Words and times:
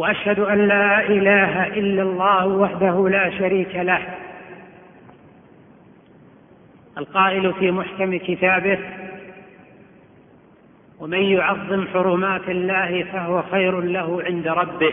وأشهد 0.00 0.38
أن 0.38 0.68
لا 0.68 1.00
إله 1.00 1.66
إلا 1.66 2.02
الله 2.02 2.46
وحده 2.46 3.08
لا 3.08 3.30
شريك 3.38 3.76
له. 3.76 4.02
القائل 6.98 7.54
في 7.54 7.70
محكم 7.70 8.18
كتابه 8.18 8.78
ومن 10.98 11.18
يعظم 11.18 11.86
حرمات 11.86 12.48
الله 12.48 13.04
فهو 13.12 13.42
خير 13.42 13.80
له 13.80 14.22
عند 14.22 14.48
ربه. 14.48 14.92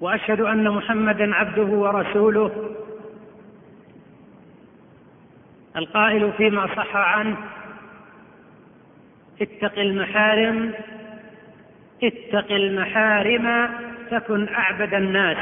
وأشهد 0.00 0.40
أن 0.40 0.70
محمدا 0.70 1.34
عبده 1.34 1.66
ورسوله. 1.66 2.74
القائل 5.76 6.32
فيما 6.32 6.66
صح 6.66 6.96
عنه 6.96 7.36
اتق 9.40 9.78
المحارم 9.78 10.72
اتق 12.02 12.52
المحارم 12.52 13.68
تكن 14.10 14.48
أعبد 14.48 14.94
الناس. 14.94 15.36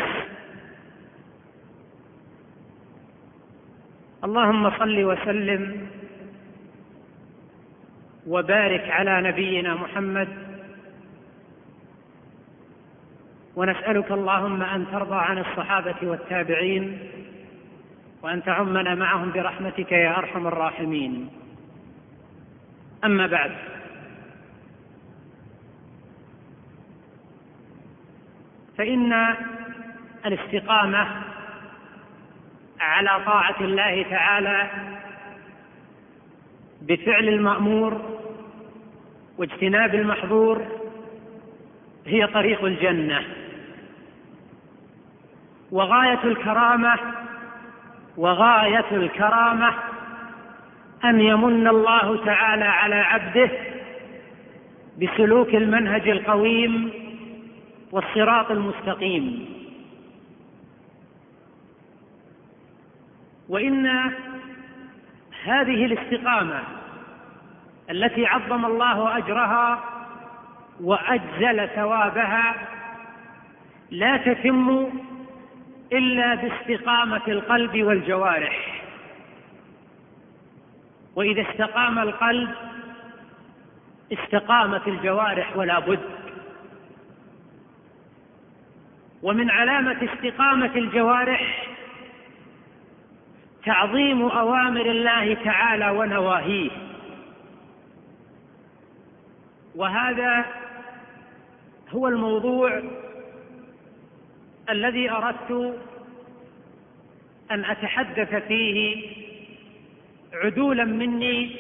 اللهم 4.25 4.71
صل 4.79 5.05
وسلم 5.05 5.89
وبارك 8.27 8.91
على 8.91 9.21
نبينا 9.29 9.75
محمد. 9.75 10.29
ونسألك 13.57 14.13
اللهم 14.13 14.63
أن 14.63 14.87
ترضى 14.93 15.17
عن 15.17 15.39
الصحابة 15.39 15.95
والتابعين 16.03 16.99
وأن 18.23 18.43
تعمنا 18.43 18.95
معهم 18.95 19.33
برحمتك 19.33 19.93
يا 19.93 20.19
أرحم 20.19 20.47
الراحمين. 20.47 21.29
أما 23.05 23.27
بعد 23.27 23.53
فإن 28.79 29.35
الاستقامة 30.27 31.09
على 32.81 33.25
طاعة 33.27 33.57
الله 33.61 34.03
تعالى 34.11 34.71
بفعل 36.83 37.29
المأمور 37.29 38.19
واجتناب 39.39 39.95
المحظور 39.95 40.63
هي 42.07 42.27
طريق 42.27 42.65
الجنة. 42.65 43.23
وغاية 45.71 46.25
الكرامة 46.25 46.99
وغاية 48.17 48.85
الكرامة 48.93 49.75
أن 51.05 51.21
يمن 51.21 51.69
الله 51.69 52.25
تعالى 52.25 52.65
على 52.65 52.95
عبده 52.95 53.51
بسلوك 55.03 55.55
المنهج 55.55 56.09
القويم 56.09 57.04
والصراط 57.95 58.51
المستقيم. 58.51 59.47
وإن 63.49 63.87
هذه 65.45 65.85
الاستقامة 65.85 66.63
التي 67.91 68.27
عظم 68.27 68.65
الله 68.67 69.19
أجرها 69.19 69.85
وأجزل 70.81 71.69
ثوابها 71.69 72.55
لا 73.91 74.17
تتم 74.17 74.87
إلا 75.93 76.35
باستقامة 76.35 77.23
القلب 77.29 77.83
والجوارح. 77.83 78.83
وإذا 81.17 81.43
استقام 81.51 81.99
القلب 81.99 82.55
استقامت 84.13 84.89
الجوارح 84.89 85.57
ولا 85.57 85.79
بد. 85.79 86.01
ومن 89.25 89.51
علامة 89.51 90.09
استقامة 90.13 90.71
الجوارح 90.77 91.69
تعظيم 93.65 94.23
أوامر 94.23 94.91
الله 94.91 95.35
تعالى 95.35 95.91
ونواهيه. 95.91 96.71
وهذا 99.75 100.45
هو 101.91 102.09
الموضوع 102.09 102.83
الذي 104.71 105.11
أردت 105.11 105.81
أن 107.51 107.65
أتحدث 107.65 108.35
فيه 108.35 109.07
عدولا 110.33 110.85
مني 110.85 111.57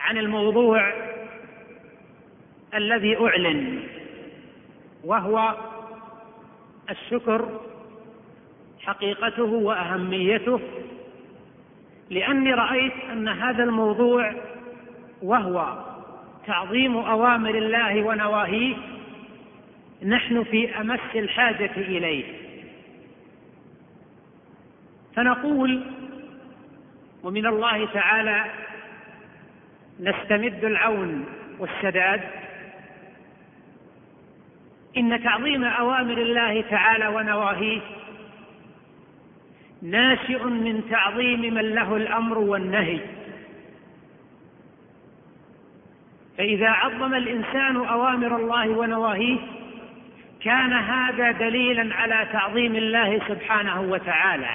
عن 0.00 0.18
الموضوع 0.18 0.92
الذي 2.74 3.16
أعلن 3.16 3.82
وهو 5.04 5.71
الشكر 6.90 7.60
حقيقته 8.80 9.44
وأهميته 9.44 10.60
لأني 12.10 12.54
رأيت 12.54 12.92
أن 13.12 13.28
هذا 13.28 13.64
الموضوع 13.64 14.34
وهو 15.22 15.84
تعظيم 16.46 16.96
أوامر 16.96 17.54
الله 17.54 18.02
ونواهيه 18.02 18.76
نحن 20.04 20.44
في 20.44 20.80
أمس 20.80 21.00
الحاجة 21.14 21.76
إليه. 21.76 22.24
فنقول 25.16 25.82
ومن 27.22 27.46
الله 27.46 27.86
تعالى 27.86 28.44
نستمد 30.00 30.64
العون 30.64 31.24
والسداد 31.58 32.20
إن 34.96 35.22
تعظيم 35.22 35.64
أوامر 35.64 36.18
الله 36.18 36.60
تعالى 36.70 37.08
ونواهيه 37.08 37.80
ناشئ 39.82 40.44
من 40.44 40.82
تعظيم 40.90 41.40
من 41.40 41.74
له 41.74 41.96
الأمر 41.96 42.38
والنهي. 42.38 43.00
فإذا 46.38 46.68
عظم 46.68 47.14
الإنسان 47.14 47.76
أوامر 47.76 48.36
الله 48.36 48.68
ونواهيه 48.68 49.38
كان 50.40 50.72
هذا 50.72 51.30
دليلا 51.30 51.94
على 51.94 52.28
تعظيم 52.32 52.76
الله 52.76 53.20
سبحانه 53.28 53.80
وتعالى. 53.80 54.50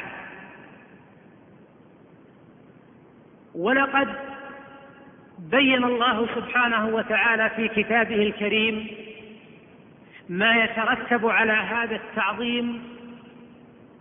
ولقد 3.56 4.08
بين 5.40 5.84
الله 5.84 6.28
سبحانه 6.36 6.88
وتعالى 6.88 7.50
في 7.50 7.68
كتابه 7.68 8.16
الكريم 8.16 9.07
ما 10.30 10.64
يترتب 10.64 11.26
على 11.26 11.52
هذا 11.52 11.96
التعظيم 11.96 12.84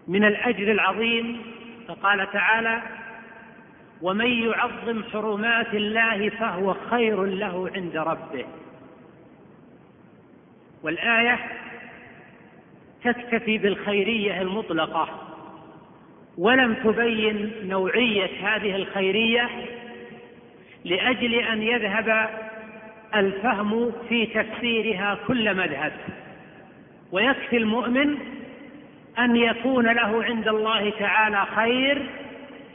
من 0.09 0.25
الأجر 0.25 0.73
العظيم 0.73 1.43
فقال 1.89 2.33
تعالى 2.33 2.83
ومن 4.03 4.27
يعظم 4.27 5.05
حرمات 5.13 5.75
الله 5.75 6.29
فهو 6.29 6.75
خير 6.91 7.25
له 7.25 7.71
عند 7.75 7.97
ربه. 7.97 8.45
والآية 10.83 11.39
تكتفي 13.05 13.59
بالخيرية 13.59 14.43
المطلقة 14.43 15.09
ولم 16.39 16.75
تبين 16.75 17.53
نوعية 17.63 18.31
هذه 18.49 18.77
الخيرية 18.77 19.51
لأجل 20.85 21.35
أن 21.35 21.63
يذهب 21.63 22.29
الفهم 23.15 23.93
في 24.09 24.27
تفسيرها 24.27 25.19
كل 25.27 25.55
مذهب. 25.55 25.93
ويكفي 27.13 27.57
المؤمن 27.57 28.17
أن 29.19 29.37
يكون 29.37 29.87
له 29.87 30.25
عند 30.25 30.49
الله 30.49 30.91
تعالى 30.91 31.47
خير 31.57 32.11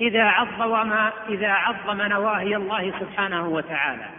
إذا 0.01 0.23
عظم 0.23 0.91
إذا 1.29 1.51
عظم 1.51 2.01
نواهي 2.01 2.55
الله 2.55 2.93
سبحانه 2.99 3.47
وتعالى. 3.47 4.09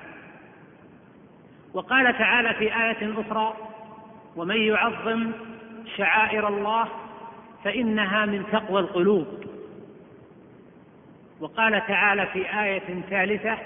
وقال 1.75 2.19
تعالى 2.19 2.55
في 2.55 2.65
آية 2.65 3.15
أخرى 3.21 3.55
ومن 4.37 4.57
يعظم 4.57 5.33
شعائر 5.97 6.49
الله 6.49 6.89
فإنها 7.65 8.27
من 8.27 8.45
تقوى 8.53 8.81
القلوب. 8.81 9.27
وقال 11.41 11.87
تعالى 11.87 12.27
في 12.27 12.61
آية 12.63 13.03
ثالثة 13.11 13.59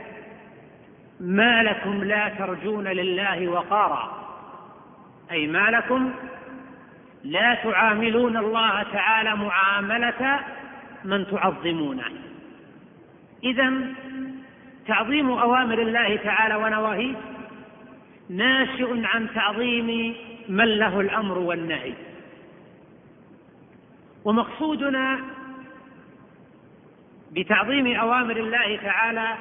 ما 1.21 1.63
لكم 1.63 2.05
لا 2.05 2.29
ترجون 2.29 2.89
لله 2.89 3.49
وقارا. 3.49 4.27
أي 5.31 5.47
ما 5.47 5.71
لكم 5.71 6.13
لا 7.25 7.55
تعاملون 7.55 8.37
الله 8.37 8.83
تعالى 8.83 9.37
معاملة 9.37 10.41
من 11.05 11.27
تعظمونه. 11.27 12.05
إذا 13.45 13.73
تعظيم 14.87 15.31
أوامر 15.31 15.83
الله 15.83 16.17
تعالى 16.17 16.55
ونواهيه 16.55 17.15
ناشئ 18.31 19.07
عن 19.07 19.29
تعظيم 19.35 20.17
من 20.49 20.65
له 20.65 21.01
الأمر 21.01 21.39
والنهي. 21.39 21.95
ومقصودنا 24.25 25.21
بتعظيم 27.33 27.97
أوامر 27.97 28.37
الله 28.37 28.77
تعالى 28.77 29.35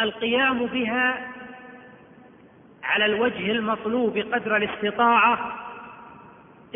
القيام 0.00 0.66
بها 0.66 1.28
على 2.82 3.04
الوجه 3.04 3.50
المطلوب 3.50 4.18
قدر 4.18 4.56
الاستطاعة 4.56 5.52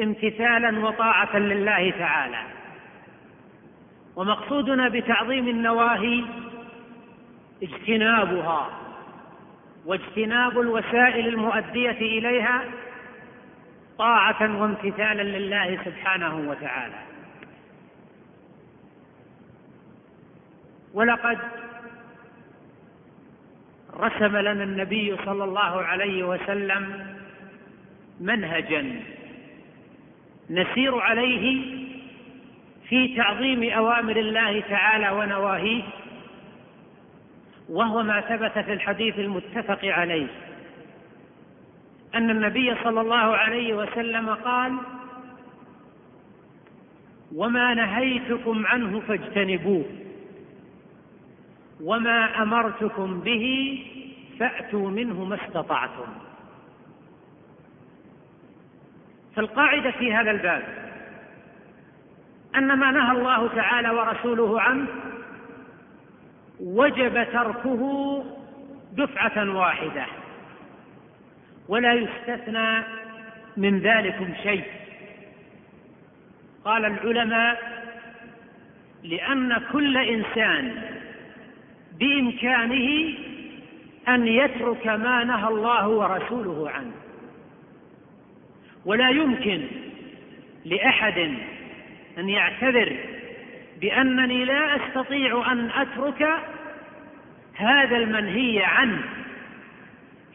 امتثالا 0.03 0.79
وطاعة 0.87 1.37
لله 1.37 1.91
تعالى. 1.91 2.43
ومقصودنا 4.17 4.89
بتعظيم 4.89 5.49
النواهي 5.49 6.25
اجتنابها 7.63 8.71
واجتناب 9.87 10.61
الوسائل 10.61 11.29
المؤدية 11.29 11.91
إليها 11.91 12.63
طاعة 13.99 14.61
وامتثالا 14.61 15.23
لله 15.23 15.79
سبحانه 15.85 16.51
وتعالى. 16.51 17.03
ولقد 20.95 21.39
رسم 24.01 24.37
لنا 24.37 24.65
النبي 24.65 25.17
صلى 25.25 25.45
الله 25.45 25.83
عليه 25.83 26.25
وسلم 26.25 27.07
منهجا 28.21 29.01
نسير 30.51 30.99
عليه 30.99 31.63
في 32.89 33.17
تعظيم 33.17 33.71
أوامر 33.71 34.17
الله 34.17 34.61
تعالى 34.61 35.11
ونواهيه 35.11 35.83
وهو 37.69 38.03
ما 38.03 38.21
ثبت 38.21 38.65
في 38.65 38.73
الحديث 38.73 39.19
المتفق 39.19 39.85
عليه. 39.85 40.27
أن 42.15 42.31
النبي 42.31 42.75
صلى 42.85 43.01
الله 43.01 43.17
عليه 43.17 43.75
وسلم 43.75 44.31
قال 44.31 44.73
وما 47.35 47.75
نهيتكم 47.75 48.67
عنه 48.67 49.01
فاجتنبوه. 49.01 49.85
وما 51.83 52.43
أمرتكم 52.43 53.21
به 53.21 53.79
فأتوا 54.41 54.91
منه 54.91 55.25
ما 55.25 55.39
استطعتم. 55.47 56.07
فالقاعدة 59.37 59.91
في 59.91 60.15
هذا 60.15 60.31
الباب 60.31 60.63
أن 62.57 62.79
ما 62.79 62.91
نهى 62.91 63.13
الله 63.19 63.49
تعالى 63.49 63.91
ورسوله 63.91 64.61
عنه 64.61 64.87
وجب 66.61 67.27
تركه 67.33 68.25
دفعة 68.93 69.57
واحدة 69.57 70.07
ولا 71.69 71.93
يستثنى 71.93 72.83
من 73.57 73.79
ذلكم 73.79 74.35
شيء. 74.43 74.65
قال 76.65 76.85
العلماء 76.85 77.83
لأن 79.03 79.63
كل 79.73 79.97
إنسان 79.97 80.83
بإمكانه 81.99 83.15
أن 84.09 84.27
يترك 84.27 84.87
ما 84.87 85.25
نهى 85.25 85.49
الله 85.49 85.89
ورسوله 85.89 86.71
عنه. 86.71 86.93
ولا 88.85 89.09
يمكن 89.09 89.63
لأحد 90.65 91.19
أن 92.19 92.29
يعتذر 92.29 92.97
بأنني 93.81 94.45
لا 94.45 94.77
أستطيع 94.77 95.53
أن 95.53 95.71
أترك 95.71 96.29
هذا 97.55 97.97
المنهي 97.97 98.63
عنه 98.65 99.03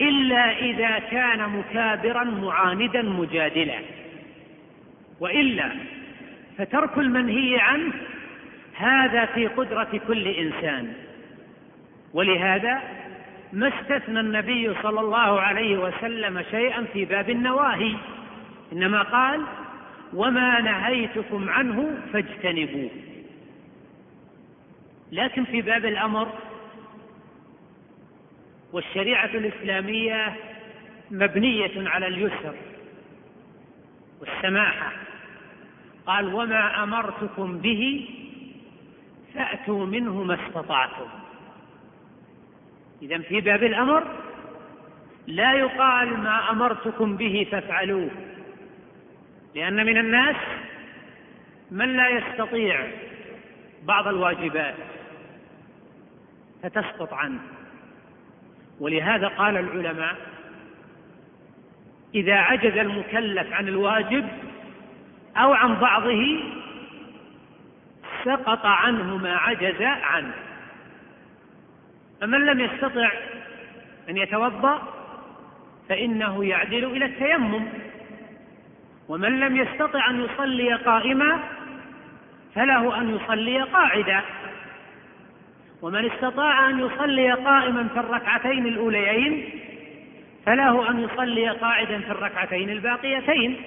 إلا 0.02 0.60
إذا 0.60 1.00
كان 1.00 1.50
مكابرا 1.50 2.24
معاندا 2.24 3.02
مجادلا. 3.02 3.80
وإلا 5.20 5.72
فترك 6.58 6.98
المنهي 6.98 7.60
عنه 7.60 7.94
هذا 8.76 9.26
في 9.26 9.48
قدرة 9.48 10.02
كل 10.08 10.28
إنسان. 10.28 10.94
ولهذا 12.14 12.82
ما 13.54 13.68
استثنى 13.68 14.20
النبي 14.20 14.74
صلى 14.84 15.00
الله 15.00 15.42
عليه 15.42 15.78
وسلم 15.78 16.44
شيئا 16.52 16.86
في 16.94 17.06
باب 17.06 17.30
النواهي. 17.30 17.96
إنما 18.74 19.02
قال 19.02 19.44
وما 20.14 20.62
نهيتكم 20.62 21.50
عنه 21.50 21.98
فاجتنبوه. 22.14 22.90
لكن 25.12 25.46
في 25.46 25.62
باب 25.62 25.86
الأمر 25.86 26.28
والشريعة 28.74 29.26
الإسلامية 29.26 30.36
مبنية 31.12 31.90
على 31.90 32.08
اليسر 32.08 32.56
والسماحة. 34.20 34.92
قال 36.06 36.34
وما 36.34 36.84
أمرتكم 36.84 37.58
به 37.58 38.10
فأتوا 39.34 39.86
منه 39.86 40.24
ما 40.24 40.48
استطعتم. 40.48 41.27
إذا 43.02 43.18
في 43.18 43.42
باب 43.42 43.64
الأمر 43.64 44.04
لا 45.28 45.54
يقال 45.54 46.18
ما 46.18 46.52
أمرتكم 46.52 47.18
به 47.18 47.48
فافعلوه 47.52 48.10
لأن 49.56 49.86
من 49.86 49.98
الناس 49.98 50.36
من 51.72 51.98
لا 51.98 52.10
يستطيع 52.10 52.88
بعض 53.84 54.08
الواجبات 54.08 54.76
فتسقط 56.64 57.14
عنه. 57.14 57.40
ولهذا 58.80 59.28
قال 59.28 59.58
العلماء 59.58 60.16
إذا 62.16 62.36
عجز 62.36 62.78
المكلف 62.78 63.54
عن 63.54 63.68
الواجب 63.68 64.28
أو 65.38 65.54
عن 65.54 65.76
بعضه 65.76 66.40
سقط 68.26 68.66
عنه 68.66 69.18
ما 69.18 69.36
عجز 69.36 69.82
عنه. 69.82 70.47
فمن 72.22 72.46
لم 72.46 72.60
يستطع 72.60 73.12
أن 74.10 74.18
يتوضأ 74.18 74.82
فإنه 75.90 76.46
يعدل 76.46 76.86
إلى 76.86 77.06
التيمم. 77.06 77.68
ومن 79.10 79.40
لم 79.40 79.58
يستطع 79.58 80.10
أن 80.10 80.26
يصلي 80.26 80.74
قائما 80.74 81.40
فله 82.56 83.02
أن 83.02 83.16
يصلي 83.16 83.62
قاعدا. 83.62 84.22
ومن 85.82 86.12
استطاع 86.12 86.70
أن 86.70 86.80
يصلي 86.80 87.32
قائما 87.32 87.88
في 87.88 88.00
الركعتين 88.00 88.66
الأوليين 88.66 89.50
فله 90.46 90.90
أن 90.90 91.00
يصلي 91.00 91.50
قاعدا 91.50 92.00
في 92.00 92.12
الركعتين 92.12 92.70
الباقيتين. 92.70 93.62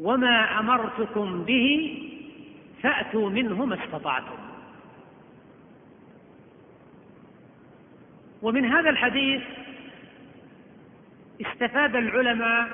وما 0.00 0.60
أمرتكم 0.60 1.44
به 1.44 1.98
فأتوا 2.82 3.30
منه 3.30 3.64
ما 3.64 3.84
استطعتم. 3.84 4.47
ومن 8.42 8.64
هذا 8.64 8.90
الحديث 8.90 9.42
استفاد 11.40 11.96
العلماء 11.96 12.68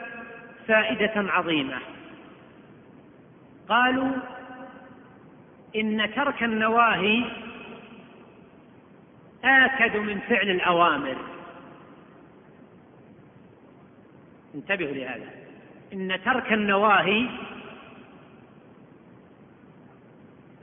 فائدة 0.69 1.13
عظيمة. 1.33 1.79
قالوا 3.69 4.13
إن 5.77 6.11
ترك 6.17 6.43
النواهي 6.43 7.25
آكد 9.45 9.97
من 9.97 10.21
فعل 10.21 10.51
الأوامر. 10.51 11.17
انتبهوا 14.55 14.95
لهذا. 14.95 15.31
إن 15.93 16.21
ترك 16.25 16.53
النواهي 16.53 17.29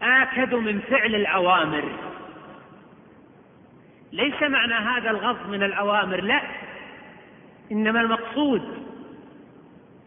آكد 0.01 0.55
من 0.55 0.79
فعل 0.79 1.15
الأوامر. 1.15 1.91
ليس 4.11 4.43
معنى 4.43 4.73
هذا 4.73 5.09
الغض 5.09 5.49
من 5.49 5.63
الأوامر 5.63 6.21
لا. 6.21 6.41
إنما 7.71 8.01
المقصود 8.01 8.87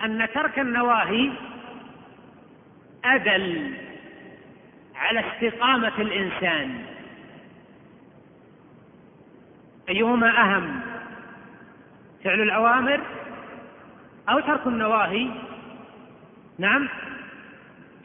أن 0.05 0.29
ترك 0.35 0.59
النواهي 0.59 1.31
أدل 3.05 3.75
على 4.97 5.21
استقامة 5.21 5.93
الإنسان. 5.99 6.85
أيهما 9.89 10.43
أهم 10.43 10.81
فعل 12.25 12.41
الأوامر 12.41 13.01
أو 14.29 14.41
ترك 14.41 14.67
النواهي؟ 14.67 15.31
نعم 16.59 16.89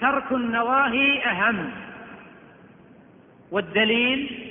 ترك 0.01 0.31
النواهي 0.31 1.25
أهم. 1.25 1.71
والدليل 3.51 4.48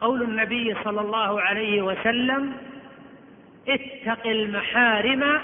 قول 0.00 0.22
النبي 0.22 0.74
صلى 0.84 1.00
الله 1.00 1.40
عليه 1.40 1.82
وسلم 1.82 2.52
اتق 3.68 4.26
المحارم 4.26 5.40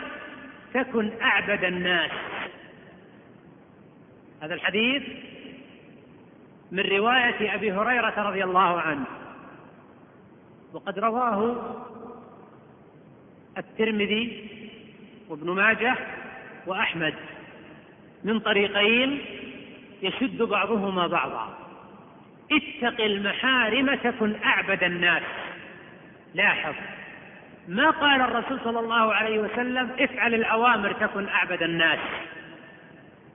تكن 0.75 1.11
أعبد 1.23 1.65
الناس. 1.65 2.11
هذا 4.43 4.55
الحديث 4.55 5.03
من 6.73 6.81
رواية 6.81 7.55
أبي 7.55 7.73
هريرة 7.73 8.29
رضي 8.29 8.45
الله 8.45 8.81
عنه. 8.81 9.05
وقد 10.73 10.99
رواه 10.99 11.57
الترمذي 13.59 14.49
وابن 15.29 15.51
ماجه 15.51 15.97
وأحمد 16.67 17.15
من 18.25 18.41
طريقين 18.41 19.19
يشد 20.03 20.43
بعضهما 20.43 21.07
بعضا. 21.07 21.64
اتق 22.53 23.05
المحارم 23.05 23.95
تكن 23.95 24.35
أعبد 24.45 24.85
الناس. 24.85 25.23
لاحظ 26.35 26.75
ما 27.69 27.91
قال 27.91 28.21
الرسول 28.21 28.61
صلى 28.65 28.81
الله 28.81 29.15
عليه 29.15 29.39
وسلم 29.39 29.91
افعل 29.99 30.35
الأوامر 30.35 30.93
تكن 30.93 31.29
أعبد 31.29 31.63
الناس. 31.63 31.99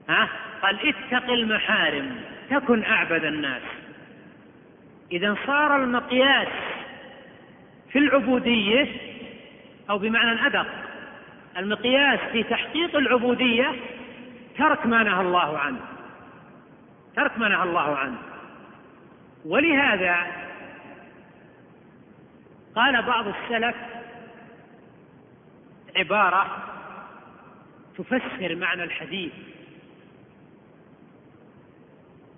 ها؟ 0.08 0.28
قال 0.62 0.78
اتق 0.88 1.30
المحارم 1.30 2.20
تكن 2.50 2.84
أعبد 2.84 3.24
الناس. 3.24 3.62
إذا 5.12 5.36
صار 5.46 5.76
المقياس 5.76 6.48
في 7.92 7.98
العبودية 7.98 8.88
أو 9.90 9.98
بمعنى 9.98 10.46
أدق 10.46 10.66
المقياس 11.56 12.20
في 12.32 12.42
تحقيق 12.42 12.96
العبودية 12.96 13.72
ترك 14.58 14.86
ما 14.86 15.02
نهى 15.02 15.20
الله 15.20 15.58
عنه. 15.58 15.80
ترك 17.16 17.38
ما 17.38 17.48
نهى 17.48 17.62
الله 17.62 17.96
عنه. 17.96 18.18
ولهذا 19.44 20.26
قال 22.74 23.02
بعض 23.02 23.26
السلف 23.28 23.76
عبارة 25.96 26.64
تفسر 27.98 28.56
معنى 28.56 28.82
الحديث. 28.82 29.32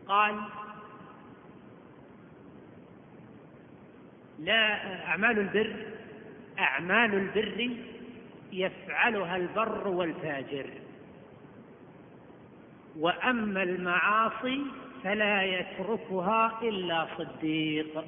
قال 0.09 0.41
لا 4.39 5.07
أعمال 5.07 5.39
البر 5.39 5.77
أعمال 6.59 7.15
البر 7.15 7.71
يفعلها 8.53 9.37
البر 9.37 9.89
والفاجر. 9.89 10.71
وأما 12.99 13.63
المعاصي 13.63 14.63
فلا 15.05 15.43
يتركها 15.43 16.59
إلا 16.63 17.07
صديق. 17.19 18.05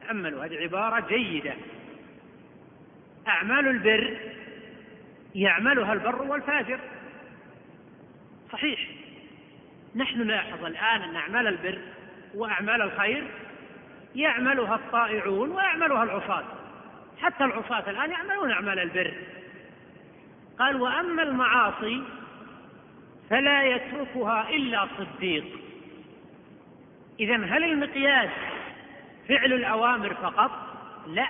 تأملوا 0.00 0.44
هذه 0.44 0.56
عبارة 0.56 1.06
جيدة. 1.08 1.54
أعمال 3.28 3.68
البر 3.68 4.18
يعملها 5.34 5.92
البر 5.92 6.22
والفاجر. 6.22 6.80
صحيح. 8.52 8.88
نحن 9.96 10.20
نلاحظ 10.20 10.64
الآن 10.64 11.02
أن 11.02 11.16
أعمال 11.16 11.46
البر 11.46 11.78
وأعمال 12.34 12.82
الخير 12.82 13.24
يعملها 14.14 14.74
الطائعون 14.74 15.50
ويعملها 15.50 16.02
العصاة. 16.02 16.44
حتى 17.20 17.44
العصاة 17.44 17.90
الآن 17.90 18.10
يعملون 18.10 18.50
أعمال 18.50 18.78
البر. 18.78 19.14
قال 20.58 20.80
وأما 20.80 21.22
المعاصي 21.22 22.02
فلا 23.30 23.62
يتركها 23.64 24.50
إلا 24.50 24.88
صديق. 24.98 25.44
إذا 27.20 27.36
هل 27.36 27.64
المقياس 27.64 28.30
فعل 29.28 29.52
الأوامر 29.52 30.14
فقط؟ 30.14 30.50
لا 31.06 31.28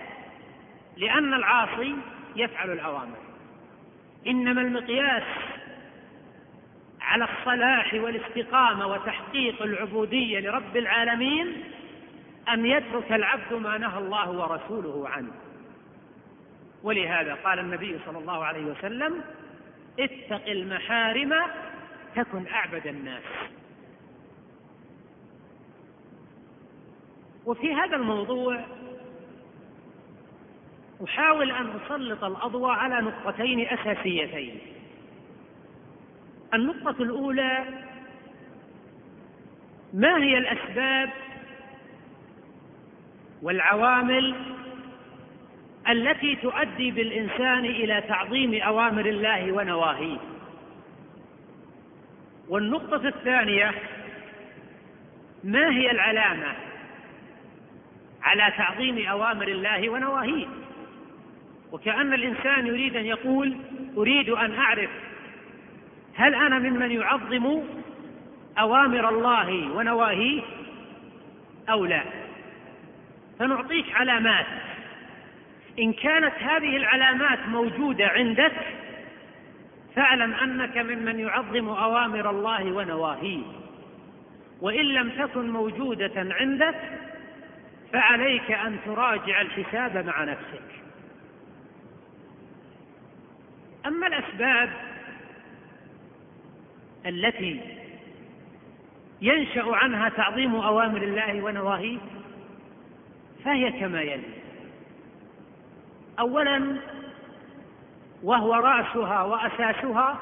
لأن 0.96 1.34
العاصي 1.34 1.96
يفعل 2.36 2.72
الأوامر. 2.72 3.16
إنما 4.26 4.60
المقياس 4.60 5.22
على 7.00 7.24
الصلاح 7.24 7.94
والاستقامة 7.94 8.86
وتحقيق 8.86 9.62
العبودية 9.62 10.40
لرب 10.40 10.76
العالمين 10.76 11.64
أن 12.48 12.66
يترك 12.66 13.12
العبد 13.12 13.52
ما 13.52 13.78
نهى 13.78 13.98
الله 13.98 14.30
ورسوله 14.30 15.08
عنه. 15.08 15.32
ولهذا 16.82 17.34
قال 17.34 17.58
النبي 17.58 17.98
صلى 18.06 18.18
الله 18.18 18.44
عليه 18.44 18.64
وسلم 18.64 19.22
اتق 19.98 20.48
المحارم 20.48 21.34
تكن 22.16 22.46
أعبد 22.46 22.86
الناس. 22.86 23.22
وفي 27.46 27.74
هذا 27.74 27.96
الموضوع 27.96 28.64
أحاول 31.04 31.50
أن 31.50 31.70
أسلط 31.84 32.24
الأضواء 32.24 32.70
على 32.70 33.00
نقطتين 33.00 33.68
أساسيتين. 33.68 34.60
النقطة 36.54 37.02
الأولى 37.02 37.64
ما 39.94 40.16
هي 40.16 40.38
الأسباب 40.38 41.10
والعوامل 43.42 44.34
التي 45.88 46.36
تؤدي 46.36 46.90
بالإنسان 46.90 47.64
إلى 47.64 48.00
تعظيم 48.08 48.62
أوامر 48.62 49.06
الله 49.06 49.52
ونواهيه؟ 49.52 50.18
والنقطة 52.50 53.08
الثانية 53.08 53.74
ما 55.44 55.70
هي 55.70 55.90
العلامة 55.90 56.54
على 58.22 58.52
تعظيم 58.56 59.08
أوامر 59.08 59.48
الله 59.48 59.88
ونواهيه؟ 59.88 60.46
وكأن 61.72 62.12
الإنسان 62.12 62.66
يريد 62.66 62.96
أن 62.96 63.06
يقول 63.06 63.56
أريد 63.96 64.28
أن 64.28 64.54
أعرف 64.54 64.90
هل 66.14 66.34
أنا 66.34 66.58
ممن 66.58 66.90
يعظم 66.90 67.62
أوامر 68.58 69.08
الله 69.08 69.72
ونواهيه 69.72 70.42
أو 71.70 71.84
لا؟ 71.84 72.02
فنعطيك 73.38 73.86
علامات. 73.94 74.46
إن 75.78 75.92
كانت 75.92 76.34
هذه 76.40 76.76
العلامات 76.76 77.38
موجودة 77.48 78.06
عندك 78.08 78.52
فاعلم 79.96 80.34
أنك 80.34 80.76
ممن 80.76 81.20
يعظم 81.20 81.68
أوامر 81.68 82.30
الله 82.30 82.72
ونواهيه. 82.72 83.42
وإن 84.60 84.84
لم 84.84 85.10
تكن 85.10 85.50
موجودة 85.50 86.12
عندك 86.16 86.74
فعليك 87.92 88.50
أن 88.50 88.78
تراجع 88.84 89.40
الحساب 89.40 90.06
مع 90.06 90.24
نفسك. 90.24 90.62
أما 93.86 94.06
الأسباب 94.06 94.70
التي 97.06 97.60
ينشأ 99.22 99.64
عنها 99.66 100.08
تعظيم 100.08 100.54
أوامر 100.54 101.02
الله 101.02 101.42
ونواهيه 101.42 101.98
فهي 103.44 103.72
كما 103.80 104.02
يلي. 104.02 104.40
أولا 106.18 106.76
وهو 108.22 108.54
رأسها 108.54 109.22
وأساسها 109.22 110.18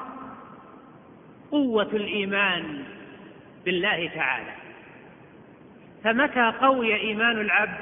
قوة 1.51 1.89
الإيمان 1.93 2.83
بالله 3.65 4.09
تعالى. 4.15 4.53
فمتى 6.03 6.53
قوي 6.61 6.95
إيمان 6.95 7.41
العبد 7.41 7.79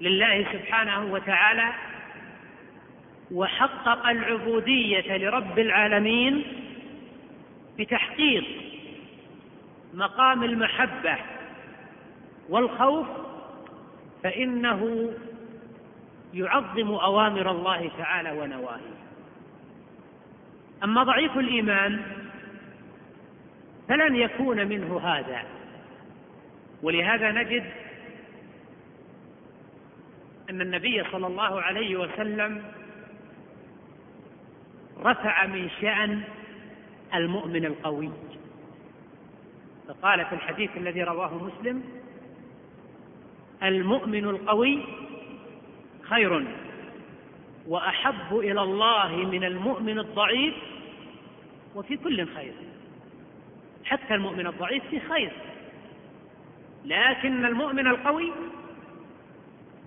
لله 0.00 0.46
سبحانه 0.52 1.04
وتعالى؟ 1.12 1.72
وحقق 3.32 4.06
العبودية 4.06 5.16
لرب 5.16 5.58
العالمين 5.58 6.44
بتحقيق 7.78 8.44
مقام 9.94 10.44
المحبة 10.44 11.16
والخوف 12.48 13.06
فإنه 14.22 15.10
يعظم 16.34 16.94
أوامر 16.94 17.50
الله 17.50 17.90
تعالى 17.98 18.30
ونواهيه. 18.30 18.94
أما 20.84 21.02
ضعيف 21.02 21.38
الإيمان 21.38 22.02
فلن 23.88 24.16
يكون 24.16 24.66
منه 24.66 25.00
هذا. 25.00 25.42
ولهذا 26.82 27.30
نجد 27.32 27.64
أن 30.50 30.60
النبي 30.60 31.04
صلى 31.12 31.26
الله 31.26 31.62
عليه 31.62 31.96
وسلم 31.96 32.62
رفع 35.00 35.46
من 35.46 35.70
شأن 35.80 36.22
المؤمن 37.14 37.64
القوي. 37.64 38.10
فقال 39.88 40.26
في 40.26 40.34
الحديث 40.34 40.70
الذي 40.76 41.02
رواه 41.02 41.34
مسلم 41.34 41.82
المؤمن 43.62 44.24
القوي 44.24 44.84
خير. 46.10 46.46
وأحب 47.66 48.38
إلى 48.38 48.62
الله 48.62 49.16
من 49.16 49.44
المؤمن 49.44 49.98
الضعيف 49.98 50.54
وفي 51.74 51.96
كل 51.96 52.26
خير. 52.34 52.52
حتى 53.84 54.14
المؤمن 54.14 54.46
الضعيف 54.46 54.82
في 54.90 55.00
خير. 55.00 55.32
لكن 56.84 57.44
المؤمن 57.44 57.86
القوي 57.86 58.32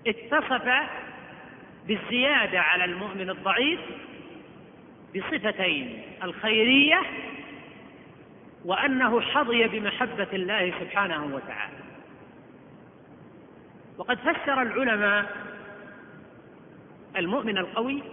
اتصف 0.08 0.72
بالزيادة 1.88 2.62
على 2.62 2.86
المؤمن 2.86 3.30
الضعيف 3.30 3.80
بصفتين 5.16 6.02
الخيرية 6.24 7.02
وأنه 8.66 9.22
حظي 9.22 9.68
بمحبة 9.68 10.28
الله 10.34 10.74
سبحانه 10.80 11.36
وتعالى. 11.36 11.78
وقد 13.98 14.18
فسر 14.18 14.62
العلماء 14.62 15.47
المؤمن 17.18 17.58
القوي 17.58 18.04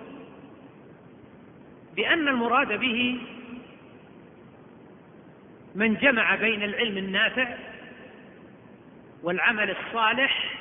بأن 1.97 2.29
المراد 2.29 2.81
به 2.81 3.21
من 5.75 5.95
جمع 5.95 6.35
بين 6.35 6.63
العلم 6.63 6.99
النافع 6.99 7.57
والعمل 9.23 9.71
الصالح 9.71 10.55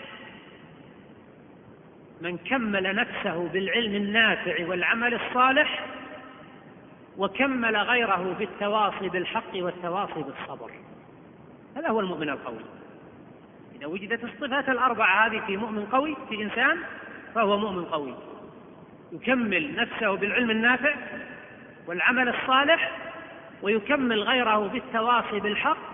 من 2.21 2.37
كمل 2.37 2.95
نفسه 2.95 3.47
بالعلم 3.47 3.95
النافع 3.95 4.67
والعمل 4.67 5.13
الصالح 5.13 5.85
وكمل 7.17 7.77
غيره 7.77 8.35
بالتواصي 8.39 9.09
بالحق 9.09 9.55
والتواصي 9.55 10.23
بالصبر. 10.23 10.71
هذا 11.75 11.89
هو 11.89 11.99
المؤمن 11.99 12.29
القوي. 12.29 12.65
إذا 13.75 13.85
وجدت 13.85 14.23
الصفات 14.23 14.69
الأربعة 14.69 15.25
هذه 15.25 15.41
في 15.47 15.57
مؤمن 15.57 15.85
قوي 15.85 16.17
في 16.29 16.43
إنسان 16.43 16.77
فهو 17.35 17.57
مؤمن 17.57 17.85
قوي. 17.85 18.13
يكمل 19.13 19.75
نفسه 19.75 20.15
بالعلم 20.15 20.49
النافع 20.49 20.93
والعمل 21.87 22.29
الصالح 22.29 22.91
ويكمل 23.61 24.23
غيره 24.23 24.67
بالتواصي 24.67 25.39
بالحق 25.39 25.93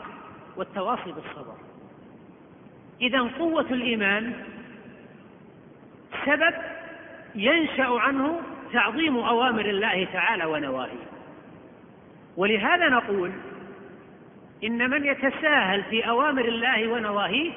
والتواصي 0.55 1.11
بالصبر. 1.11 1.55
إذا 3.01 3.21
قوة 3.21 3.65
الإيمان 3.71 4.33
سبب 6.25 6.53
ينشأ 7.35 7.87
عنه 7.87 8.41
تعظيم 8.73 9.17
أوامر 9.17 9.65
الله 9.65 10.07
تعالى 10.13 10.45
ونواهيه. 10.45 11.09
ولهذا 12.37 12.89
نقول 12.89 13.31
إن 14.63 14.89
من 14.89 15.05
يتساهل 15.05 15.83
في 15.83 16.09
أوامر 16.09 16.45
الله 16.45 16.87
ونواهيه 16.87 17.51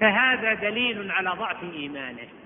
فهذا 0.00 0.54
دليل 0.54 1.10
على 1.10 1.30
ضعف 1.30 1.56
إيمانه. 1.62 2.39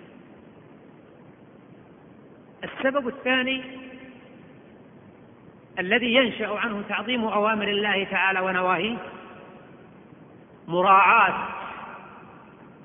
السبب 2.65 3.09
الثاني 3.09 3.63
الذي 5.79 6.15
ينشأ 6.15 6.59
عنه 6.59 6.83
تعظيم 6.89 7.25
أوامر 7.25 7.69
الله 7.69 8.05
تعالى 8.05 8.41
ونواهيه 8.41 8.97
مراعاة 10.69 11.49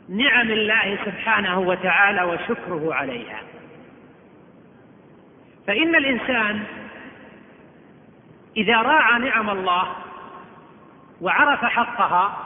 نعم 0.09 0.51
الله 0.51 0.98
سبحانه 1.05 1.59
وتعالى 1.59 2.24
وشكره 2.24 2.93
عليها. 2.93 3.41
فإن 5.67 5.95
الإنسان 5.95 6.63
إذا 8.57 8.81
راعى 8.81 9.19
نعم 9.19 9.50
الله 9.50 9.95
وعرف 11.21 11.65
حقها 11.65 12.38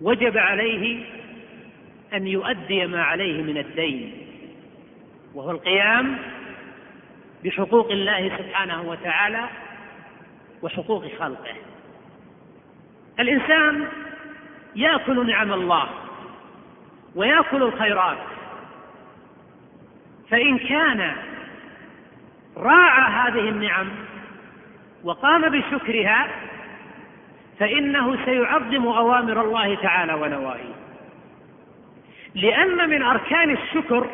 وجب 0.00 0.38
عليه 0.38 1.04
أن 2.14 2.26
يؤدي 2.26 2.86
ما 2.86 3.02
عليه 3.02 3.42
من 3.42 3.58
الدين. 3.58 4.23
وهو 5.34 5.50
القيام 5.50 6.18
بحقوق 7.44 7.90
الله 7.90 8.38
سبحانه 8.38 8.82
وتعالى 8.82 9.48
وحقوق 10.62 11.04
خلقه. 11.18 11.54
الإنسان 13.20 13.88
يأكل 14.76 15.26
نعم 15.26 15.52
الله 15.52 15.88
ويأكل 17.14 17.62
الخيرات 17.62 18.18
فإن 20.30 20.58
كان 20.58 21.12
راعى 22.56 23.12
هذه 23.12 23.48
النعم 23.48 23.88
وقام 25.04 25.48
بشكرها 25.48 26.28
فإنه 27.58 28.24
سيعظم 28.24 28.86
أوامر 28.86 29.40
الله 29.40 29.74
تعالى 29.74 30.14
ونواهيه. 30.14 30.74
لأن 32.34 32.90
من 32.90 33.02
أركان 33.02 33.50
الشكر 33.50 34.10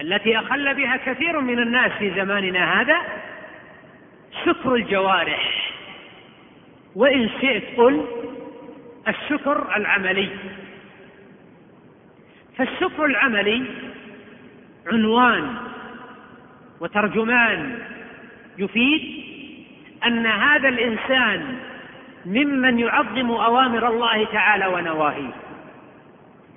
التي 0.00 0.38
أخل 0.38 0.74
بها 0.74 0.96
كثير 0.96 1.40
من 1.40 1.58
الناس 1.58 1.92
في 1.92 2.10
زماننا 2.10 2.80
هذا 2.80 3.00
شكر 4.44 4.74
الجوارح. 4.74 5.72
وإن 6.94 7.30
شئت 7.40 7.64
قل 7.76 8.04
الشكر 9.08 9.76
العملي. 9.76 10.28
فالشكر 12.56 13.04
العملي 13.04 13.64
عنوان 14.92 15.56
وترجمان. 16.80 17.78
يفيد 18.58 19.24
أن 20.06 20.26
هذا 20.26 20.68
الإنسان 20.68 21.56
ممن 22.26 22.78
يعظم 22.78 23.30
أوامر 23.30 23.88
الله 23.88 24.24
تعالى 24.24 24.66
ونواهيه. 24.66 25.32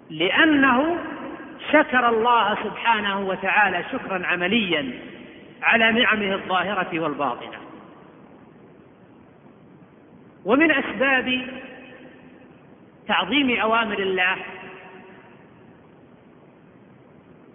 لأنه 0.10 0.98
شكر 1.74 2.10
الله 2.10 2.56
سبحانه 2.64 3.20
وتعالى 3.20 3.84
شكرا 3.92 4.26
عمليا 4.26 4.94
على 5.62 5.92
نعمه 5.92 6.34
الظاهرة 6.34 7.00
والباطنة. 7.00 7.58
ومن 10.46 10.72
أسباب 10.72 11.48
تعظيم 13.08 13.60
أوامر 13.60 14.00
الله 14.00 14.36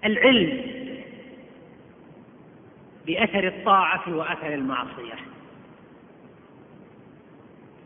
العلم 0.04 0.62
بأثر 3.06 3.46
الطاعة 3.46 4.02
وأثر 4.08 4.54
المعصية. 4.54 5.14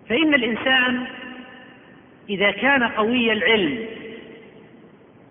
فإن 0.09 0.35
الإنسان 0.35 1.07
إذا 2.29 2.51
كان 2.51 2.83
قوي 2.83 3.33
العلم 3.33 4.02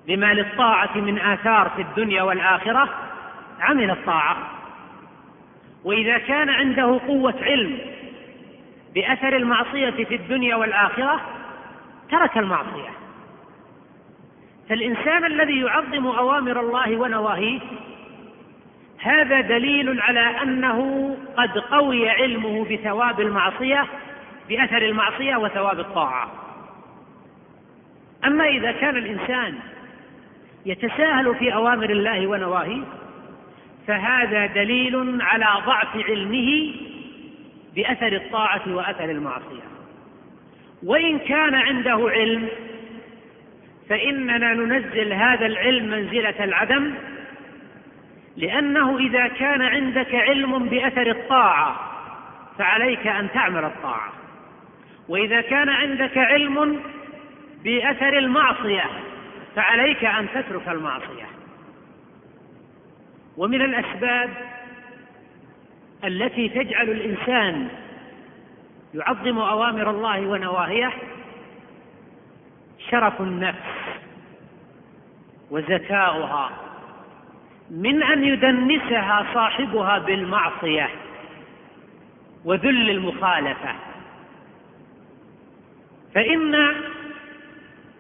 بما 0.08 0.34
للطاعة 0.34 0.98
من 0.98 1.20
آثار 1.20 1.70
في 1.76 1.82
الدنيا 1.82 2.24
والآخرة 2.24 2.90
عمل 3.60 3.92
الطاعة. 3.92 4.38
وإذا 5.84 6.18
كان 6.18 6.50
عنده 6.50 7.00
قوة 7.08 7.36
علم 7.42 7.80
بأثر 8.96 9.36
المعصية 9.36 9.90
في 9.90 10.16
الدنيا 10.16 10.56
والآخرة 10.56 11.22
ترك 12.12 12.38
المعصية. 12.38 12.90
فالإنسان 14.70 15.26
الذي 15.26 15.62
يعظم 15.62 16.08
أوامر 16.08 16.60
الله 16.60 16.98
ونواهيه 16.98 17.60
هذا 19.00 19.42
دليل 19.42 20.02
على 20.02 20.42
أنه 20.44 21.12
قد 21.38 21.58
قوي 21.58 22.10
علمه 22.10 22.66
بثواب 22.66 23.22
المعصية 23.22 23.86
بأثر 24.50 24.82
المعصية 24.82 25.36
وثواب 25.36 25.80
الطاعة. 25.80 26.32
أما 28.26 28.46
إذا 28.48 28.72
كان 28.72 28.98
الإنسان 28.98 29.60
يتساهل 30.66 31.36
في 31.36 31.54
أوامر 31.54 31.90
الله 31.90 32.28
ونواهيه 32.28 32.84
فهذا 33.88 34.46
دليل 34.46 35.22
على 35.22 35.46
ضعف 35.66 35.96
علمه 36.10 36.74
بأثر 37.76 38.16
الطاعة 38.16 38.62
وأثر 38.68 39.06
المعصية. 39.06 39.72
وإن 40.84 41.20
كان 41.20 41.56
عنده 41.56 42.10
علم 42.10 42.48
فإننا 43.90 44.54
ننزل 44.54 45.14
هذا 45.14 45.46
العلم 45.46 45.90
منزلة 45.90 46.44
العدم 46.44 46.94
لأنه 48.38 48.98
إذا 48.98 49.28
كان 49.28 49.62
عندك 49.62 50.16
علم 50.16 50.70
بأثر 50.70 51.12
الطاعة 51.12 51.76
فعليك 52.58 53.08
أن 53.08 53.28
تعمل 53.34 53.64
الطاعة. 53.64 54.14
وإذا 55.10 55.42
كان 55.42 55.70
عندك 55.70 56.18
علم 56.18 56.80
بأثر 57.64 58.18
المعصية 58.18 58.84
فعليك 59.56 60.06
أن 60.06 60.28
تترك 60.34 60.68
المعصية. 60.68 61.26
ومن 63.38 63.62
الأسباب 63.62 64.30
التي 66.04 66.50
تجعل 66.50 66.90
الإنسان 66.90 67.68
يعظم 68.94 69.38
أوامر 69.38 69.90
الله 69.90 70.28
ونواهيه 70.28 70.92
شرف 72.90 73.22
النفس 73.22 73.58
وزكاؤها 75.52 76.50
من 77.70 78.04
أن 78.04 78.24
يدنسها 78.24 79.26
صاحبها 79.34 79.98
بالمعصية 80.00 80.90
وذل 82.46 82.90
المخالفة. 82.90 83.76
فإن 86.16 86.56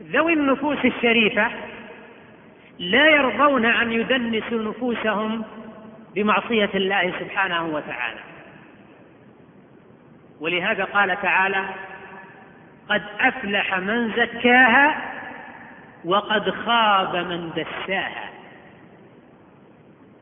ذوي 0.01 0.33
النفوس 0.33 0.85
الشريفة 0.85 1.51
لا 2.79 3.09
يرضون 3.09 3.65
أن 3.65 3.91
يدنسوا 3.91 4.63
نفوسهم 4.63 5.45
بمعصية 6.15 6.69
الله 6.75 7.13
سبحانه 7.19 7.65
وتعالى. 7.65 8.19
ولهذا 10.39 10.83
قال 10.83 11.21
تعالى 11.21 11.65
قد 12.89 13.03
أفلح 13.19 13.77
من 13.77 14.11
زكاها 14.11 15.11
وقد 16.05 16.49
خاب 16.49 17.15
من 17.15 17.49
دساها. 17.49 18.29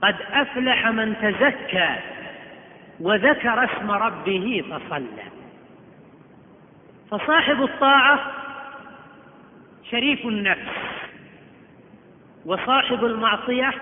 قد 0.02 0.16
أفلح 0.32 0.88
من 0.88 1.16
تزكى 1.22 1.96
وذكر 3.00 3.64
اسم 3.64 3.92
ربه 3.92 4.64
فصلى. 4.70 5.24
فصاحب 7.12 7.64
الطاعة 7.64 8.39
شريف 9.92 10.26
النفس 10.26 10.72
وصاحب 12.46 13.06
المعصية 13.06 13.74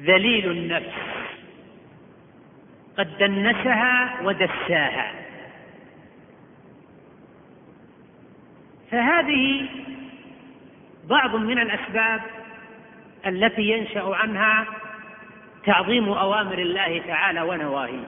ذليل 0.00 0.50
النفس 0.50 0.92
قد 2.98 3.18
دنسها 3.18 4.20
ودساها. 4.22 5.12
فهذه 8.90 9.66
بعض 11.04 11.36
من 11.36 11.58
الأسباب 11.58 12.20
التي 13.26 13.62
ينشأ 13.62 14.14
عنها 14.14 14.66
تعظيم 15.64 16.08
أوامر 16.08 16.58
الله 16.58 17.02
تعالى 17.06 17.42
ونواهيه. 17.42 18.06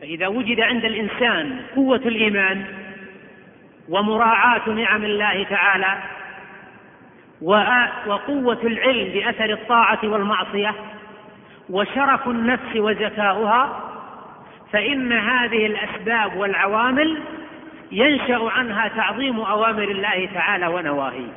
فإذا 0.00 0.26
وجد 0.26 0.60
عند 0.60 0.84
الإنسان 0.84 1.60
قوة 1.76 1.96
الإيمان 1.96 2.81
ومراعاة 3.88 4.68
نعم 4.68 5.04
الله 5.04 5.44
تعالى 5.44 5.98
وقوة 8.06 8.58
العلم 8.62 9.12
بأثر 9.12 9.52
الطاعة 9.52 9.98
والمعصية 10.02 10.74
وشرف 11.70 12.28
النفس 12.28 12.76
وزكاؤها 12.76 13.80
فإن 14.72 15.12
هذه 15.12 15.66
الأسباب 15.66 16.36
والعوامل 16.36 17.22
ينشأ 17.92 18.50
عنها 18.50 18.88
تعظيم 18.88 19.40
أوامر 19.40 19.82
الله 19.82 20.28
تعالى 20.34 20.66
ونواهيه. 20.66 21.32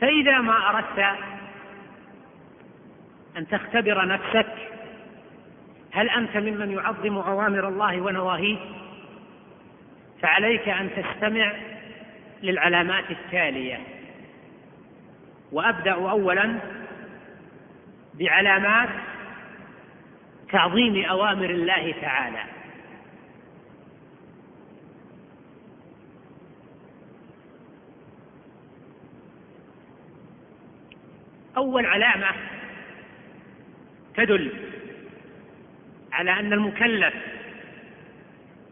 فإذا 0.00 0.38
ما 0.38 0.70
أردت 0.70 1.18
أن 3.36 3.48
تختبر 3.48 4.06
نفسك 4.06 4.46
هل 5.92 6.08
أنت 6.08 6.36
ممن 6.36 6.70
يعظم 6.70 7.16
أوامر 7.16 7.68
الله 7.68 8.00
ونواهيه؟ 8.00 8.56
فعليك 10.22 10.68
أن 10.68 10.90
تستمع 10.96 11.52
للعلامات 12.42 13.10
التالية. 13.10 13.80
وأبدأ 15.52 15.92
أولا 15.92 16.58
بعلامات 18.14 18.88
تعظيم 20.52 21.04
أوامر 21.04 21.50
الله 21.50 21.94
تعالى. 22.00 22.42
أول 31.56 31.86
علامة 31.86 32.26
تدل 34.16 34.52
على 36.12 36.30
أن 36.30 36.52
المكلف 36.52 37.14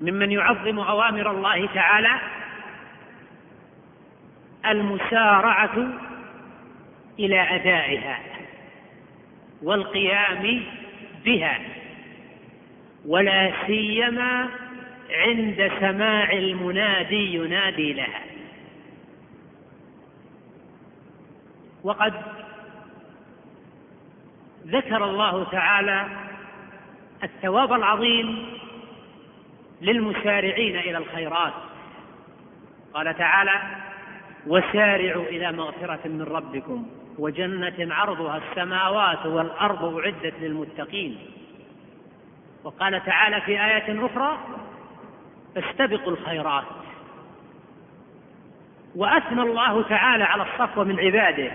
ممن 0.00 0.32
يعظم 0.32 0.78
أوامر 0.78 1.30
الله 1.30 1.66
تعالى 1.66 2.20
المسارعة 4.66 5.88
إلى 7.18 7.40
أدائها 7.40 8.18
والقيام 9.62 10.62
بها 11.24 11.58
ولا 13.06 13.52
سيما 13.66 14.48
عند 15.10 15.72
سماع 15.80 16.32
المنادي 16.32 17.34
ينادي 17.34 17.92
لها. 17.92 18.20
وقد 21.84 22.14
ذكر 24.66 25.04
الله 25.04 25.44
تعالى 25.44 26.06
الثواب 27.24 27.72
العظيم 27.72 28.55
للمسارعين 29.80 30.76
إلى 30.76 30.98
الخيرات. 30.98 31.52
قال 32.94 33.18
تعالى 33.18 33.60
وسارعوا 34.46 35.24
إلى 35.24 35.52
مغفرة 35.52 36.00
من 36.04 36.22
ربكم 36.22 36.86
وجنة 37.18 37.94
عرضها 37.94 38.40
السماوات 38.50 39.26
والأرض 39.26 39.84
أعدت 39.84 40.34
للمتقين. 40.40 41.18
وقال 42.64 43.04
تعالى 43.04 43.40
في 43.40 43.64
آية 43.64 44.06
أخرى 44.06 44.38
فاستبقوا 45.54 46.12
الخيرات. 46.12 46.64
وأثنى 48.96 49.42
الله 49.42 49.82
تعالى 49.82 50.24
على 50.24 50.42
الصفوه 50.42 50.84
من 50.84 51.00
عباده 51.00 51.52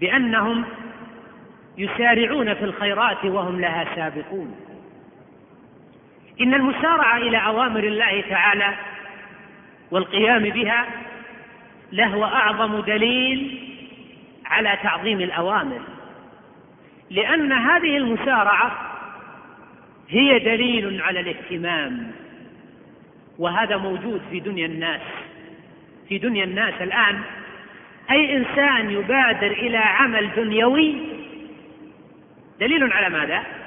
بأنهم 0.00 0.64
يسارعون 1.78 2.54
في 2.54 2.64
الخيرات 2.64 3.24
وهم 3.24 3.60
لها 3.60 3.94
سابقون. 3.94 4.69
إن 6.40 6.54
المسارعة 6.54 7.16
إلى 7.16 7.36
أوامر 7.36 7.84
الله 7.84 8.24
تعالى 8.30 8.74
والقيام 9.90 10.42
بها 10.42 10.86
لهو 11.92 12.24
أعظم 12.24 12.80
دليل 12.80 13.60
على 14.46 14.78
تعظيم 14.82 15.20
الأوامر. 15.20 15.80
لأن 17.10 17.52
هذه 17.52 17.96
المسارعة 17.96 18.90
هي 20.08 20.38
دليل 20.38 21.02
على 21.02 21.20
الاهتمام 21.20 22.12
وهذا 23.38 23.76
موجود 23.76 24.22
في 24.30 24.40
دنيا 24.40 24.66
الناس. 24.66 25.00
في 26.08 26.18
دنيا 26.18 26.44
الناس 26.44 26.74
الآن 26.82 27.20
أي 28.10 28.36
إنسان 28.36 28.90
يبادر 28.90 29.50
إلى 29.50 29.78
عمل 29.78 30.30
دنيوي 30.36 30.96
دليل 32.60 32.92
على 32.92 33.08
ماذا؟ 33.08 33.59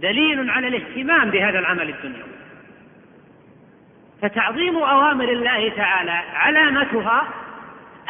دليل 0.00 0.50
على 0.50 0.68
الاهتمام 0.68 1.30
بهذا 1.30 1.58
العمل 1.58 1.88
الدنيوي. 1.88 2.36
فتعظيم 4.22 4.76
أوامر 4.76 5.28
الله 5.28 5.68
تعالى 5.68 6.10
علامتها 6.34 7.28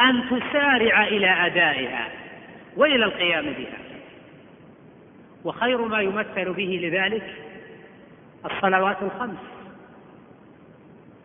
أن 0.01 0.23
تسارع 0.29 1.03
إلى 1.03 1.29
أدائها 1.29 2.07
وإلى 2.75 3.05
القيام 3.05 3.45
بها. 3.45 3.77
وخير 5.43 5.81
ما 5.81 6.01
يمثل 6.01 6.53
به 6.53 6.79
لذلك 6.83 7.35
الصلوات 8.45 8.97
الخمس. 9.01 9.37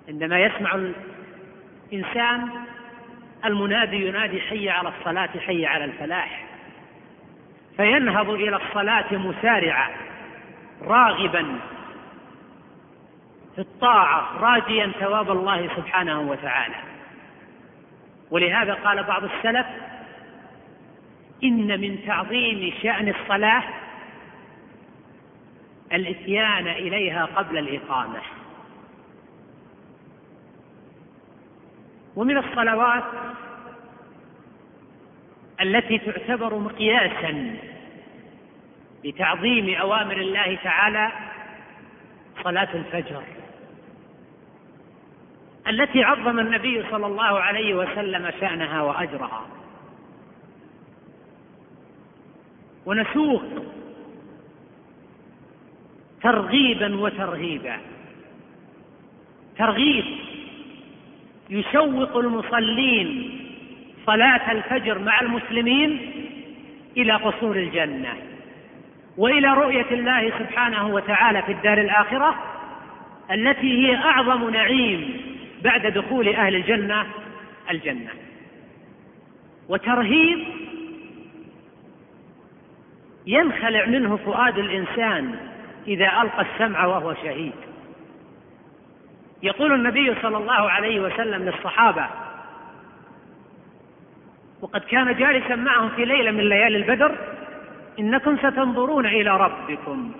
عندما 0.08 0.40
يسمع 0.40 0.78
الإنسان 1.92 2.48
المنادي 3.44 4.06
ينادي 4.06 4.40
حي 4.40 4.68
على 4.68 4.88
الصلاة 4.88 5.30
حي 5.46 5.66
على 5.66 5.84
الفلاح 5.84 6.44
فينهض 7.76 8.30
إلى 8.30 8.56
الصلاة 8.56 9.16
مسارعا 9.16 9.90
راغبا 10.86 11.58
في 13.54 13.60
الطاعة 13.60 14.38
راجيا 14.38 14.92
ثواب 15.00 15.30
الله 15.30 15.68
سبحانه 15.76 16.20
وتعالى. 16.20 16.74
ولهذا 18.30 18.74
قال 18.74 19.04
بعض 19.04 19.24
السلف 19.24 19.66
إن 21.44 21.80
من 21.80 21.98
تعظيم 22.06 22.72
شأن 22.82 23.08
الصلاة 23.08 23.62
الإتيان 25.92 26.68
إليها 26.68 27.24
قبل 27.24 27.58
الإقامة. 27.58 28.20
ومن 32.16 32.36
الصلوات 32.36 33.04
التي 35.60 35.98
تعتبر 35.98 36.58
مقياسا 36.58 37.56
لتعظيم 39.04 39.74
أوامر 39.74 40.16
الله 40.16 40.58
تعالى 40.64 41.12
صلاة 42.44 42.68
الفجر 42.74 43.22
التي 45.68 46.04
عظم 46.04 46.38
النبي 46.38 46.84
صلى 46.90 47.06
الله 47.06 47.22
عليه 47.40 47.74
وسلم 47.74 48.30
شأنها 48.40 48.82
وأجرها. 48.82 49.46
ونسوق 52.86 53.42
ترغيبا 56.22 56.96
وترهيبا. 56.96 57.76
ترغيب 59.58 60.04
يشوق 61.50 62.16
المصلين 62.16 63.38
صلاة 64.06 64.52
الفجر 64.52 64.98
مع 64.98 65.20
المسلمين 65.20 66.10
إلى 66.96 67.12
قصور 67.12 67.56
الجنة. 67.56 68.31
وإلى 69.16 69.48
رؤية 69.48 69.90
الله 69.90 70.30
سبحانه 70.38 70.86
وتعالى 70.86 71.42
في 71.42 71.52
الدار 71.52 71.78
الآخرة 71.78 72.34
التي 73.30 73.86
هي 73.86 73.96
أعظم 73.96 74.50
نعيم 74.50 75.20
بعد 75.64 75.86
دخول 75.86 76.28
أهل 76.28 76.56
الجنة 76.56 77.06
الجنة. 77.70 78.10
وترهيب 79.68 80.38
ينخلع 83.26 83.86
منه 83.86 84.16
فؤاد 84.16 84.58
الإنسان 84.58 85.34
إذا 85.86 86.06
ألقى 86.22 86.46
السمع 86.52 86.86
وهو 86.86 87.14
شهيد. 87.14 87.52
يقول 89.42 89.72
النبي 89.72 90.14
صلى 90.22 90.36
الله 90.36 90.70
عليه 90.70 91.00
وسلم 91.00 91.42
للصحابة 91.42 92.06
وقد 94.60 94.80
كان 94.80 95.16
جالسا 95.16 95.54
معهم 95.54 95.88
في 95.88 96.04
ليلة 96.04 96.30
من 96.30 96.48
ليالي 96.48 96.76
البدر 96.76 97.31
إنكم 97.98 98.36
ستنظرون 98.36 99.06
إلى 99.06 99.36
ربكم. 99.36 100.12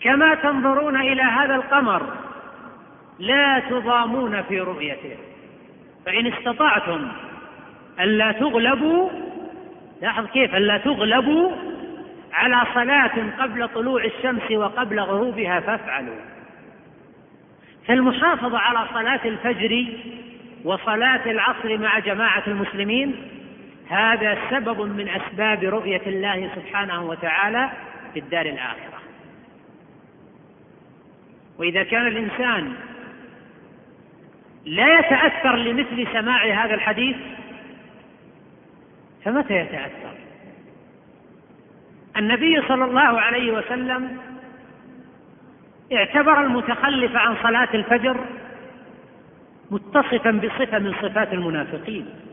كما 0.00 0.34
تنظرون 0.34 1.00
إلى 1.00 1.22
هذا 1.22 1.54
القمر 1.54 2.02
لا 3.18 3.62
تضامون 3.70 4.42
في 4.42 4.60
رؤيته. 4.60 5.16
فإن 6.06 6.26
استطعتم 6.26 7.08
ألا 8.00 8.32
تغلبوا 8.32 9.10
لاحظ 10.02 10.26
كيف 10.26 10.54
ألا 10.54 10.78
تغلبوا 10.78 11.52
على 12.32 12.62
صلاة 12.74 13.42
قبل 13.42 13.68
طلوع 13.68 14.04
الشمس 14.04 14.50
وقبل 14.50 15.00
غروبها 15.00 15.60
فافعلوا. 15.60 16.32
فالمحافظة 17.86 18.58
على 18.58 18.88
صلاة 18.94 19.20
الفجر 19.24 19.86
وصلاة 20.64 21.30
العصر 21.30 21.78
مع 21.78 21.98
جماعة 21.98 22.42
المسلمين 22.46 23.14
هذا 23.92 24.38
سبب 24.50 24.80
من 24.80 25.08
أسباب 25.08 25.64
رؤية 25.64 26.02
الله 26.06 26.50
سبحانه 26.56 27.02
وتعالى 27.02 27.70
في 28.14 28.20
الدار 28.20 28.46
الآخرة. 28.46 28.98
وإذا 31.58 31.82
كان 31.82 32.06
الإنسان 32.06 32.72
لا 34.64 34.98
يتأثر 34.98 35.56
لمثل 35.56 36.12
سماع 36.12 36.64
هذا 36.64 36.74
الحديث 36.74 37.16
فمتى 39.24 39.54
يتأثر؟ 39.54 40.14
النبي 42.16 42.62
صلى 42.68 42.84
الله 42.84 43.20
عليه 43.20 43.52
وسلم 43.52 44.18
اعتبر 45.92 46.44
المتخلف 46.44 47.16
عن 47.16 47.36
صلاة 47.42 47.68
الفجر 47.74 48.16
متصفا 49.70 50.30
بصفة 50.30 50.78
من 50.78 50.94
صفات 51.02 51.32
المنافقين. 51.32 52.31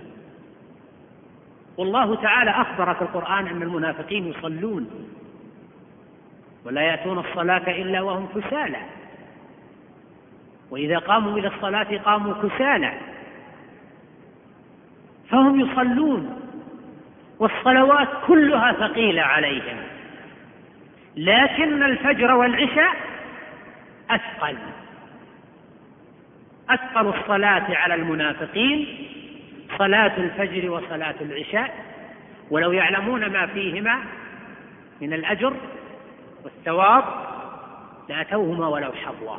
والله 1.79 2.15
تعالى 2.15 2.51
أخبر 2.51 2.93
في 2.93 3.01
القرآن 3.01 3.47
أن 3.47 3.61
المنافقين 3.61 4.27
يصلون 4.27 4.89
ولا 6.65 6.81
يأتون 6.81 7.19
الصلاة 7.19 7.67
إلا 7.67 8.01
وهم 8.01 8.27
كسالى. 8.35 8.81
وإذا 10.71 10.97
قاموا 10.97 11.39
إلى 11.39 11.47
الصلاة 11.47 11.97
قاموا 11.97 12.33
كسالى. 12.33 12.93
فهم 15.29 15.59
يصلون 15.59 16.39
والصلوات 17.39 18.07
كلها 18.27 18.73
ثقيلة 18.73 19.21
عليهم. 19.21 19.77
لكن 21.15 21.83
الفجر 21.83 22.31
والعشاء 22.35 22.95
أثقل. 24.09 24.57
أثقل 26.69 27.07
الصلاة 27.07 27.75
على 27.75 27.95
المنافقين 27.95 29.09
صلاة 29.77 30.17
الفجر 30.17 30.71
وصلاة 30.71 31.15
العشاء 31.21 31.85
ولو 32.49 32.71
يعلمون 32.71 33.25
ما 33.25 33.45
فيهما 33.45 33.99
من 35.01 35.13
الأجر 35.13 35.53
والثواب 36.43 37.03
لأتوهما 38.09 38.67
ولو 38.67 38.91
حظوا 38.91 39.37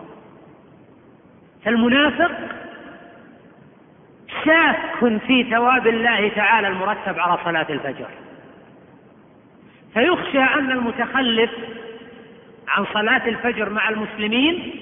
فالمنافق 1.64 2.30
شاك 4.44 5.20
في 5.26 5.50
ثواب 5.50 5.86
الله 5.86 6.28
تعالى 6.28 6.68
المرتب 6.68 7.18
على 7.18 7.38
صلاة 7.44 7.66
الفجر. 7.70 8.08
فيخشى 9.94 10.38
أن 10.38 10.70
المتخلف 10.70 11.50
عن 12.68 12.86
صلاة 12.94 13.28
الفجر 13.28 13.70
مع 13.70 13.88
المسلمين 13.88 14.72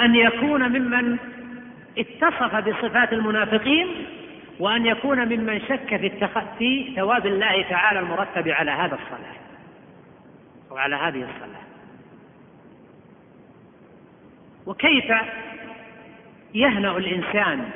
أن 0.00 0.14
يكون 0.14 0.68
ممن 0.68 1.16
اتصف 1.98 2.54
بصفات 2.54 3.12
المنافقين 3.12 3.86
وأن 4.58 4.86
يكون 4.86 5.18
ممن 5.28 5.60
شك 5.60 5.96
في, 5.96 6.28
في 6.58 6.94
ثواب 6.96 7.26
الله 7.26 7.62
تعالى 7.62 8.00
المرتب 8.00 8.48
على 8.48 8.70
هذا 8.70 8.94
الصلاة 8.94 9.34
أو 10.70 10.76
على 10.76 10.96
هذه 10.96 11.28
الصلاة. 11.30 11.64
وكيف 14.66 15.12
يهنأ 16.54 16.96
الإنسان 16.96 17.70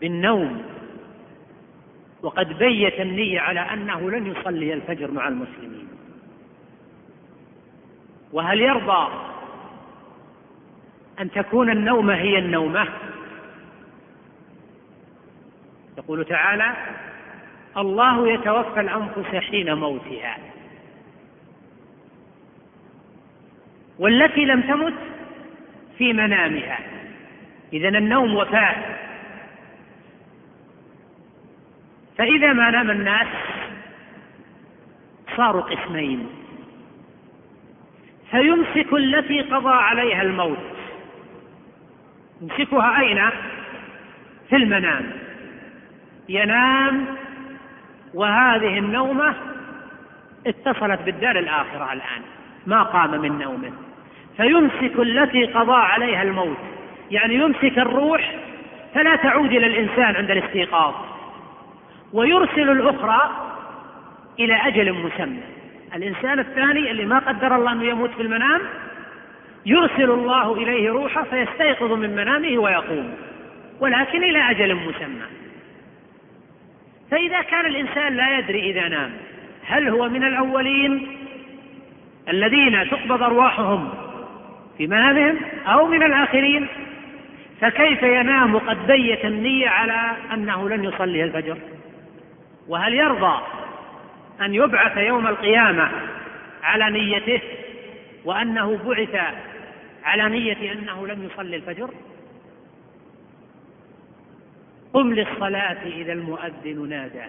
بالنوم 0.00 0.62
وقد 2.22 2.58
بيت 2.58 3.00
النية 3.00 3.40
على 3.40 3.60
أنه 3.60 4.10
لن 4.10 4.26
يصلي 4.26 4.74
الفجر 4.74 5.10
مع 5.10 5.28
المسلمين؟ 5.28 5.88
وهل 8.32 8.60
يرضى 8.60 9.12
أن 11.20 11.30
تكون 11.30 11.70
النومة 11.70 12.14
هي 12.14 12.38
النومة؟ 12.38 12.88
يقول 16.08 16.24
تعالى 16.24 16.72
الله 17.76 18.28
يتوفى 18.28 18.80
الأنفس 18.80 19.36
حين 19.36 19.74
موتها. 19.74 20.38
والتي 23.98 24.44
لم 24.44 24.60
تمت 24.60 24.94
في 25.98 26.12
منامها. 26.12 26.78
إذا 27.72 27.88
النوم 27.88 28.34
وفاة. 28.34 28.76
فإذا 32.18 32.52
ما 32.52 32.70
نام 32.70 32.90
الناس 32.90 33.28
صاروا 35.36 35.62
قسمين. 35.62 36.28
فيمسك 38.30 38.92
التي 38.92 39.40
قضى 39.40 39.74
عليها 39.74 40.22
الموت. 40.22 40.76
يمسكها 42.40 43.00
أين؟ 43.00 43.30
في 44.48 44.56
المنام. 44.56 45.27
ينام 46.28 47.04
وهذه 48.14 48.78
النومة 48.78 49.34
اتصلت 50.46 51.00
بالدار 51.02 51.38
الآخرة 51.38 51.92
الآن 51.92 52.22
ما 52.66 52.82
قام 52.82 53.20
من 53.20 53.38
نومه. 53.38 53.72
فيمسك 54.36 54.98
التي 54.98 55.44
قضى 55.44 55.76
عليها 55.76 56.22
الموت 56.22 56.56
يعني 57.10 57.34
يمسك 57.34 57.78
الروح 57.78 58.34
فلا 58.94 59.16
تعود 59.16 59.52
إلى 59.52 59.66
الإنسان 59.66 60.16
عند 60.16 60.30
الاستيقاظ. 60.30 60.94
ويرسل 62.12 62.70
الأخرى 62.70 63.30
إلى 64.40 64.54
أجل 64.54 64.92
مسمى. 64.92 65.42
الإنسان 65.94 66.38
الثاني 66.38 66.90
اللي 66.90 67.04
ما 67.04 67.18
قدر 67.18 67.56
الله 67.56 67.72
أنه 67.72 67.84
يموت 67.84 68.10
في 68.10 68.22
المنام 68.22 68.60
يرسل 69.66 70.10
الله 70.10 70.52
إليه 70.52 70.90
روحه 70.90 71.22
فيستيقظ 71.22 71.92
من 71.92 72.16
منامه 72.16 72.58
ويقوم 72.58 73.14
ولكن 73.80 74.24
إلى 74.24 74.50
أجل 74.50 74.74
مسمى. 74.74 75.37
فإذا 77.10 77.42
كان 77.42 77.66
الإنسان 77.66 78.16
لا 78.16 78.38
يدري 78.38 78.70
إذا 78.70 78.88
نام 78.88 79.12
هل 79.66 79.88
هو 79.88 80.08
من 80.08 80.24
الأولين 80.24 81.18
الذين 82.28 82.90
تقبض 82.90 83.22
أرواحهم 83.22 83.90
في 84.78 84.86
منامهم 84.86 85.36
أو 85.66 85.86
من 85.86 86.02
الآخرين؟ 86.02 86.66
فكيف 87.60 88.02
ينام 88.02 88.58
قد 88.58 88.86
بيت 88.86 89.24
النية 89.24 89.68
على 89.68 90.16
أنه 90.34 90.68
لن 90.68 90.84
يصلي 90.84 91.24
الفجر؟ 91.24 91.58
وهل 92.68 92.94
يرضى 92.94 93.42
أن 94.40 94.54
يبعث 94.54 94.96
يوم 94.96 95.26
القيامة 95.26 95.90
على 96.62 96.90
نيته 96.90 97.40
وأنه 98.24 98.78
بعث 98.86 99.34
على 100.04 100.28
نية 100.28 100.72
أنه 100.72 101.06
لم 101.06 101.28
يصلي 101.32 101.56
الفجر؟ 101.56 101.90
قم 104.92 105.14
للصلاة 105.14 105.86
إذا 105.86 106.12
المؤذن 106.12 106.88
نادى. 106.88 107.24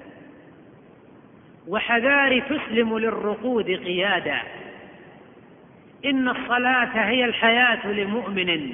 وحذار 1.67 2.39
تسلم 2.39 2.97
للرقود 2.97 3.65
قيادا. 3.65 4.39
إن 6.05 6.29
الصلاة 6.29 7.09
هي 7.09 7.25
الحياة 7.25 7.87
لمؤمن 7.87 8.73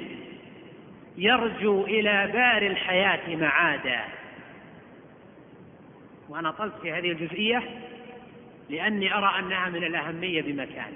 يرجو 1.18 1.84
إلى 1.84 2.30
بار 2.32 2.62
الحياة 2.62 3.36
معادا. 3.36 4.00
وأنا 6.28 6.50
طلت 6.50 6.74
في 6.82 6.92
هذه 6.92 7.12
الجزئية 7.12 7.62
لأني 8.70 9.14
أرى 9.14 9.38
أنها 9.38 9.68
من 9.68 9.84
الأهمية 9.84 10.42
بمكان. 10.42 10.92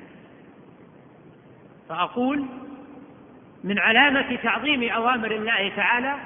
فأقول 1.88 2.44
من 3.64 3.78
علامة 3.78 4.36
تعظيم 4.36 4.90
أوامر 4.90 5.30
الله 5.30 5.72
تعالى 5.76 6.16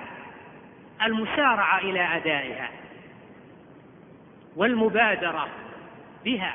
المسارعة 1.03 1.79
إلى 1.79 2.17
أدائها 2.17 2.71
والمبادرة 4.57 5.49
بها. 6.25 6.55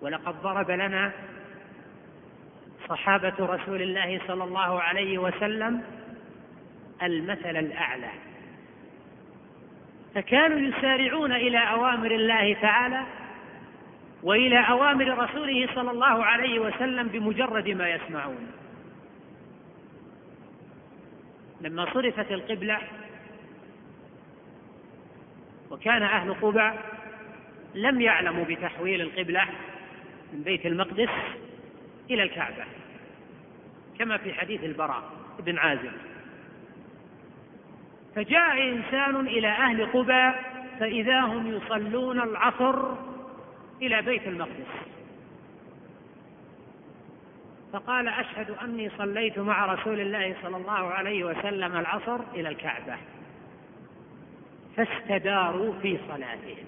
ولقد 0.00 0.42
ضرب 0.42 0.70
لنا 0.70 1.12
صحابة 2.88 3.34
رسول 3.40 3.82
الله 3.82 4.20
صلى 4.26 4.44
الله 4.44 4.82
عليه 4.82 5.18
وسلم 5.18 5.82
المثل 7.02 7.56
الأعلى. 7.56 8.10
فكانوا 10.14 10.58
يسارعون 10.58 11.32
إلى 11.32 11.58
أوامر 11.58 12.10
الله 12.10 12.54
تعالى 12.54 13.02
وإلى 14.22 14.68
أوامر 14.68 15.18
رسوله 15.18 15.68
صلى 15.74 15.90
الله 15.90 16.24
عليه 16.24 16.58
وسلم 16.58 17.08
بمجرد 17.08 17.68
ما 17.68 17.88
يسمعون. 17.88 18.52
لما 21.62 21.94
صرفت 21.94 22.32
القبلة 22.32 22.78
وكان 25.70 26.02
أهل 26.02 26.34
قبع 26.34 26.74
لم 27.74 28.00
يعلموا 28.00 28.44
بتحويل 28.44 29.00
القبلة 29.00 29.44
من 30.32 30.42
بيت 30.42 30.66
المقدس 30.66 31.08
إلى 32.10 32.22
الكعبة 32.22 32.64
كما 33.98 34.16
في 34.16 34.34
حديث 34.34 34.64
البراء 34.64 35.02
بن 35.38 35.58
عازم 35.58 35.92
فجاء 38.14 38.62
إنسان 38.62 39.16
إلى 39.26 39.48
أهل 39.48 39.86
قبى 39.86 40.32
فإذا 40.80 41.20
هم 41.20 41.56
يصلون 41.56 42.20
العصر 42.20 42.94
إلى 43.82 44.02
بيت 44.02 44.26
المقدس. 44.26 44.91
فقال 47.72 48.08
أشهد 48.08 48.50
أني 48.50 48.90
صليت 48.98 49.38
مع 49.38 49.74
رسول 49.74 50.00
الله 50.00 50.36
صلى 50.42 50.56
الله 50.56 50.72
عليه 50.72 51.24
وسلم 51.24 51.76
العصر 51.76 52.20
إلى 52.34 52.48
الكعبة. 52.48 52.96
فاستداروا 54.76 55.72
في 55.82 55.98
صلاتهم. 56.08 56.66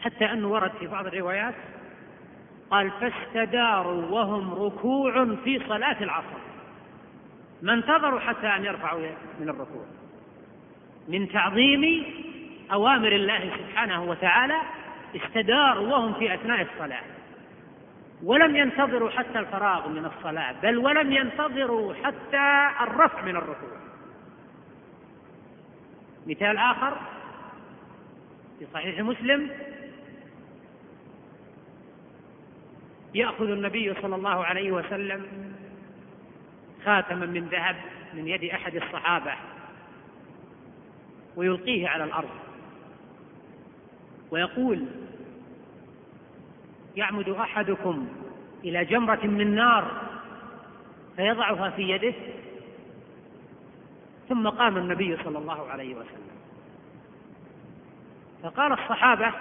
حتى 0.00 0.24
أنه 0.24 0.48
ورد 0.48 0.70
في 0.80 0.86
بعض 0.86 1.06
الروايات 1.06 1.54
قال 2.70 2.90
فاستداروا 2.90 4.06
وهم 4.06 4.54
ركوع 4.54 5.34
في 5.44 5.60
صلاة 5.68 6.02
العصر. 6.02 6.40
ما 7.62 7.74
انتظروا 7.74 8.20
حتى 8.20 8.46
أن 8.46 8.64
يرفعوا 8.64 9.06
من 9.40 9.48
الركوع. 9.48 9.84
من 11.08 11.28
تعظيم 11.28 12.04
أوامر 12.72 13.12
الله 13.12 13.50
سبحانه 13.58 14.02
وتعالى 14.04 14.60
استداروا 15.16 15.88
وهم 15.88 16.14
في 16.14 16.34
أثناء 16.34 16.62
الصلاة. 16.62 17.19
ولم 18.22 18.56
ينتظروا 18.56 19.10
حتى 19.10 19.38
الفراغ 19.38 19.88
من 19.88 20.04
الصلاة 20.04 20.54
بل 20.62 20.78
ولم 20.78 21.12
ينتظروا 21.12 21.94
حتى 21.94 22.68
الرفع 22.80 23.22
من 23.22 23.36
الركوع. 23.36 23.80
مثال 26.26 26.56
آخر 26.56 26.98
في 28.58 28.66
صحيح 28.74 29.00
مسلم 29.00 29.50
يأخذ 33.14 33.50
النبي 33.50 33.94
صلى 34.02 34.14
الله 34.16 34.44
عليه 34.44 34.72
وسلم 34.72 35.26
خاتما 36.84 37.26
من 37.26 37.48
ذهب 37.48 37.76
من 38.14 38.28
يد 38.28 38.44
أحد 38.44 38.76
الصحابة 38.76 39.32
ويلقيه 41.36 41.88
على 41.88 42.04
الأرض 42.04 42.30
ويقول 44.30 44.86
يعمد 46.96 47.28
أحدكم 47.28 48.08
إلى 48.64 48.84
جمرة 48.84 49.26
من 49.26 49.54
نار 49.54 49.90
فيضعها 51.16 51.70
في 51.70 51.82
يده 51.90 52.14
ثم 54.28 54.48
قام 54.48 54.76
النبي 54.76 55.16
صلى 55.24 55.38
الله 55.38 55.70
عليه 55.70 55.94
وسلم. 55.94 56.30
فقال 58.42 58.72
الصحابة 58.72 59.32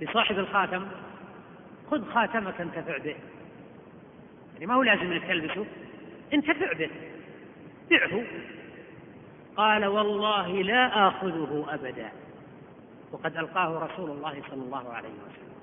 لصاحب 0.00 0.38
الخاتم 0.38 0.86
خذ 1.90 2.10
خاتمك 2.10 2.60
انتفع 2.60 2.98
به. 2.98 3.16
يعني 4.54 4.66
ما 4.66 4.74
هو 4.74 4.82
لازم 4.82 5.12
إنك 5.12 5.24
تلبسه 5.24 5.66
انتفع 6.34 6.72
به 6.72 6.90
بعه 7.90 8.24
قال 9.56 9.86
والله 9.86 10.62
لا 10.62 11.08
آخذه 11.08 11.66
أبدا. 11.68 12.10
وقد 13.12 13.36
ألقاه 13.36 13.78
رسول 13.78 14.10
الله 14.10 14.42
صلى 14.50 14.62
الله 14.62 14.92
عليه 14.92 15.08
وسلم. 15.08 15.56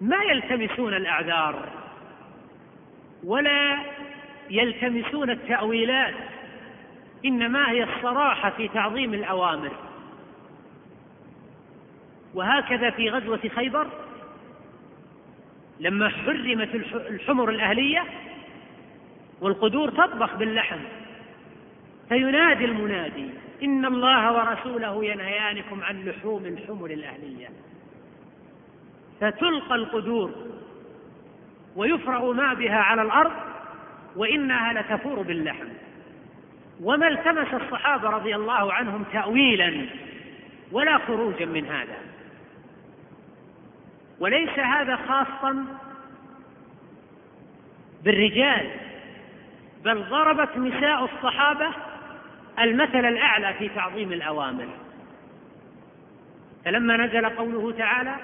ما 0.00 0.22
يلتمسون 0.22 0.94
الأعذار 0.94 1.68
ولا 3.24 3.78
يلتمسون 4.50 5.30
التأويلات 5.30 6.14
إنما 7.24 7.70
هي 7.70 7.84
الصراحة 7.84 8.50
في 8.50 8.68
تعظيم 8.68 9.14
الأوامر. 9.14 9.72
وهكذا 12.34 12.90
في 12.90 13.10
غزوة 13.10 13.50
خيبر 13.56 13.86
لما 15.80 16.08
حرمت 16.08 16.74
الحمر 16.94 17.50
الأهلية 17.50 18.04
والقدور 19.40 19.90
تطبخ 19.90 20.34
باللحم 20.34 20.78
فينادي 22.08 22.64
المنادي 22.64 23.30
إن 23.62 23.84
الله 23.84 24.32
ورسوله 24.32 25.04
ينهيانكم 25.04 25.82
عن 25.82 26.04
لحوم 26.04 26.46
الحمر 26.46 26.90
الأهلية. 26.90 27.48
فتلقى 29.20 29.74
القدور 29.74 30.30
ويفرغ 31.76 32.32
ما 32.32 32.54
بها 32.54 32.78
على 32.78 33.02
الأرض 33.02 33.32
وإنها 34.16 34.72
لتفور 34.72 35.22
باللحم. 35.22 35.68
وما 36.80 37.08
التمس 37.08 37.62
الصحابة 37.62 38.08
رضي 38.08 38.36
الله 38.36 38.72
عنهم 38.72 39.04
تأويلا 39.12 39.86
ولا 40.72 40.98
خروجا 40.98 41.46
من 41.46 41.66
هذا. 41.66 41.96
وليس 44.20 44.58
هذا 44.58 44.96
خاصا 44.96 45.66
بالرجال 48.04 48.70
بل 49.84 50.04
ضربت 50.10 50.56
نساء 50.56 51.04
الصحابة 51.04 51.70
المثل 52.58 53.04
الأعلى 53.04 53.54
في 53.54 53.68
تعظيم 53.68 54.12
الأوامر. 54.12 54.68
فلما 56.64 56.96
نزل 56.96 57.28
قوله 57.28 57.72
تعالى 57.72 58.16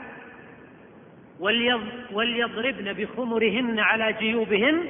وليضربن 2.13 2.93
بخمرهن 2.93 3.79
على 3.79 4.13
جيوبهن 4.13 4.87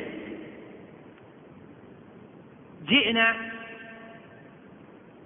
جئنا 2.86 3.36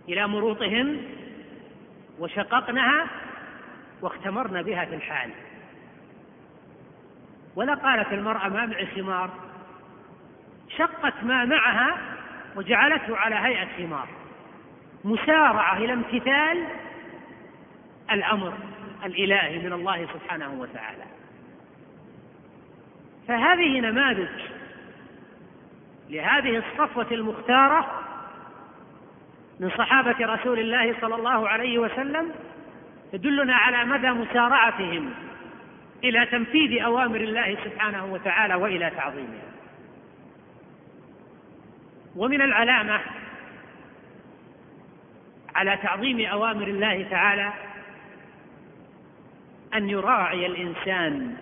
إلى 0.08 0.26
مروطهن 0.26 1.02
وشققنها 2.18 3.06
واختمرن 4.02 4.62
بها 4.62 4.84
في 4.84 4.94
الحال. 4.94 5.30
ولا 7.56 7.74
قالت 7.74 8.12
المرأة 8.12 8.48
ما 8.48 8.66
معي 8.66 8.86
خمار. 8.86 9.30
شقت 10.76 11.14
ما 11.22 11.44
معها 11.44 12.11
وجعلته 12.56 13.16
على 13.16 13.34
هيئة 13.34 13.68
خمار 13.76 14.08
مسارعة 15.04 15.76
إلى 15.76 15.92
امتثال 15.92 16.66
الأمر 18.12 18.52
الإلهي 19.04 19.58
من 19.58 19.72
الله 19.72 20.06
سبحانه 20.06 20.54
وتعالى. 20.60 21.04
فهذه 23.28 23.80
نماذج 23.80 24.40
لهذه 26.10 26.56
الصفوة 26.56 27.06
المختارة 27.12 28.02
من 29.60 29.70
صحابة 29.70 30.16
رسول 30.20 30.58
الله 30.58 31.00
صلى 31.00 31.14
الله 31.14 31.48
عليه 31.48 31.78
وسلم 31.78 32.32
تدلنا 33.12 33.54
على 33.54 33.84
مدى 33.84 34.10
مسارعتهم 34.10 35.14
إلى 36.04 36.26
تنفيذ 36.26 36.82
أوامر 36.82 37.16
الله 37.16 37.56
سبحانه 37.64 38.04
وتعالى 38.04 38.54
وإلى 38.54 38.90
تعظيمها. 38.90 39.51
ومن 42.16 42.42
العلامة 42.42 43.00
على 45.54 45.76
تعظيم 45.76 46.26
أوامر 46.26 46.66
الله 46.66 47.06
تعالى 47.10 47.52
أن 49.74 49.90
يراعي 49.90 50.46
الإنسان 50.46 51.36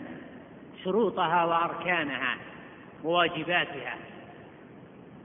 شروطها 0.85 1.44
وأركانها 1.44 2.37
وواجباتها. 3.04 3.96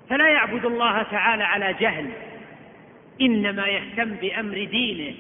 فلا 0.10 0.28
يعبد 0.30 0.66
الله 0.66 1.04
تعالى 1.04 1.44
على 1.44 1.74
جهل 1.74 2.12
إنما 3.22 3.68
يهتم 3.68 4.10
بأمر 4.10 4.64
دينه 4.64 5.16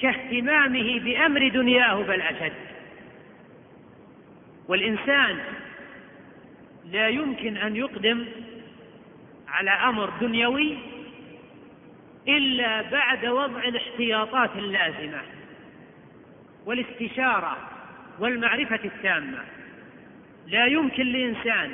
كاهتمامه 0.00 1.00
بأمر 1.00 1.48
دنياه 1.48 2.02
بل 2.02 2.20
أشد. 2.22 2.52
والإنسان 4.68 5.38
لا 6.84 7.08
يمكن 7.08 7.56
أن 7.56 7.76
يقدم 7.76 8.26
على 9.50 9.70
أمر 9.70 10.10
دنيوي 10.20 10.78
إلا 12.28 12.82
بعد 12.82 13.26
وضع 13.26 13.64
الاحتياطات 13.64 14.50
اللازمة 14.56 15.22
والاستشارة 16.66 17.56
والمعرفة 18.18 18.80
التامة. 18.84 19.38
لا 20.46 20.66
يمكن 20.66 21.06
لإنسان 21.06 21.70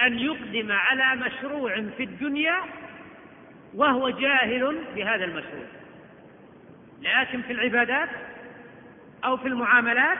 أن 0.00 0.18
يقدم 0.18 0.72
على 0.72 1.22
مشروع 1.22 1.74
في 1.96 2.02
الدنيا 2.02 2.56
وهو 3.74 4.10
جاهل 4.10 4.78
بهذا 4.96 5.24
المشروع. 5.24 5.66
لكن 7.02 7.42
في 7.42 7.52
العبادات 7.52 8.08
أو 9.24 9.36
في 9.36 9.48
المعاملات 9.48 10.18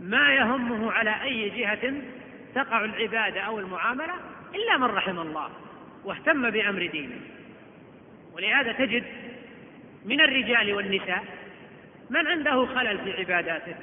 ما 0.00 0.34
يهمه 0.34 0.92
على 0.92 1.22
أي 1.22 1.50
جهة 1.50 1.92
تقع 2.54 2.84
العبادة 2.84 3.40
أو 3.40 3.58
المعاملة 3.58 4.14
إلا 4.54 4.78
من 4.78 4.84
رحم 4.84 5.18
الله 5.18 5.50
واهتم 6.04 6.50
بأمر 6.50 6.86
دينه. 6.86 7.20
ولهذا 8.32 8.72
تجد 8.72 9.04
من 10.04 10.20
الرجال 10.20 10.72
والنساء 10.72 11.24
من 12.10 12.26
عنده 12.26 12.66
خلل 12.66 12.98
في 12.98 13.12
عباداته 13.12 13.74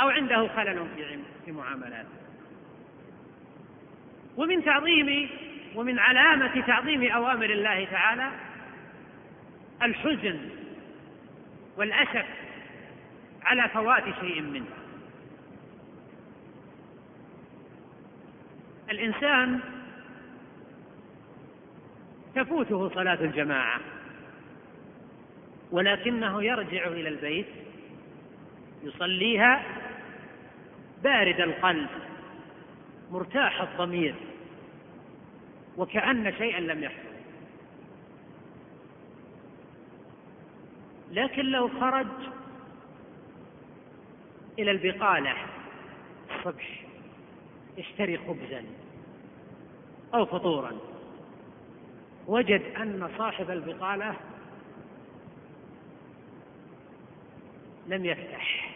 أو 0.00 0.08
عنده 0.08 0.48
خلل 0.48 0.86
في 1.44 1.52
معاملاته. 1.52 2.08
ومن 4.36 4.64
تعظيم 4.64 5.28
ومن 5.74 5.98
علامة 5.98 6.60
تعظيم 6.66 7.12
أوامر 7.12 7.50
الله 7.50 7.84
تعالى 7.84 8.30
الحزن 9.82 10.38
والأسف 11.76 12.26
على 13.42 13.68
فوات 13.68 14.04
شيء 14.20 14.42
منه. 14.42 14.85
الإنسان 18.90 19.60
تفوته 22.34 22.88
صلاة 22.88 23.20
الجماعة 23.20 23.80
ولكنه 25.70 26.42
يرجع 26.42 26.86
إلى 26.86 27.08
البيت 27.08 27.46
يصليها 28.82 29.62
بارد 31.04 31.40
القلب 31.40 31.88
مرتاح 33.10 33.60
الضمير 33.60 34.14
وكأن 35.76 36.32
شيئا 36.38 36.60
لم 36.60 36.82
يحصل. 36.82 37.06
لكن 41.10 41.44
لو 41.44 41.68
خرج 41.68 42.06
إلى 44.58 44.70
البقالة 44.70 45.34
الصبح 46.30 46.85
يشتري 47.76 48.18
خبزا 48.18 48.64
أو 50.14 50.26
فطورا. 50.26 50.72
وجد 52.26 52.62
أن 52.76 53.10
صاحب 53.18 53.50
البقالة 53.50 54.14
لم 57.86 58.04
يفتح. 58.04 58.74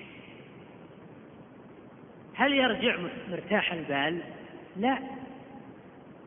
هل 2.34 2.52
يرجع 2.52 2.96
مرتاح 3.30 3.72
البال؟ 3.72 4.20
لا. 4.76 4.98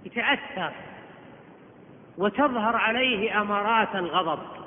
يتأثر. 0.06 0.74
وتظهر 2.18 2.76
عليه 2.76 3.42
أمارات 3.42 3.96
الغضب. 3.96 4.64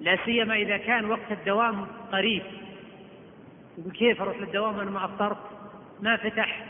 لا 0.00 0.18
سيما 0.24 0.54
إذا 0.54 0.76
كان 0.76 1.10
وقت 1.10 1.32
الدوام 1.32 1.86
قريب. 2.12 2.42
يقول 3.78 3.92
كيف 3.92 4.22
أروح 4.22 4.36
للدوام 4.36 4.80
أنا 4.80 4.90
ما 4.90 5.04
أفطرت؟ 5.04 5.51
ما 6.02 6.16
فتح 6.16 6.64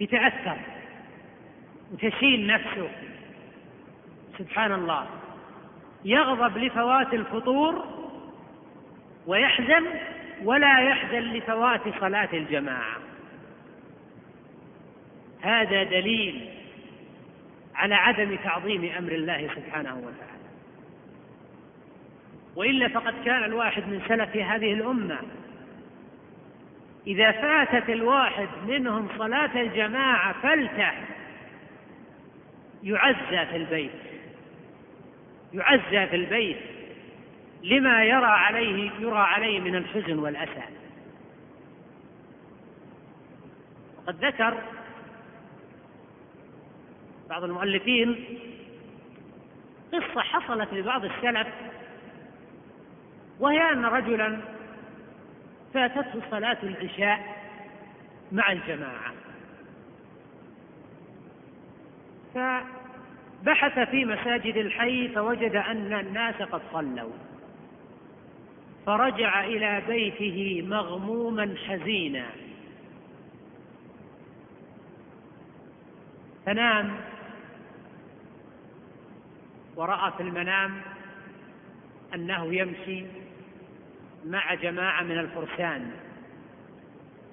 يتأثر 0.00 0.56
وتشين 1.92 2.46
نفسه. 2.46 2.90
سبحان 4.38 4.72
الله. 4.72 5.06
يغضب 6.04 6.58
لفوات 6.58 7.14
الفطور 7.14 7.84
ويحزن 9.26 9.86
ولا 10.44 10.80
يحزن 10.80 11.18
لفوات 11.18 11.80
صلاة 12.00 12.28
الجماعة. 12.32 12.96
هذا 15.40 15.82
دليل 15.82 16.48
على 17.74 17.94
عدم 17.94 18.36
تعظيم 18.36 18.84
أمر 18.98 19.12
الله 19.12 19.48
سبحانه 19.54 19.94
وتعالى. 19.94 20.30
وإلا 22.56 22.88
فقد 22.88 23.14
كان 23.24 23.44
الواحد 23.44 23.82
من 23.82 24.02
سلف 24.08 24.36
هذه 24.36 24.72
الأمة 24.72 25.18
إذا 27.06 27.32
فاتت 27.32 27.90
الواحد 27.90 28.48
منهم 28.66 29.08
صلاة 29.18 29.60
الجماعة 29.62 30.42
فلتة 30.42 30.90
يعزى 32.82 33.46
في 33.46 33.56
البيت 33.56 33.90
يعزى 35.52 36.06
في 36.06 36.16
البيت. 36.16 36.56
لما 37.62 38.04
يرى 38.04 38.26
عليه 38.26 38.90
يرى 39.00 39.18
عليه 39.18 39.60
من 39.60 39.76
الحزن 39.76 40.18
والأسى. 40.18 40.62
وقد 43.98 44.24
ذكر 44.24 44.62
بعض 47.30 47.44
المؤلفين 47.44 48.24
قصة 49.92 50.20
حصلت 50.20 50.72
لبعض 50.72 51.04
السلف 51.04 51.48
وهي 53.40 53.72
أن 53.72 53.84
رجلا 53.84 54.40
فاتته 55.74 56.20
صلاة 56.30 56.58
العشاء 56.62 57.36
مع 58.32 58.52
الجماعة. 58.52 59.12
فبحث 62.34 63.78
في 63.78 64.04
مساجد 64.04 64.56
الحي 64.56 65.08
فوجد 65.08 65.56
أن 65.56 65.92
الناس 65.92 66.34
قد 66.34 66.62
صلوا. 66.72 67.12
فرجع 68.86 69.44
إلى 69.44 69.82
بيته 69.88 70.64
مغموما 70.68 71.54
حزينا. 71.68 72.26
فنام. 76.46 76.96
ورأى 79.76 80.12
في 80.12 80.22
المنام 80.22 80.80
أنه 82.14 82.54
يمشي. 82.54 83.19
مع 84.24 84.54
جماعة 84.54 85.02
من 85.02 85.18
الفرسان. 85.18 85.90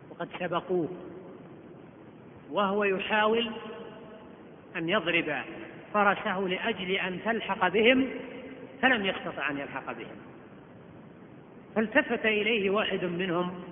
وقد 0.09 0.29
سبقوه. 0.39 0.89
وهو 2.51 2.83
يحاول 2.83 3.51
أن 4.75 4.89
يضرب 4.89 5.41
فرسه 5.93 6.39
لأجل 6.39 6.91
أن 6.91 7.19
تلحق 7.25 7.67
بهم 7.67 8.09
فلم 8.81 9.05
يستطع 9.05 9.49
أن 9.49 9.57
يلحق 9.57 9.91
بهم. 9.91 10.15
فالتفت 11.75 12.25
إليه 12.25 12.69
واحد 12.69 13.05
منهم 13.05 13.63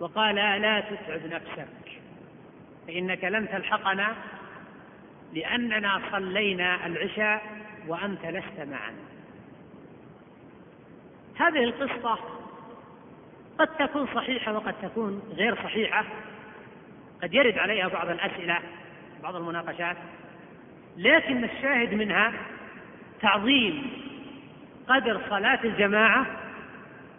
وقال 0.00 0.34
لا 0.34 0.80
تتعب 0.80 1.26
نفسك 1.26 2.00
فإنك 2.86 3.24
لن 3.24 3.48
تلحقنا 3.48 4.14
لأننا 5.34 6.00
صلينا 6.12 6.86
العشاء 6.86 7.42
وأنت 7.88 8.26
لست 8.26 8.60
معنا. 8.60 9.19
هذه 11.40 11.64
القصة 11.64 12.18
قد 13.58 13.68
تكون 13.68 14.06
صحيحة 14.14 14.52
وقد 14.52 14.74
تكون 14.82 15.22
غير 15.36 15.54
صحيحة. 15.54 16.04
قد 17.22 17.34
يرد 17.34 17.58
عليها 17.58 17.88
بعض 17.88 18.08
الأسئلة 18.08 18.58
بعض 19.22 19.36
المناقشات. 19.36 19.96
لكن 20.96 21.44
الشاهد 21.44 21.94
منها 21.94 22.32
تعظيم 23.20 23.92
قدر 24.88 25.20
صلاة 25.30 25.58
الجماعة 25.64 26.26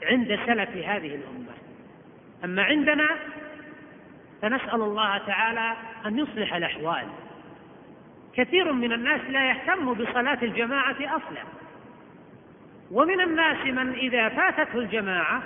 عند 0.04 0.40
سلف 0.46 0.70
هذه 0.70 1.16
الأمة. 1.16 1.54
أما 2.44 2.64
عندنا 2.64 3.10
فنسأل 4.42 4.82
الله 4.82 5.18
تعالى 5.18 5.76
أن 6.06 6.20
يصلح 6.20 6.54
الأحوال. 6.54 7.08
كثير 8.34 8.72
من 8.72 8.92
الناس 8.92 9.22
لا 9.30 9.50
يهتم 9.50 9.94
بصلاة 9.94 10.38
الجماعة 10.42 10.96
أصلا. 11.00 11.61
ومن 12.92 13.22
الناس 13.22 13.66
من 13.66 13.94
إذا 13.94 14.30
فاتته 14.30 14.80
الجماعة 14.80 15.44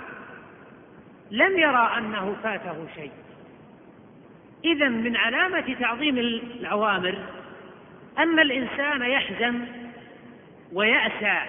لم 1.30 1.58
يرى 1.58 1.90
أنه 1.98 2.36
فاته 2.42 2.86
شيء. 2.94 3.12
إذا 4.64 4.88
من 4.88 5.16
علامة 5.16 5.76
تعظيم 5.80 6.18
الأوامر 6.18 7.18
أن 8.18 8.38
الإنسان 8.38 9.02
يحزن 9.02 9.66
ويأسى 10.72 11.40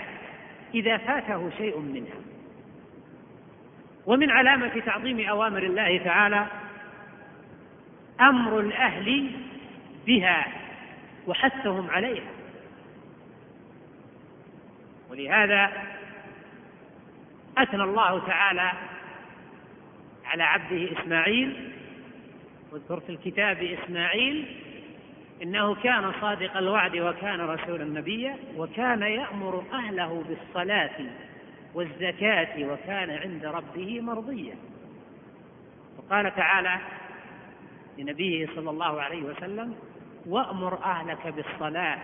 إذا 0.75 0.97
فاته 0.97 1.49
شيء 1.57 1.79
منها. 1.79 2.19
ومن 4.05 4.29
علامة 4.29 4.81
تعظيم 4.85 5.27
أوامر 5.29 5.63
الله 5.63 5.97
تعالى 5.97 6.45
أمر 8.21 8.59
الأهل 8.59 9.31
بها 10.05 10.47
وحثهم 11.27 11.89
عليها. 11.89 12.36
ولهذا 15.09 15.71
أثنى 17.57 17.83
الله 17.83 18.27
تعالى 18.27 18.71
على 20.25 20.43
عبده 20.43 20.89
إسماعيل 20.99 21.71
واذكر 22.71 22.99
في 22.99 23.09
الكتاب 23.09 23.63
إسماعيل 23.63 24.45
إنه 25.43 25.75
كان 25.75 26.13
صادق 26.21 26.57
الوعد 26.57 26.97
وكان 26.97 27.41
رسولا 27.41 27.85
نبيا 27.85 28.37
وكان 28.57 29.01
يأمر 29.01 29.63
أهله 29.73 30.23
بالصلاة 30.29 31.05
والزكاة 31.73 32.65
وكان 32.65 33.09
عند 33.09 33.45
ربه 33.45 34.01
مرضيا. 34.01 34.55
وقال 35.97 36.35
تعالى 36.35 36.77
لنبيه 37.97 38.47
صلى 38.55 38.69
الله 38.69 39.01
عليه 39.01 39.23
وسلم 39.23 39.75
وأمر 40.25 40.83
أهلك 40.83 41.27
بالصلاة 41.27 41.99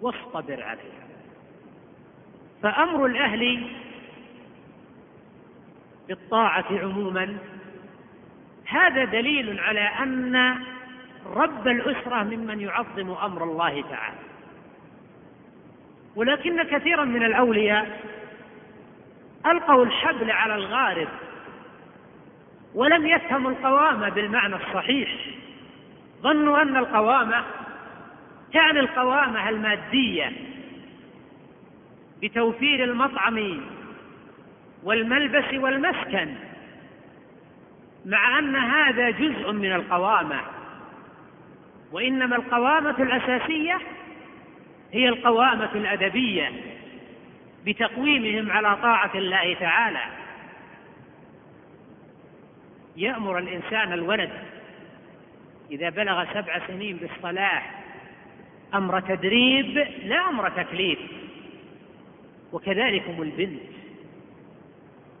واصطبر 0.00 0.62
عليها. 0.62 1.11
فأمر 2.62 3.06
الأهل 3.06 3.66
بالطاعة 6.08 6.66
عموما. 6.70 7.36
هذا 8.66 9.04
دليل 9.04 9.60
على 9.60 9.80
أن 9.80 10.56
رب 11.26 11.68
الأسرة 11.68 12.22
ممن 12.22 12.60
يعظم 12.60 13.10
أمر 13.10 13.44
الله 13.44 13.82
تعالى. 13.82 14.18
ولكن 16.16 16.62
كثيرا 16.62 17.04
من 17.04 17.22
الأولياء 17.22 18.00
ألقوا 19.46 19.84
الحبل 19.84 20.30
على 20.30 20.54
الغارب 20.54 21.08
ولم 22.74 23.06
يفهموا 23.06 23.50
القوامة 23.50 24.08
بالمعنى 24.08 24.56
الصحيح. 24.56 25.10
ظنوا 26.22 26.62
أن 26.62 26.76
القوامة 26.76 27.44
تعني 28.52 28.80
القوامة 28.80 29.48
المادية 29.48 30.51
بتوفير 32.22 32.84
المطعم 32.84 33.60
والملبس 34.82 35.54
والمسكن 35.54 36.34
مع 38.04 38.38
أن 38.38 38.56
هذا 38.56 39.10
جزء 39.10 39.52
من 39.52 39.72
القوامة. 39.72 40.40
وإنما 41.92 42.36
القوامة 42.36 43.02
الأساسية 43.02 43.78
هي 44.92 45.08
القوامة 45.08 45.70
الأدبية 45.74 46.52
بتقويمهم 47.66 48.50
على 48.50 48.76
طاعة 48.76 49.10
الله 49.14 49.54
تعالى. 49.54 50.04
يأمر 52.96 53.38
الإنسان 53.38 53.92
الولد 53.92 54.30
إذا 55.70 55.90
بلغ 55.90 56.24
سبع 56.34 56.66
سنين 56.66 56.96
بالصلاة 56.96 57.62
أمر 58.74 59.00
تدريب 59.00 59.86
لا 60.04 60.28
أمر 60.28 60.48
تكليف. 60.48 60.98
وكذلكم 62.52 63.22
البنت. 63.22 63.62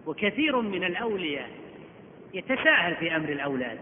وكثير 0.06 0.60
من 0.60 0.84
الأولياء 0.84 1.50
يتساهل 2.34 2.96
في 2.96 3.16
أمر 3.16 3.28
الأولاد. 3.28 3.78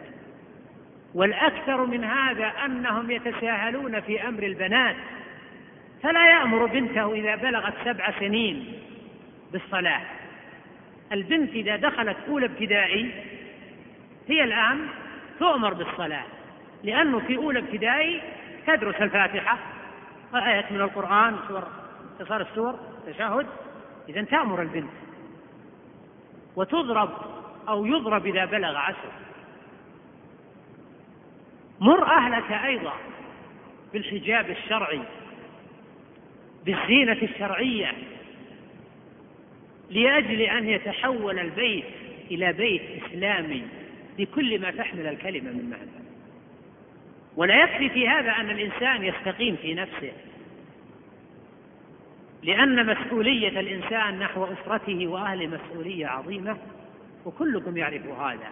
والأكثر 1.14 1.86
من 1.86 2.04
هذا 2.04 2.46
أنهم 2.46 3.10
يتساهلون 3.10 4.00
في 4.00 4.28
أمر 4.28 4.42
البنات. 4.42 4.96
فلا 6.02 6.30
يأمر 6.30 6.66
بنته 6.66 7.12
إذا 7.12 7.36
بلغت 7.36 7.74
سبع 7.84 8.20
سنين 8.20 8.72
بالصلاة. 9.52 10.02
البنت 11.12 11.50
إذا 11.50 11.76
دخلت 11.76 12.16
أولى 12.28 12.46
ابتدائي 12.46 13.10
هي 14.28 14.44
الآن 14.44 14.86
تؤمر 15.38 15.74
بالصلاة. 15.74 16.24
لأنه 16.84 17.18
في 17.18 17.36
أولى 17.36 17.58
ابتدائي 17.58 18.20
تدرس 18.66 18.94
الفاتحة 18.94 19.58
وآيات 20.34 20.72
من 20.72 20.80
القرآن 20.80 21.36
سور 21.48 21.79
اختصار 22.20 22.40
السور 22.40 22.78
تشهد 23.06 23.46
إذا 24.08 24.22
تأمر 24.22 24.62
البنت. 24.62 24.90
وتضرب 26.56 27.10
أو 27.68 27.86
يضرب 27.86 28.26
إذا 28.26 28.44
بلغ 28.44 28.76
عشر. 28.76 29.12
مر 31.80 32.06
أهلك 32.06 32.52
أيضا 32.52 32.92
بالحجاب 33.92 34.50
الشرعي 34.50 35.00
بالزينة 36.64 37.18
الشرعية 37.22 37.92
لأجل 39.90 40.40
أن 40.40 40.68
يتحول 40.68 41.38
البيت 41.38 41.84
إلى 42.30 42.52
بيت 42.52 42.82
إسلامي 43.04 43.66
بكل 44.18 44.60
ما 44.60 44.70
تحمل 44.70 45.06
الكلمة 45.06 45.50
من 45.50 45.70
معنى. 45.70 46.04
ولا 47.36 47.62
يكفي 47.64 47.90
في 47.90 48.08
هذا 48.08 48.30
أن 48.30 48.50
الإنسان 48.50 49.04
يستقيم 49.04 49.56
في 49.56 49.74
نفسه. 49.74 50.12
لأن 52.42 52.86
مسؤولية 52.86 53.60
الإنسان 53.60 54.18
نحو 54.18 54.44
أسرته 54.44 55.06
وأهله 55.06 55.46
مسؤولية 55.46 56.06
عظيمة 56.06 56.56
وكلكم 57.24 57.76
يعرف 57.76 58.06
هذا. 58.06 58.50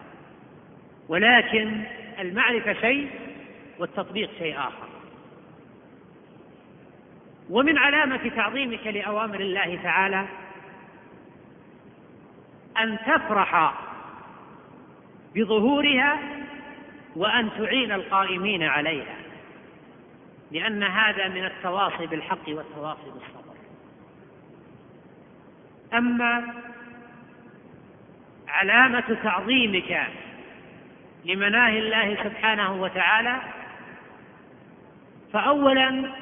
ولكن 1.08 1.82
المعرفة 2.18 2.72
شيء 2.72 3.10
والتطبيق 3.78 4.30
شيء 4.38 4.58
آخر. 4.58 4.88
ومن 7.50 7.78
علامة 7.78 8.30
تعظيمك 8.36 8.86
لأوامر 8.86 9.40
الله 9.40 9.78
تعالى 9.82 10.26
أن 12.78 12.98
تفرح 13.06 13.74
بظهورها 15.34 16.18
وأن 17.16 17.50
تعين 17.58 17.92
القائمين 17.92 18.62
عليها 18.62 19.16
لأن 20.52 20.82
هذا 20.82 21.28
من 21.28 21.44
التواصي 21.44 22.06
بالحق 22.06 22.48
والتواصي 22.48 23.10
بالصبر. 23.14 23.37
أما 25.94 26.54
علامة 28.48 29.16
تعظيمك 29.22 30.06
لمناهي 31.24 31.78
الله 31.78 32.24
سبحانه 32.24 32.82
وتعالى 32.82 33.40
فأولا 35.32 36.12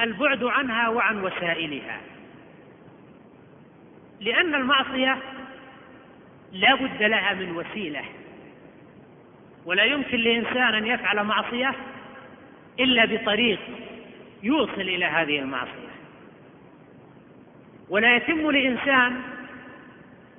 البعد 0.00 0.44
عنها 0.44 0.88
وعن 0.88 1.24
وسائلها. 1.24 2.00
لأن 4.20 4.54
المعصية 4.54 5.18
لا 6.52 6.74
بد 6.74 7.02
لها 7.02 7.34
من 7.34 7.56
وسيلة 7.56 8.04
ولا 9.64 9.84
يمكن 9.84 10.18
لإنسان 10.18 10.74
أن 10.74 10.86
يفعل 10.86 11.24
معصية 11.24 11.74
إلا 12.80 13.04
بطريق 13.04 13.60
يوصل 14.42 14.80
إلى 14.80 15.04
هذه 15.04 15.38
المعصية. 15.38 15.87
ولا 17.90 18.16
يتم 18.16 18.50
لإنسان 18.50 19.22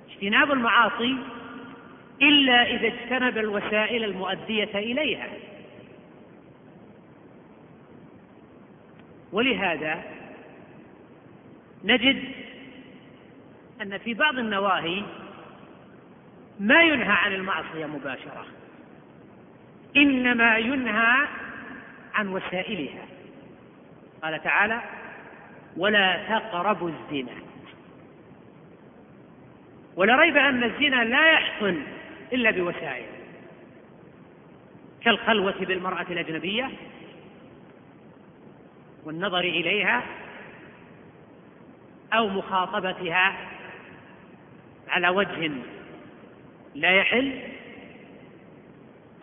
اجتناب 0.09 0.51
المعاصي 0.51 1.17
إلا 2.21 2.63
إذا 2.63 2.87
اجتنب 2.87 3.37
الوسائل 3.37 4.03
المؤدية 4.03 4.75
إليها. 4.75 5.29
ولهذا 9.31 10.03
نجد 11.83 12.23
أن 13.81 13.97
في 13.97 14.13
بعض 14.13 14.39
النواهي 14.39 15.03
ما 16.59 16.83
ينهى 16.83 17.11
عن 17.11 17.33
المعصية 17.33 17.85
مباشرة 17.85 18.45
إنما 19.97 20.57
ينهى 20.57 21.27
عن 22.13 22.27
وسائلها. 22.27 23.05
قال 24.23 24.43
تعالى 24.43 24.81
ولا 25.77 26.39
تقربوا 26.39 26.89
الزنا. 26.89 27.35
ولا 29.95 30.15
ريب 30.15 30.37
أن 30.37 30.63
الزنا 30.63 31.03
لا 31.03 31.31
يحصل 31.31 31.75
إلا 32.33 32.51
بوسائل. 32.51 33.05
كالخلوة 35.01 35.59
بالمرأة 35.59 36.05
الأجنبية 36.09 36.69
والنظر 39.03 39.39
إليها 39.39 40.03
أو 42.13 42.27
مخاطبتها 42.27 43.35
على 44.89 45.09
وجه 45.09 45.51
لا 46.75 46.91
يحل 46.91 47.39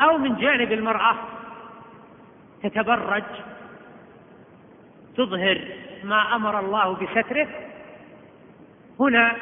أو 0.01 0.19
من 0.19 0.37
جانب 0.37 0.73
المرأة 0.73 1.17
تتبرج 2.63 3.25
تظهر 5.17 5.61
ما 6.05 6.37
أمر 6.37 6.61
الله 6.61 6.93
بستره 6.95 7.49
هنا 9.01 9.37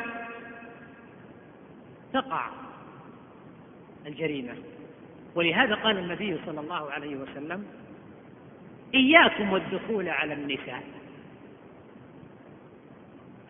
تقع 2.13 2.51
الجريمة. 4.07 4.55
ولهذا 5.35 5.75
قال 5.75 5.99
النبي 5.99 6.39
صلى 6.47 6.61
الله 6.61 6.91
عليه 6.93 7.17
وسلم 7.17 7.67
إياكم 8.95 9.53
والدخول 9.53 10.09
على 10.09 10.35
النساء. 10.35 10.83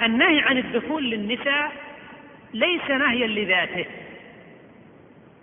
النهي 0.03 0.41
عن 0.41 0.59
الدخول 0.59 1.11
للنساء 1.11 1.73
ليس 2.55 2.91
نهيا 2.91 3.27
لذاته. 3.27 3.87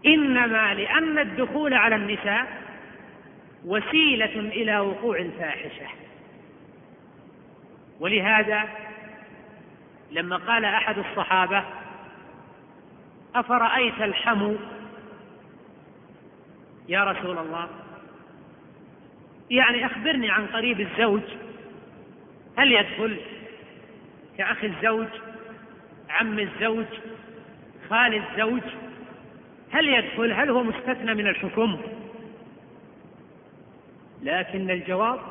إنما 0.05 0.73
لأن 0.73 1.19
الدخول 1.19 1.73
على 1.73 1.95
النساء 1.95 2.61
وسيلة 3.65 4.39
إلى 4.39 4.79
وقوع 4.79 5.17
الفاحشة 5.17 5.87
ولهذا 8.01 8.69
لما 10.11 10.37
قال 10.37 10.65
أحد 10.65 10.97
الصحابة 10.97 11.63
أفرأيت 13.35 14.01
الحمو 14.01 14.55
يا 16.89 17.03
رسول 17.03 17.37
الله؟ 17.37 17.69
يعني 19.49 19.85
أخبرني 19.85 20.31
عن 20.31 20.47
قريب 20.47 20.79
الزوج 20.79 21.21
هل 22.57 22.71
يدخل؟ 22.71 23.17
كأخي 24.37 24.67
الزوج 24.67 25.07
عم 26.09 26.39
الزوج 26.39 26.85
خال 27.89 28.15
الزوج 28.15 28.63
هل 29.71 29.89
يدخل؟ 29.89 30.31
هل 30.31 30.49
هو 30.49 30.63
مستثنى 30.63 31.13
من 31.13 31.27
الحكم؟ 31.27 31.81
لكن 34.21 34.69
الجواب 34.71 35.30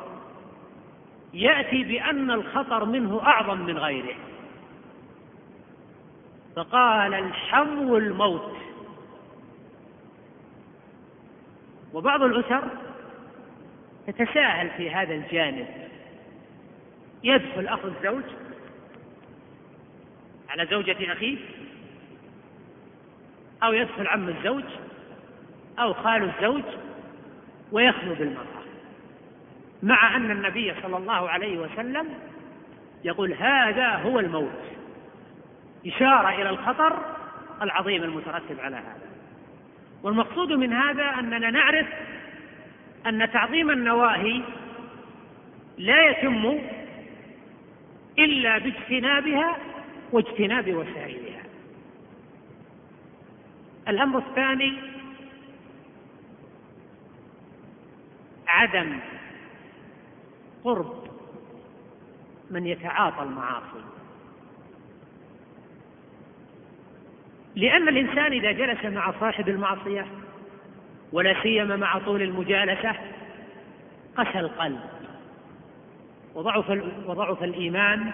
يأتي 1.33 1.83
بأن 1.83 2.31
الخطر 2.31 2.85
منه 2.85 3.21
أعظم 3.23 3.61
من 3.61 3.77
غيره. 3.77 4.15
فقال 6.55 7.13
الحمو 7.13 7.97
الموت. 7.97 8.57
وبعض 11.93 12.21
الأسر 12.23 12.63
تتساهل 14.07 14.69
في 14.69 14.91
هذا 14.91 15.13
الجانب. 15.13 15.67
يدخل 17.23 17.67
أخو 17.67 17.87
الزوج 17.87 18.23
على 20.49 20.65
زوجة 20.65 21.13
أخيه 21.13 21.37
أو 23.63 23.73
يدخل 23.73 24.07
عم 24.07 24.29
الزوج 24.29 24.63
أو 25.79 25.93
خال 25.93 26.23
الزوج 26.23 26.63
ويخلو 27.71 28.15
بالمرأة. 28.15 28.60
مع 29.83 30.15
أن 30.15 30.31
النبي 30.31 30.73
صلى 30.81 30.97
الله 30.97 31.29
عليه 31.29 31.57
وسلم 31.57 32.07
يقول 33.03 33.33
هذا 33.33 33.87
هو 33.87 34.19
الموت. 34.19 34.61
إشارة 35.85 36.41
إلى 36.41 36.49
الخطر 36.49 36.99
العظيم 37.61 38.03
المترتب 38.03 38.59
على 38.59 38.75
هذا. 38.75 39.11
والمقصود 40.03 40.51
من 40.51 40.73
هذا 40.73 41.03
أننا 41.03 41.49
نعرف 41.49 41.87
أن 43.07 43.31
تعظيم 43.31 43.69
النواهي 43.69 44.41
لا 45.77 46.09
يتم 46.09 46.59
إلا 48.19 48.57
باجتنابها 48.57 49.57
واجتناب 50.11 50.73
وسائلها. 50.73 51.41
الأمر 53.87 54.17
الثاني 54.19 54.73
عدم 58.47 58.99
قرب 60.63 61.03
من 62.51 62.67
يتعاطى 62.67 63.23
المعاصي. 63.23 63.83
لأن 67.55 67.87
الإنسان 67.87 68.31
إذا 68.31 68.51
جلس 68.51 68.85
مع 68.85 69.13
صاحب 69.19 69.49
المعصية 69.49 70.05
ولا 71.11 71.43
سيما 71.43 71.75
مع 71.75 71.99
طول 71.99 72.21
المجالسة 72.21 72.95
قسى 74.17 74.39
القلب 74.39 74.79
وضعف 76.35 76.69
وضعف 77.05 77.43
الإيمان 77.43 78.11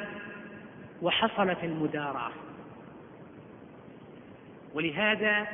وحصلت 1.01 1.63
المداراة. 1.63 2.31
ولهذا 4.73 5.47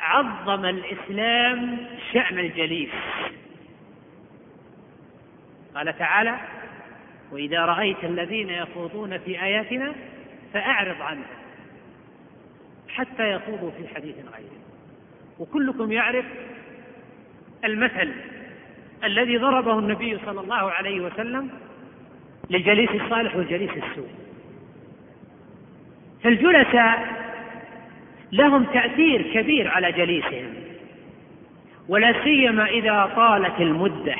عظم 0.00 0.64
الإسلام 0.64 1.86
شأن 2.12 2.38
الجليس. 2.38 2.90
قال 5.74 5.98
تعالى 5.98 6.38
وإذا 7.32 7.64
رأيت 7.64 8.04
الذين 8.04 8.50
يخوضون 8.50 9.18
في 9.18 9.42
آياتنا 9.42 9.94
فأعرض 10.52 11.02
عنهم 11.02 11.24
حتى 12.88 13.30
يخوضوا 13.30 13.70
في 13.70 13.94
حديث 13.94 14.14
غيره. 14.16 14.60
وكلكم 15.38 15.92
يعرف 15.92 16.24
المثل 17.64 18.12
الذي 19.04 19.36
ضربه 19.36 19.78
النبي 19.78 20.18
صلى 20.26 20.40
الله 20.40 20.70
عليه 20.70 21.00
وسلم 21.00 21.50
للجليس 22.50 22.90
الصالح 22.90 23.36
والجليس 23.36 23.70
السوء. 23.70 24.08
فالجلساء 26.22 27.24
لهم 28.32 28.64
تأثير 28.64 29.22
كبير 29.34 29.68
على 29.68 29.92
جليسهم 29.92 30.54
ولا 31.88 32.24
سيما 32.24 32.66
إذا 32.66 33.12
طالت 33.16 33.60
المدة. 33.60 34.16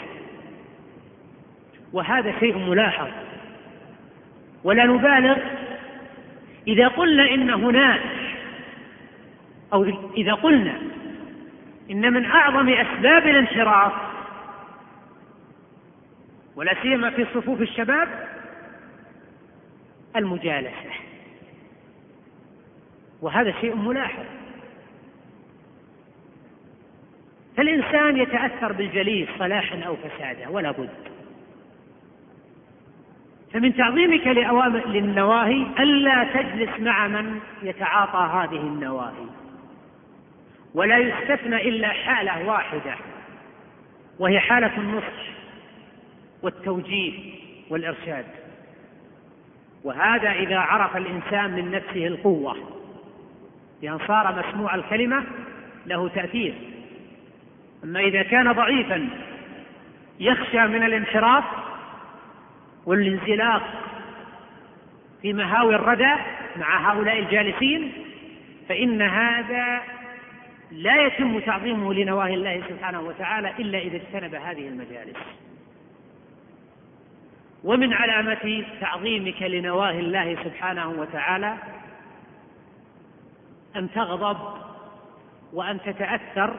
وهذا 1.95 2.39
شيء 2.41 2.59
ملاحظ. 2.59 3.09
ولا 4.65 4.85
نبالغ 4.85 5.39
إذا 6.67 6.89
قلنا 6.89 7.35
إن 7.35 7.51
هناك 7.51 8.01
أو 9.73 9.85
إذا 10.17 10.35
قلنا 10.35 10.79
إن 11.91 12.13
من 12.13 12.25
أعظم 12.25 12.69
أسباب 12.69 13.27
الانحراف 13.27 13.93
ولا 16.57 16.83
سيما 16.83 17.11
في 17.11 17.27
صفوف 17.35 17.61
الشباب 17.61 18.09
المجالسة. 20.17 20.91
وهذا 23.23 23.55
شيء 23.61 23.77
ملاحظ. 23.77 24.25
فالإنسان 27.57 28.17
يتأثر 28.17 28.73
بالجليس 28.73 29.29
صلاحا 29.39 29.83
أو 29.87 29.97
فسادا 29.97 30.49
ولا 30.49 30.71
بد. 30.71 31.14
فمن 33.55 33.77
تعظيمك 33.77 34.27
لأوامر 34.27 34.87
للنواهي 34.87 35.67
ألا 35.79 36.25
تجلس 36.25 36.81
مع 36.81 37.09
من 37.09 37.41
يتعاطى 37.63 38.19
هذه 38.19 38.61
النواهي. 38.61 39.27
ولا 40.75 40.99
يستثنى 40.99 41.69
إلا 41.69 41.89
حالة 41.89 42.47
واحدة 42.47 42.95
وهي 44.19 44.41
حالة 44.41 44.77
النصح 44.77 45.23
والتوجيه 46.43 47.13
والإرشاد. 47.71 48.25
وهذا 49.85 50.33
إذا 50.33 50.59
عرف 50.59 50.97
الإنسان 50.97 51.51
من 51.51 51.71
نفسه 51.71 52.07
القوة 52.07 52.57
بأن 53.83 53.99
صار 54.09 54.43
مسموع 54.43 54.75
الكلمة 54.75 55.25
له 55.87 56.09
تأثير. 56.09 56.55
أما 57.85 58.01
إذا 58.01 58.23
كان 58.23 58.53
ضعيفا 58.53 59.09
يخشى 60.21 60.67
من 60.67 60.83
الانحراف 60.83 61.45
والانزلاق 62.87 63.63
في 65.23 65.33
مهاوي 65.33 65.75
الردى 65.75 66.15
مع 66.57 66.93
هؤلاء 66.93 67.19
الجالسين 67.19 67.93
فإن 68.69 69.03
هذا 69.03 69.83
لا 70.71 71.07
يتم 71.07 71.41
تعظيمه 71.41 71.95
لنواهي 71.95 72.35
الله 72.35 72.63
سبحانه 72.69 73.01
وتعالى 73.01 73.51
إلا 73.59 73.79
إذا 73.79 73.97
اجتنب 73.97 74.35
هذه 74.35 74.69
المجالس. 74.69 75.17
ومن 77.65 77.93
علامة 77.93 78.65
تعظيمك 78.81 79.43
لنواهي 79.43 80.01
الله 80.01 80.45
سبحانه 80.45 80.89
وتعالى 80.89 81.57
أن 83.77 83.91
تغضب 83.91 84.39
وأن 85.53 85.81
تتأثر 85.81 86.57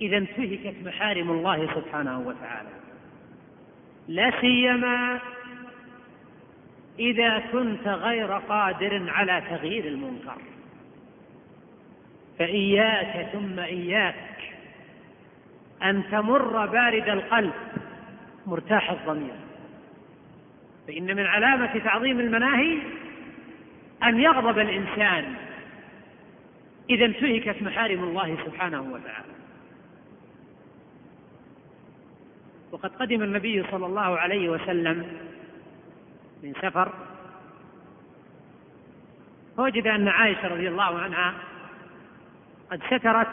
إذا 0.00 0.16
انتهكت 0.16 0.74
محارم 0.84 1.30
الله 1.30 1.74
سبحانه 1.74 2.18
وتعالى. 2.18 2.81
لا 4.08 4.40
سيما 4.40 5.20
إذا 6.98 7.38
كنت 7.38 7.88
غير 7.88 8.32
قادر 8.32 9.10
على 9.10 9.42
تغيير 9.50 9.84
المنكر. 9.84 10.36
فإياك 12.38 13.28
ثم 13.32 13.58
إياك 13.58 14.54
أن 15.82 16.02
تمر 16.10 16.66
بارد 16.66 17.08
القلب 17.08 17.52
مرتاح 18.46 18.90
الضمير. 18.90 19.34
فإن 20.88 21.16
من 21.16 21.26
علامة 21.26 21.78
تعظيم 21.78 22.20
المناهي 22.20 22.78
أن 24.02 24.20
يغضب 24.20 24.58
الإنسان 24.58 25.34
إذا 26.90 27.04
انتهكت 27.04 27.62
محارم 27.62 28.04
الله 28.04 28.36
سبحانه 28.46 28.82
وتعالى. 28.82 29.41
وقد 32.72 32.90
قدم 32.96 33.22
النبي 33.22 33.64
صلى 33.70 33.86
الله 33.86 34.18
عليه 34.18 34.48
وسلم 34.48 35.18
من 36.42 36.52
سفر 36.62 36.92
فوجد 39.56 39.86
أن 39.86 40.08
عائشة 40.08 40.48
رضي 40.48 40.68
الله 40.68 40.98
عنها 40.98 41.34
قد 42.70 42.82
سترت 42.86 43.28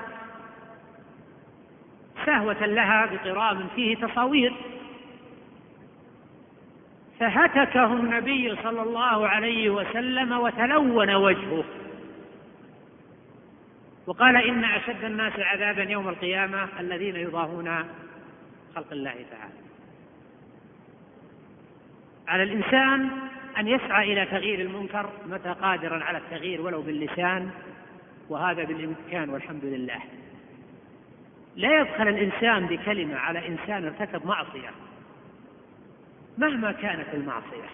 سهوة 2.25 2.65
لها 2.65 3.05
بقرام 3.05 3.67
فيه 3.75 3.95
تصاوير. 3.95 4.53
فهتكه 7.19 7.93
النبي 7.93 8.55
صلى 8.63 8.81
الله 8.81 9.27
عليه 9.27 9.69
وسلم 9.69 10.31
وتلون 10.31 11.15
وجهه 11.15 11.63
وقال 14.07 14.35
إن 14.35 14.63
أشد 14.63 15.03
الناس 15.03 15.33
عذابا 15.39 15.83
يوم 15.83 16.09
القيامة 16.09 16.67
الذين 16.79 17.15
يضاهون 17.15 17.85
خلق 18.79 18.91
الله 18.91 19.25
تعالى. 19.31 19.53
على 22.27 22.43
الإنسان 22.43 23.09
أن 23.57 23.67
يسعى 23.67 24.13
إلى 24.13 24.25
تغيير 24.25 24.61
المنكر 24.61 25.09
متى 25.25 25.49
قادرا 25.49 26.03
على 26.03 26.17
التغيير 26.17 26.61
ولو 26.61 26.81
باللسان 26.81 27.49
وهذا 28.29 28.63
بالإمكان 28.63 29.29
والحمد 29.29 29.65
لله. 29.65 29.99
لا 31.55 31.79
يبخل 31.79 32.07
الإنسان 32.07 32.65
بكلمة 32.65 33.15
على 33.15 33.47
إنسان 33.47 33.85
ارتكب 33.85 34.25
معصية 34.25 34.71
مهما 36.37 36.71
كانت 36.71 37.07
المعصية. 37.13 37.69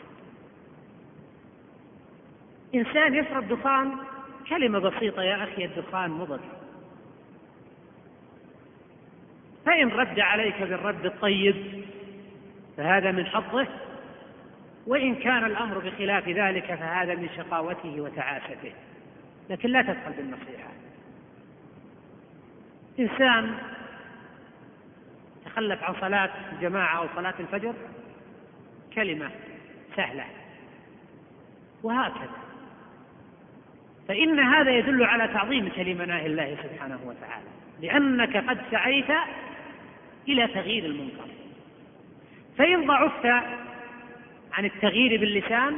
إنسان 2.76 3.16
يشرب 3.16 3.48
دخان 3.48 3.92
كلمة 4.50 4.80
بسيطة 4.80 5.24
يا 5.24 5.44
أخي 5.44 5.66
الدخان 5.66 6.12
مضر 6.12 6.40
فإن 9.66 9.88
رد 9.88 10.20
عليك 10.20 10.62
بالرد 10.62 11.06
الطيب 11.06 11.86
فهذا 12.78 13.12
من 13.12 13.26
حظه 13.26 13.68
وإن 14.88 15.16
كان 15.16 15.46
الأمر 15.46 15.80
بخلاف 15.80 16.30
ذلك 16.30 16.66
فهذا 16.66 17.16
من 17.16 17.30
شقاوته 17.38 18.02
وتعاسته 18.02 18.72
لكن 19.50 19.70
لا 19.70 19.82
تدخل 19.82 20.12
بالنصيحة. 20.18 20.70
إنسان 23.00 23.58
تخلف 25.46 25.84
عن 25.84 25.94
صلاة 26.02 26.30
الجماعة 26.52 26.98
أو 26.98 27.08
صلاة 27.16 27.34
الفجر 27.40 27.74
كلمة 28.96 29.32
سهلة. 29.96 30.26
وهكذا. 31.84 32.30
فإن 34.08 34.40
هذا 34.40 34.72
يدل 34.72 35.04
على 35.04 35.28
تعظيم 35.28 35.70
كلمناه 35.70 36.26
الله 36.26 36.58
سبحانه 36.64 37.00
وتعالى. 37.06 37.46
لأنك 37.82 38.38
قد 38.38 38.62
سعيت 38.72 39.12
إلى 40.28 40.48
تغيير 40.48 40.86
المنكر. 40.86 41.28
فإن 42.58 42.88
ضعفت 42.88 43.26
عن 44.54 44.66
التغيير 44.66 45.20
باللسان 45.20 45.78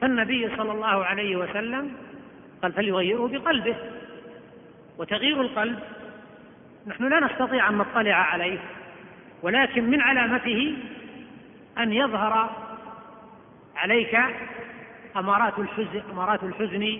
فالنبي 0.00 0.56
صلى 0.56 0.72
الله 0.72 1.04
عليه 1.04 1.36
وسلم 1.36 1.92
قال 2.62 2.72
فليغيره 2.72 3.28
بقلبه. 3.28 3.76
وتغيير 4.98 5.40
القلب 5.40 5.78
نحن 6.86 7.08
لا 7.08 7.20
نستطيع 7.20 7.68
أن 7.68 7.78
نطلع 7.78 8.14
عليه 8.14 8.58
ولكن 9.42 9.90
من 9.90 10.00
علامته 10.00 10.76
أن 11.78 11.92
يظهر 11.92 12.50
عليك 13.76 14.18
أمارات 15.16 15.58
الحزن, 15.58 16.02
أمارات 16.12 16.42
الحزن 16.42 16.98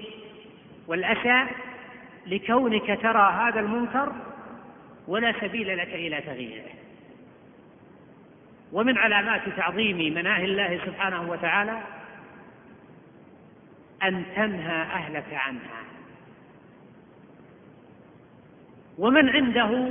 والأسى 0.87 1.47
لكونك 2.27 2.99
ترى 3.03 3.33
هذا 3.33 3.61
المنكر 3.61 4.13
ولا 5.09 5.41
سبيل 5.41 5.79
لك 5.79 5.95
إلى 5.95 6.21
تغييره. 6.21 6.71
ومن 8.73 8.99
علامات 8.99 9.49
تعظيم 9.57 10.15
مناهي 10.15 10.45
الله 10.45 10.81
سبحانه 10.87 11.31
وتعالى 11.31 11.83
أن 14.03 14.25
تنهى 14.37 14.83
أهلك 14.83 15.35
عنها. 15.35 15.83
ومن 18.99 19.29
عنده 19.29 19.89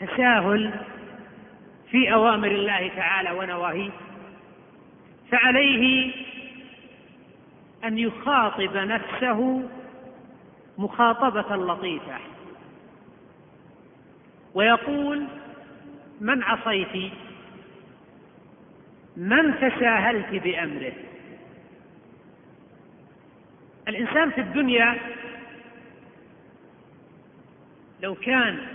تساهل 0.00 0.74
في 1.90 2.12
أوامر 2.12 2.48
الله 2.48 2.88
تعالى 2.88 3.30
ونواهيه 3.30 3.90
فعليه 5.30 6.14
أن 7.84 7.98
يخاطب 7.98 8.76
نفسه 8.76 9.68
مخاطبة 10.78 11.56
لطيفة. 11.56 12.31
ويقول 14.54 15.26
من 16.20 16.42
عصيت؟ 16.42 17.12
من 19.16 19.54
تساهلت 19.60 20.42
بأمره؟ 20.42 20.92
الإنسان 23.88 24.30
في 24.30 24.40
الدنيا 24.40 24.98
لو 28.02 28.14
كان 28.14 28.66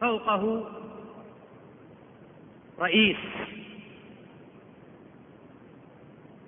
فوقه 0.00 0.70
رئيس 2.80 3.16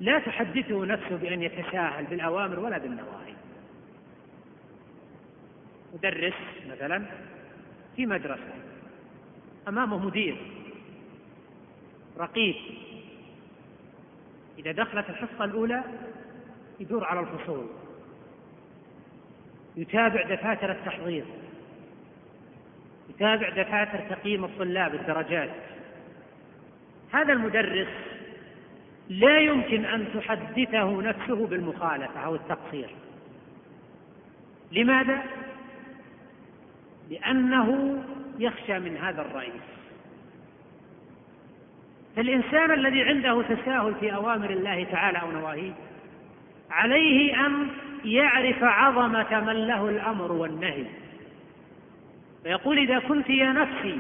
لا 0.01 0.19
تحدثه 0.19 0.85
نفسه 0.85 1.17
بأن 1.17 1.43
يتساهل 1.43 2.05
بالأوامر 2.05 2.61
ولا 2.61 2.79
بالنواهي. 2.79 3.24
مدرس 5.95 6.35
مثلا 6.71 7.05
في 7.97 8.07
مدرسة 8.07 8.53
أمامه 9.69 9.99
مدير 9.99 10.37
رقيب. 12.19 12.55
إذا 14.59 14.73
دخلت 14.73 15.11
الحصة 15.11 15.45
الأولى 15.45 15.83
يدور 16.81 17.05
على 17.05 17.21
الفصول 17.21 17.67
يتابع 19.77 20.23
دفاتر 20.23 20.73
التحضير 20.73 21.25
يتابع 23.11 23.49
دفاتر 23.49 24.17
تقييم 24.17 24.45
الطلاب 24.45 24.95
الدرجات. 24.95 25.51
هذا 27.13 27.33
المدرس 27.33 27.89
لا 29.09 29.39
يمكن 29.39 29.85
أن 29.85 30.07
تحدثه 30.15 31.03
نفسه 31.03 31.47
بالمخالفة 31.47 32.21
أو 32.21 32.35
التقصير. 32.35 32.91
لماذا؟ 34.73 35.23
لأنه 37.11 37.99
يخشى 38.39 38.79
من 38.79 38.97
هذا 38.97 39.23
الرئيس. 39.23 39.63
فالإنسان 42.17 42.71
الذي 42.71 43.03
عنده 43.03 43.43
تساهل 43.43 43.95
في 44.01 44.15
أوامر 44.15 44.51
الله 44.51 44.85
تعالى 44.85 45.19
أو 45.19 45.31
نواهيه 45.31 45.73
عليه 46.71 47.47
أن 47.47 47.69
يعرف 48.05 48.63
عظمة 48.63 49.41
من 49.41 49.67
له 49.67 49.89
الأمر 49.89 50.33
والنهي. 50.33 50.85
فيقول 52.43 52.79
إذا 52.79 52.99
كنت 52.99 53.31
يا 53.31 53.53
نفسي 53.53 53.99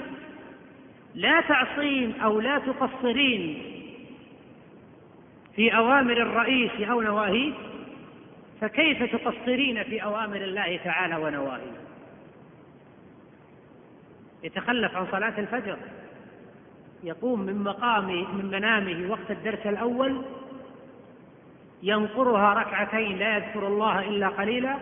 لا 1.14 1.40
تعصين 1.40 2.20
أو 2.20 2.40
لا 2.40 2.58
تقصرين 2.58 3.62
في 5.56 5.76
أوامر 5.76 6.12
الرئيس 6.12 6.70
أو 6.80 7.00
نواهيه 7.00 7.52
فكيف 8.60 9.02
تقصرين 9.16 9.82
في 9.82 10.02
أوامر 10.02 10.36
الله 10.36 10.80
تعالى 10.84 11.16
ونواهيه؟ 11.16 11.84
يتخلف 14.44 14.96
عن 14.96 15.06
صلاة 15.12 15.40
الفجر. 15.40 15.76
يقوم 17.04 17.40
من 17.40 17.64
مقامه 17.64 18.32
من 18.32 18.46
منامه 18.46 19.10
وقت 19.10 19.30
الدرس 19.30 19.66
الأول 19.66 20.22
ينقرها 21.82 22.54
ركعتين 22.54 23.18
لا 23.18 23.36
يذكر 23.36 23.66
الله 23.66 24.08
إلا 24.08 24.28
قليلا 24.28 24.76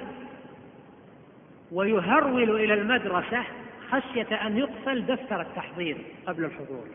ويهرول 1.72 2.50
إلى 2.60 2.74
المدرسة 2.74 3.44
خشية 3.90 4.46
أن 4.46 4.58
يقفل 4.58 5.06
دفتر 5.06 5.40
التحضير 5.40 5.96
قبل 6.26 6.44
الحضور. 6.44 6.86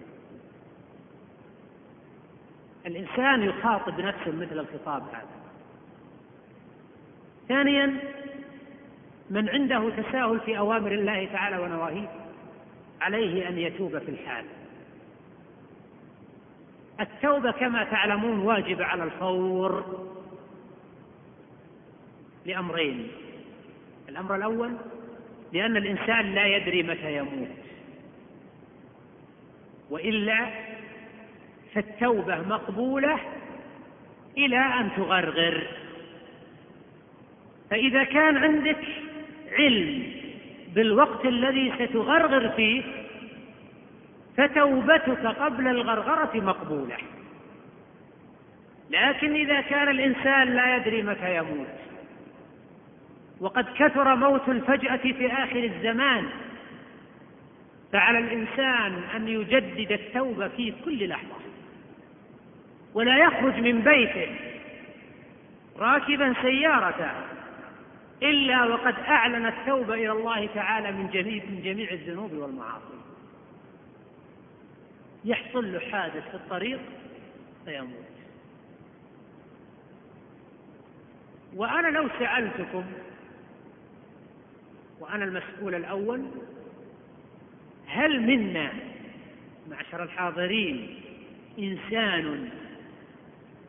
الإنسان 2.85 3.43
يخاطب 3.43 3.99
نفسه 3.99 4.31
مثل 4.31 4.59
الخطاب 4.59 5.03
هذا. 5.13 5.37
ثانيا 7.47 7.97
من 9.29 9.49
عنده 9.49 9.89
تساهل 9.89 10.39
في 10.39 10.57
أوامر 10.57 10.91
الله 10.91 11.25
تعالى 11.25 11.57
ونواهيه. 11.57 12.26
عليه 13.01 13.49
أن 13.49 13.57
يتوب 13.57 13.99
في 13.99 14.11
الحال. 14.11 14.45
التوبة 16.99 17.51
كما 17.51 17.83
تعلمون 17.83 18.39
واجبة 18.39 18.85
على 18.85 19.03
الفور 19.03 20.05
لأمرين. 22.45 23.07
الأمر 24.09 24.35
الأول 24.35 24.73
لأن 25.53 25.77
الإنسان 25.77 26.35
لا 26.35 26.45
يدري 26.45 26.83
متى 26.83 27.17
يموت. 27.17 27.47
وإلا 29.89 30.49
فالتوبة 31.73 32.41
مقبولة 32.41 33.19
إلى 34.37 34.57
أن 34.57 34.89
تغرغر. 34.95 35.67
فإذا 37.69 38.03
كان 38.03 38.37
عندك 38.37 38.83
علم 39.51 40.26
بالوقت 40.77 41.25
الذي 41.25 41.73
ستغرغر 41.79 42.49
فيه 42.49 42.83
فتوبتك 44.37 45.25
قبل 45.25 45.67
الغرغرة 45.67 46.31
مقبولة. 46.35 46.97
لكن 48.89 49.33
إذا 49.33 49.61
كان 49.61 49.89
الإنسان 49.89 50.47
لا 50.47 50.75
يدري 50.75 51.03
متى 51.03 51.37
يموت 51.37 51.67
وقد 53.39 53.65
كثر 53.77 54.15
موت 54.15 54.49
الفجأة 54.49 54.97
في 54.97 55.27
آخر 55.27 55.63
الزمان 55.63 56.25
فعلى 57.93 58.19
الإنسان 58.19 59.03
أن 59.15 59.27
يجدد 59.27 59.91
التوبة 59.91 60.47
في 60.47 60.73
كل 60.85 61.09
لحظة. 61.09 61.35
ولا 62.93 63.17
يخرج 63.17 63.59
من 63.59 63.81
بيته 63.81 64.35
راكبا 65.79 66.33
سيارته 66.41 67.36
إلا 68.23 68.65
وقد 68.65 68.95
أعلن 68.99 69.45
التوبة 69.45 69.93
إلى 69.93 70.11
الله 70.11 70.45
تعالى 70.45 70.91
من 70.91 71.09
جميع 71.09 71.43
من 71.45 71.61
جميع 71.61 71.91
الذنوب 71.91 72.33
والمعاصي. 72.33 72.97
يحصل 75.25 75.73
له 75.73 75.79
حادث 75.79 76.29
في 76.29 76.35
الطريق 76.35 76.79
فيموت. 77.65 78.07
وأنا 81.55 81.87
لو 81.87 82.09
سألتكم 82.19 82.83
وأنا 84.99 85.25
المسؤول 85.25 85.75
الأول 85.75 86.25
هل 87.87 88.21
منا 88.21 88.71
معشر 89.69 90.03
الحاضرين 90.03 91.01
إنسان 91.59 92.49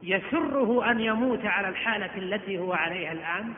يسره 0.02 0.90
أن 0.90 1.00
يموت 1.00 1.44
على 1.44 1.68
الحالة 1.68 2.16
التي 2.16 2.58
هو 2.58 2.72
عليها 2.72 3.12
الآن؟ 3.12 3.54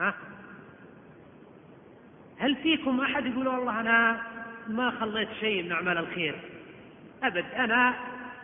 ها؟ 0.00 0.14
هل 2.38 2.56
فيكم 2.56 3.00
أحد 3.00 3.26
يقول 3.26 3.48
والله 3.48 3.80
أنا 3.80 4.22
ما 4.68 4.90
خليت 4.90 5.28
شيء 5.40 5.62
من 5.62 5.72
أعمال 5.72 5.98
الخير؟ 5.98 6.34
أبد 7.22 7.44
أنا 7.56 7.94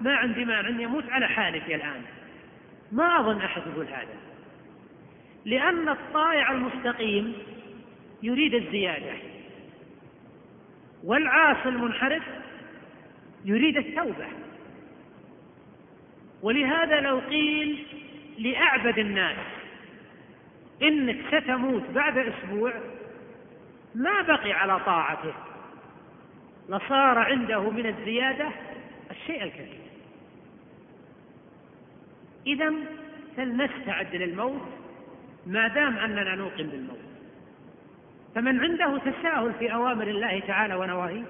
ما 0.01 0.17
عندي 0.17 0.45
مانع 0.45 0.69
أن 0.69 0.81
يموت 0.81 1.11
على 1.11 1.29
حالتي 1.29 1.75
الآن. 1.75 2.03
ما 2.93 3.21
أظن 3.21 3.41
أحد 3.41 3.63
يقول 3.67 3.87
هذا. 3.87 4.17
لأن 5.45 5.89
الطائع 5.89 6.51
المستقيم 6.51 7.35
يريد 8.23 8.55
الزيادة 8.55 9.13
والعاصي 11.05 11.69
المنحرف 11.69 12.23
يريد 13.45 13.77
التوبة. 13.77 14.27
ولهذا 16.43 17.01
لو 17.01 17.19
قيل 17.19 17.87
لأعبد 18.39 18.99
الناس 18.99 19.56
إنك 20.83 21.17
ستموت 21.31 21.83
بعد 21.91 22.19
أسبوع 22.19 22.73
ما 23.95 24.23
بقي 24.23 24.53
على 24.53 24.81
طاعته. 24.81 25.35
لصار 26.69 27.19
عنده 27.19 27.71
من 27.71 27.87
الزيادة 27.87 28.49
الشيء 29.11 29.43
الكثير. 29.43 29.87
إذا 32.47 32.73
فلنستعد 33.37 34.17
للموت 34.17 34.63
ما 35.47 35.69
دام 35.69 35.97
أننا 35.97 36.35
نوقن 36.35 36.67
بالموت. 36.67 36.99
فمن 38.35 38.61
عنده 38.61 38.99
تساهل 38.99 39.55
في 39.59 39.75
أوامر 39.75 40.09
الله 40.09 40.41
تعالى 40.41 40.75
ونواهيه 40.75 41.25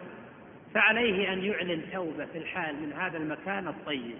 فعليه 0.75 1.33
أن 1.33 1.45
يعلن 1.45 1.83
توبة 1.93 2.25
في 2.25 2.39
الحال 2.39 2.75
من 2.75 2.93
هذا 2.93 3.19
المكان 3.19 3.69
الطيب. 3.69 4.17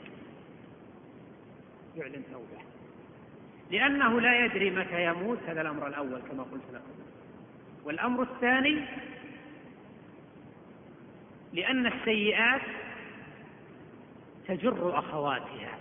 يعلن 1.97 2.23
توبة. 2.33 2.76
لأنه 3.71 4.21
لا 4.21 4.45
يدري 4.45 4.71
متى 4.71 5.05
يموت 5.05 5.39
هذا 5.47 5.61
الأمر 5.61 5.87
الأول 5.87 6.21
كما 6.31 6.43
قلت 6.43 6.65
لكم. 6.73 7.03
والأمر 7.85 8.23
الثاني 8.23 8.85
لأن 11.53 11.87
السيئات 11.87 12.61
تجر 14.49 14.99
أخواتها. 14.99 15.79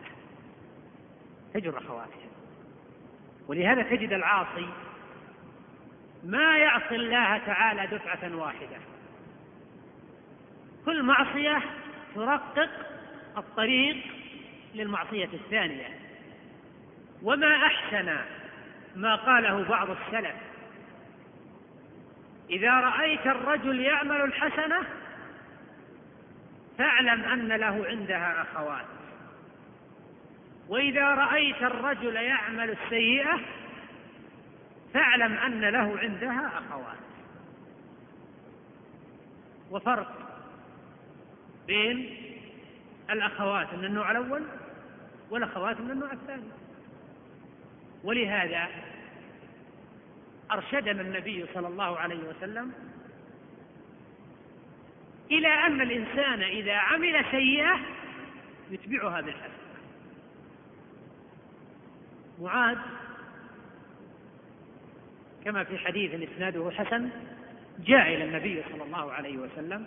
تجر 1.54 1.78
أخواتها. 1.78 2.30
ولهذا 3.48 3.82
تجد 3.82 4.14
العاصي 4.14 4.70
ما 6.24 6.58
يعصي 6.58 6.96
الله 6.96 7.38
تعالى 7.38 7.88
دفعة 7.88 8.36
واحدة. 8.36 8.78
كل 10.86 11.04
معصية 11.04 11.62
ترقق 12.16 12.70
الطريق 13.38 13.98
للمعصية 14.76 15.30
الثانية. 15.34 16.05
وما 17.24 17.55
أحسن 17.55 18.18
ما 18.95 19.16
قاله 19.16 19.63
بعض 19.63 19.89
السلف. 19.89 20.36
إذا 22.49 22.72
رأيت 22.72 23.28
الرجل 23.28 23.80
يعمل 23.80 24.22
الحسنة 24.22 24.88
فاعلم 26.78 27.24
أن 27.24 27.47
له 27.47 27.86
عندها 27.88 28.41
أخوات. 28.41 28.86
وإذا 30.68 31.07
رأيت 31.07 31.63
الرجل 31.63 32.16
يعمل 32.16 32.70
السيئة 32.70 33.39
فاعلم 34.93 35.38
أن 35.38 35.61
له 35.61 35.99
عندها 35.99 36.51
أخوات. 36.57 36.97
وفرق 39.72 40.11
بين 41.68 42.18
الأخوات 43.09 43.74
من 43.74 43.86
النوع 43.86 44.11
الأول 44.11 44.43
والأخوات 45.30 45.82
من 45.82 45.91
النوع 45.91 46.11
الثاني. 46.11 46.64
ولهذا 48.06 48.68
أرشدنا 50.51 51.01
النبي 51.01 51.45
صلى 51.53 51.68
الله 51.68 51.97
عليه 51.97 52.20
وسلم 52.30 52.72
إلى 55.32 55.47
أن 55.47 55.82
الإنسان 55.82 56.41
إذا 56.41 56.74
عمل 56.74 57.26
سيئة 57.32 57.80
يتبعها 58.72 59.22
بالحسنة. 59.22 59.56
معاذ 62.41 62.78
كما 65.45 65.64
في 65.64 65.78
حديث 65.78 66.30
إسناده 66.30 66.72
حسن 66.72 67.10
جاء 67.80 68.14
إلى 68.14 68.24
النبي 68.24 68.64
صلى 68.72 68.84
الله 68.84 69.12
عليه 69.12 69.38
وسلم 69.38 69.86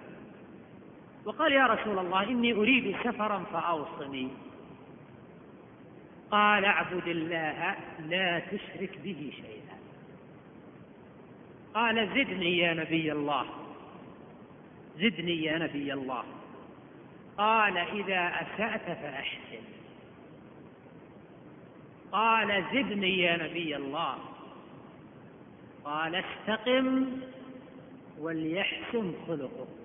وقال 1.24 1.52
يا 1.52 1.66
رسول 1.66 1.98
الله 1.98 2.22
إني 2.22 2.52
أريد 2.52 2.96
سفرا 3.04 3.44
فأوصني. 3.52 4.28
قال 6.30 6.64
اعبد 6.64 7.08
الله 7.08 7.76
لا 8.08 8.38
تشرك 8.38 8.98
به 9.04 9.32
شيئا. 9.36 9.78
قال 11.74 12.08
زدني 12.08 12.58
يا 12.58 12.74
نبي 12.74 13.12
الله. 13.12 13.46
زدني 14.96 15.42
يا 15.42 15.58
نبي 15.58 15.92
الله. 15.92 16.24
قال 17.38 17.78
إذا 17.78 18.32
أسأت 18.42 18.98
فأحسن. 18.98 19.64
قال 22.12 22.64
زدني 22.72 23.18
يا 23.18 23.36
نبي 23.36 23.76
الله. 23.76 24.18
قال 25.84 26.14
استقم 26.14 27.06
وليحسن 28.18 29.12
خلقك. 29.28 29.77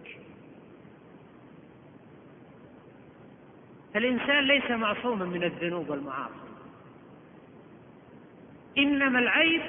فالإنسان 3.93 4.43
ليس 4.43 4.71
معصوما 4.71 5.25
من 5.25 5.43
الذنوب 5.43 5.89
والمعاصي. 5.89 6.33
إنما 8.77 9.19
العيب 9.19 9.61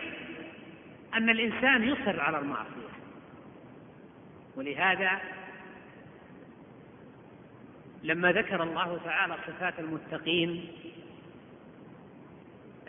أن 1.14 1.30
الإنسان 1.30 1.82
يصر 1.82 2.20
على 2.20 2.38
المعصية. 2.38 2.84
ولهذا 4.56 5.20
لما 8.02 8.32
ذكر 8.32 8.62
الله 8.62 9.00
تعالى 9.04 9.36
صفات 9.46 9.78
المتقين 9.78 10.68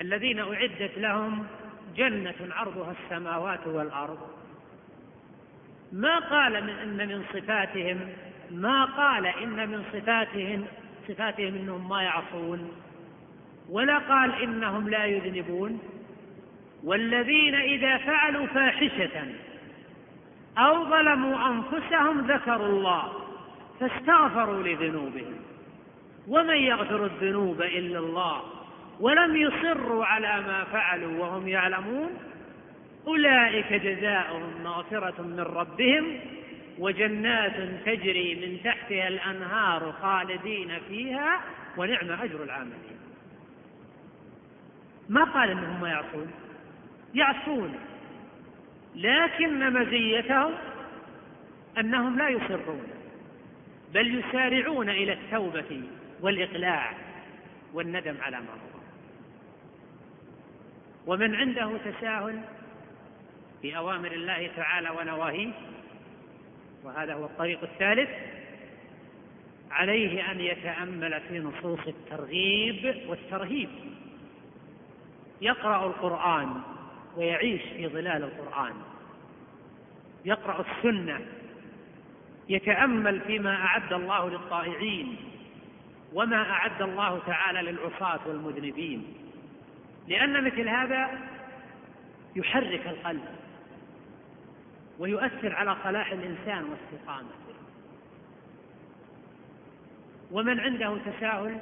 الذين 0.02 0.40
أعدت 0.40 0.98
لهم 0.98 1.46
جنة 1.96 2.36
عرضها 2.52 2.94
السماوات 3.04 3.68
والأرض 3.68 4.20
ما 5.92 6.20
قال 6.20 6.64
من 6.64 6.70
أن 6.70 7.08
من 7.08 7.24
صفاتهم 7.34 8.10
ما 8.52 8.86
قال 8.86 9.26
إن 9.26 9.70
من 9.70 9.84
صفاتهم 9.94 10.66
صفاتهم 11.08 11.56
إنهم 11.56 11.90
ما 11.90 12.04
يعصون 12.04 12.72
ولا 13.70 13.98
قال 13.98 14.42
إنهم 14.44 14.90
لا 14.90 15.06
يذنبون. 15.06 15.80
والذين 16.84 17.56
إذا 17.56 17.98
فعلوا 17.98 18.46
فاحشة 18.46 19.26
أو 20.58 20.86
ظلموا 20.86 21.50
أنفسهم 21.50 22.28
ذكروا 22.32 22.68
الله 22.68 23.14
فاستغفروا 23.80 24.64
لذنوبهم. 24.64 25.36
ومن 26.28 26.56
يغفر 26.56 27.06
الذنوب 27.06 27.62
إلا 27.62 28.00
الله 28.00 28.42
ولم 29.00 29.36
يصروا 29.36 30.06
على 30.06 30.42
ما 30.48 30.64
فعلوا 30.64 31.22
وهم 31.22 31.48
يعلمون 31.48 32.10
أولئك 33.08 33.74
جزاؤهم 33.74 34.64
مغفرة 34.64 35.22
من 35.22 35.40
ربهم 35.40 36.20
وجنات 36.80 37.56
تجري 37.86 38.36
من 38.36 38.64
تحتها 38.64 39.08
الأنهار 39.08 39.92
خالدين 39.92 40.80
فيها 40.90 41.42
ونعم 41.78 42.12
أجر 42.12 42.44
العاملين. 42.44 43.00
ما 45.10 45.24
قال 45.24 45.50
إنهم 45.50 45.82
ما 45.82 45.90
يعصون؟ 45.90 46.32
يعصون 47.14 47.76
لكن 48.96 49.74
مزيتهم 49.74 50.54
أنهم 51.78 52.18
لا 52.18 52.30
يصرون 52.30 52.88
بل 53.94 54.20
يسارعون 54.20 54.90
إلى 54.90 55.14
التوبة 55.14 55.84
والإقلاع 56.22 56.94
والندم 57.74 58.16
على 58.22 58.38
ما 58.38 58.52
هو. 58.52 58.76
ومن 61.08 61.36
عنده 61.36 61.78
تساهل 61.78 62.42
في 63.62 63.78
أوامر 63.78 64.12
الله 64.12 64.52
تعالى 64.56 64.90
ونواهيه 64.90 65.52
وهذا 66.86 67.14
هو 67.14 67.26
الطريق 67.26 67.64
الثالث 67.64 68.10
عليه 69.72 70.32
أن 70.32 70.42
يتأمل 70.42 71.22
في 71.28 71.40
نصوص 71.40 71.80
الترغيب 71.88 72.96
والترهيب. 73.08 73.70
يقرأ 75.42 75.88
القرآن 75.88 76.62
ويعيش 77.18 77.62
في 77.62 77.88
ظلال 77.88 78.24
القرآن. 78.24 78.74
يقرأ 80.26 80.66
السنة 80.66 81.22
يتأمل 82.50 83.22
فيما 83.22 83.56
أعد 83.56 83.94
الله 83.94 84.30
للطائعين 84.30 85.16
وما 86.14 86.50
أعد 86.50 86.82
الله 86.82 87.20
تعالى 87.28 87.72
للعصاة 87.72 88.20
والمذنبين. 88.28 89.14
لأن 90.08 90.44
مثل 90.44 90.70
هذا 90.70 91.10
يحرك 92.36 92.88
القلب. 92.88 93.26
ويؤثر 95.00 95.56
على 95.56 95.76
صلاح 95.84 96.12
الإنسان 96.12 96.64
واستقامته. 96.64 97.36
ومن 100.32 100.60
عنده 100.60 100.98
تساهل 100.98 101.60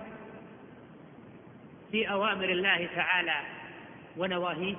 في 1.91 2.11
أوامر 2.11 2.49
الله 2.49 2.89
تعالى 2.95 3.41
ونواهيه 4.17 4.75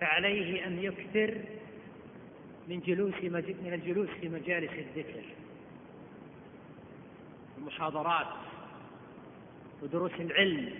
فعليه 0.00 0.66
أن 0.66 0.82
يكثر 0.82 1.38
من 2.68 2.80
جلوس 2.80 3.14
من 3.62 3.72
الجلوس 3.72 4.08
في 4.20 4.28
مجالس 4.28 4.72
الذكر 4.72 5.22
المحاضرات 7.58 8.26
ودروس 9.82 10.12
العلم 10.20 10.72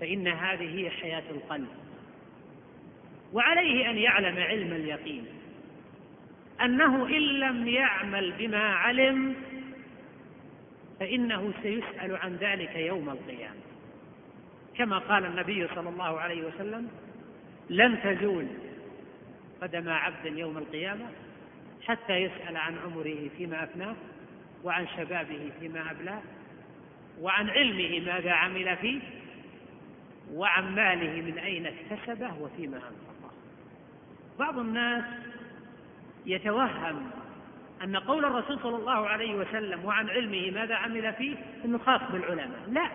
فإن 0.00 0.28
هذه 0.28 0.78
هي 0.78 0.90
حياة 0.90 1.30
القلب. 1.30 1.68
وعليه 3.32 3.90
أن 3.90 3.98
يعلم 3.98 4.38
علم 4.38 4.72
اليقين. 4.72 5.26
أنه 6.64 7.06
إن 7.06 7.22
لم 7.22 7.68
يعمل 7.68 8.32
بما 8.38 8.74
علم 8.74 9.34
فإنه 11.00 11.52
سيسأل 11.62 12.16
عن 12.16 12.36
ذلك 12.36 12.76
يوم 12.76 13.08
القيامة. 13.08 13.66
كما 14.78 14.98
قال 14.98 15.24
النبي 15.24 15.68
صلى 15.74 15.88
الله 15.88 16.20
عليه 16.20 16.42
وسلم 16.42 16.88
لن 17.70 18.02
تزول 18.02 18.46
قدم 19.62 19.88
عبد 19.88 20.38
يوم 20.38 20.58
القيامة 20.58 21.06
حتى 21.86 22.12
يسأل 22.12 22.56
عن 22.56 22.78
عمره 22.78 23.28
فيما 23.36 23.64
أفناه 23.64 23.94
وعن 24.64 24.86
شبابه 24.96 25.50
فيما 25.60 25.90
أبلاه 25.90 26.22
وعن 27.20 27.50
علمه 27.50 28.00
ماذا 28.12 28.30
عمل 28.30 28.76
فيه 28.76 29.00
وعن 30.32 30.74
ماله 30.74 31.22
من 31.22 31.38
أين 31.38 31.66
اكتسبه 31.66 32.40
وفيما 32.40 32.76
أنفقه 32.76 33.05
بعض 34.38 34.58
الناس 34.58 35.04
يتوهم 36.26 37.10
أن 37.84 37.96
قول 37.96 38.24
الرسول 38.24 38.58
صلى 38.58 38.76
الله 38.76 39.08
عليه 39.08 39.34
وسلم 39.34 39.84
وعن 39.84 40.10
علمه 40.10 40.50
ماذا 40.50 40.74
عمل 40.74 41.12
فيه؟ 41.12 41.36
أنه 41.64 41.78
خاص 41.78 42.00
بالعلماء. 42.12 42.60
لا. 42.68 42.90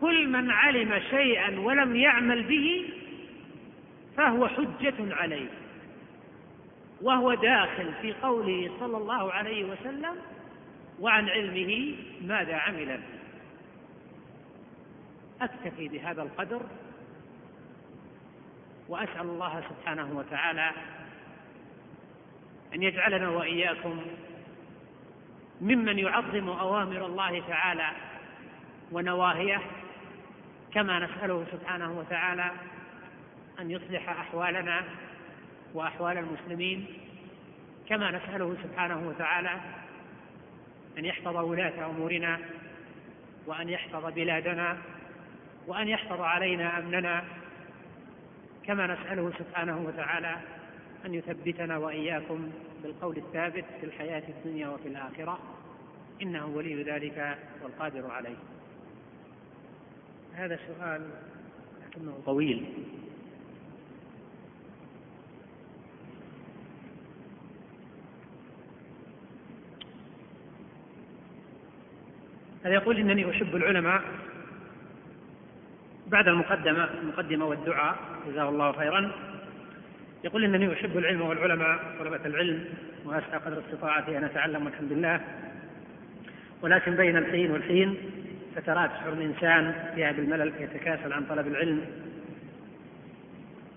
كل 0.00 0.28
من 0.28 0.50
علم 0.50 1.00
شيئا 1.10 1.60
ولم 1.60 1.96
يعمل 1.96 2.42
به 2.42 2.88
فهو 4.16 4.48
حجة 4.48 5.14
عليه. 5.14 5.48
وهو 7.02 7.34
داخل 7.34 7.92
في 8.02 8.12
قوله 8.12 8.70
صلى 8.80 8.96
الله 8.96 9.32
عليه 9.32 9.64
وسلم 9.64 10.16
وعن 11.00 11.28
علمه 11.28 11.94
ماذا 12.22 12.54
عمل 12.54 12.86
به 12.86 13.20
أكتفي 15.44 15.88
بهذا 15.88 16.22
القدر. 16.22 16.60
وأسأل 18.90 19.20
الله 19.20 19.62
سبحانه 19.68 20.18
وتعالى 20.18 20.70
أن 22.74 22.82
يجعلنا 22.82 23.28
وإياكم 23.28 24.00
ممن 25.60 25.98
يعظم 25.98 26.48
أوامر 26.48 27.06
الله 27.06 27.42
تعالى 27.48 27.90
ونواهيه 28.92 29.60
كما 30.74 30.98
نسأله 30.98 31.46
سبحانه 31.52 31.98
وتعالى 31.98 32.50
أن 33.60 33.70
يصلح 33.70 34.08
أحوالنا 34.08 34.84
وأحوال 35.74 36.18
المسلمين 36.18 36.86
كما 37.88 38.10
نسأله 38.10 38.56
سبحانه 38.62 39.08
وتعالى 39.08 39.56
أن 40.98 41.04
يحفظ 41.04 41.36
ولاة 41.36 41.86
أمورنا 41.86 42.38
وأن 43.46 43.68
يحفظ 43.68 44.12
بلادنا 44.12 44.76
وأن 45.66 45.88
يحفظ 45.88 46.20
علينا 46.20 46.78
أمننا. 46.78 47.24
كما 48.66 48.86
نسأله 48.86 49.32
سبحانه 49.38 49.80
وتعالى 49.86 50.36
أن 51.06 51.14
يثبتنا 51.14 51.76
وإياكم 51.76 52.50
بالقول 52.82 53.16
الثابت 53.16 53.64
في 53.80 53.86
الحياة 53.86 54.22
الدنيا 54.28 54.68
وفي 54.68 54.88
الآخرة. 54.88 55.38
إنه 56.22 56.46
ولي 56.46 56.82
ذلك 56.82 57.38
والقادر 57.62 58.10
عليه. 58.10 58.36
هذا 60.34 60.58
سؤال 60.66 61.10
لكنه 61.86 62.18
طويل. 62.26 62.66
هذا 72.64 72.74
يقول 72.74 72.96
إنني 72.96 73.30
أحب 73.30 73.56
العلماء 73.56 74.02
بعد 76.10 76.28
المقدمة 76.28 76.88
المقدمة 77.02 77.44
والدعاء 77.44 77.96
جزاه 78.26 78.48
الله 78.48 78.72
خيرا. 78.72 79.12
يقول 80.24 80.44
إنني 80.44 80.72
أحب 80.72 80.98
العلم 80.98 81.20
والعلماء 81.20 81.78
طلبة 81.98 82.26
العلم 82.26 82.64
وأسعى 83.04 83.38
قدر 83.38 83.58
استطاعتي 83.58 84.18
أن 84.18 84.24
أتعلم 84.24 84.64
والحمد 84.64 84.92
لله. 84.92 85.20
ولكن 86.62 86.96
بين 86.96 87.16
الحين 87.16 87.50
والحين 87.50 87.96
فترات 88.56 88.90
تشعر 88.90 89.12
الانسان 89.12 89.74
فيها 89.94 90.12
بالملل 90.12 90.52
يتكاسل 90.60 91.12
عن 91.12 91.24
طلب 91.24 91.46
العلم 91.46 91.80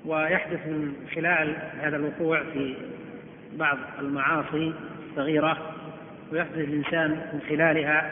ويحدث 0.06 0.68
من 0.68 0.94
خلال 1.16 1.56
هذا 1.82 1.96
الوقوع 1.96 2.44
في 2.44 2.76
بعض 3.54 3.78
المعاصي 4.00 4.74
الصغيرة 5.10 5.76
ويحدث 6.32 6.58
الإنسان 6.58 7.12
من 7.12 7.42
خلالها 7.50 8.12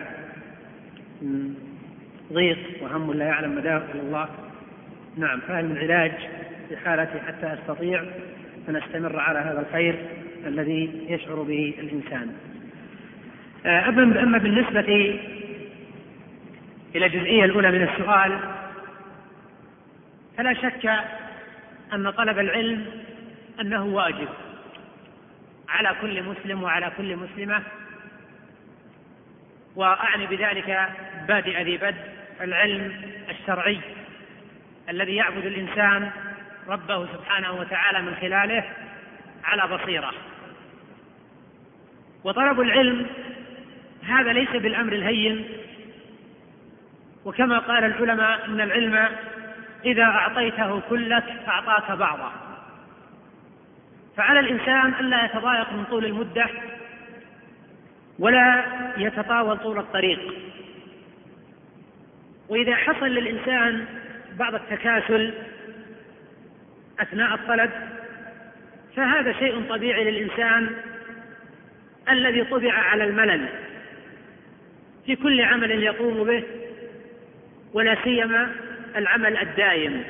ضيق 2.32 2.58
وهم 2.82 3.14
لا 3.14 3.26
يعلم 3.26 3.56
مداه 3.56 3.78
إلا 3.78 4.02
الله. 4.02 4.30
نعم 5.18 5.40
فهل 5.40 5.66
من 5.66 5.78
علاج 5.78 6.12
في 6.70 6.78
حالتي 6.78 7.20
حتى 7.20 7.54
أستطيع 7.54 8.04
أن 8.70 8.76
أستمر 8.76 9.20
على 9.20 9.40
هذا 9.40 9.60
الخير 9.60 9.96
الذي 10.46 11.06
يشعر 11.10 11.36
به 11.36 11.74
الإنسان؟ 11.80 12.36
آه، 13.66 13.90
اما 14.24 14.38
بالنسبة 14.38 15.20
إلى 16.96 17.06
الجزئية 17.06 17.46
الأولى 17.46 17.72
من 17.72 17.84
السؤال 17.84 18.40
فلا 20.38 20.54
شك 20.54 20.92
أن 21.94 22.10
طلب 22.10 22.40
العلم 22.40 22.86
أنه 23.62 23.86
واجب 23.86 24.28
على 25.70 25.96
كل 26.02 26.24
مسلم 26.24 26.64
وعلى 26.64 26.92
كل 26.98 27.16
مسلمة. 27.16 27.62
وأعني 29.76 30.28
بذلك 30.28 30.90
بادئ 31.28 31.64
ذي 31.64 31.78
بدء 31.78 32.21
العلم 32.42 33.02
الشرعي 33.30 33.80
الذي 34.90 35.16
يعبد 35.16 35.46
الإنسان 35.46 36.12
ربه 36.68 37.06
سبحانه 37.06 37.52
وتعالى 37.52 38.02
من 38.02 38.16
خلاله 38.16 38.64
على 39.44 39.78
بصيرة. 39.78 40.12
وطلب 42.24 42.62
العلم 42.62 43.08
هذا 44.04 44.34
ليس 44.34 44.50
بالأمر 44.50 44.94
الهين 44.94 45.48
وكما 47.26 47.60
قال 47.60 47.84
العلماء 47.84 48.46
إن 48.46 48.62
العلم 48.62 49.08
إذا 49.86 50.04
أعطيته 50.04 50.80
كلك 50.90 51.24
أعطاك 51.48 51.92
بعضه 51.92 52.32
فعلى 54.18 54.40
الإنسان 54.40 54.94
الا 55.00 55.26
يتضايق 55.26 55.74
من 55.74 55.84
طول 55.84 56.06
المدة 56.06 56.46
ولا 58.20 58.64
يتطاول 58.98 59.58
طول 59.58 59.80
الطريق. 59.80 60.20
وإذا 62.52 62.76
حصل 62.76 63.06
للإنسان 63.08 63.86
بعض 64.40 64.56
التكاسل 64.56 65.34
أثناء 67.00 67.36
الطلب 67.36 67.72
فهذا 68.96 69.34
شيء 69.34 69.64
طبيعي 69.70 70.12
للإنسان 70.12 70.70
الذي 72.10 72.44
طبع 72.44 72.74
على 72.74 73.04
الملل 73.04 73.48
في 75.06 75.16
كل 75.16 75.42
عمل 75.42 75.84
يقوم 75.84 76.24
به 76.24 76.44
ولا 77.74 77.98
سيما 78.04 78.52
العمل 78.96 79.38
الدائم. 79.38 80.04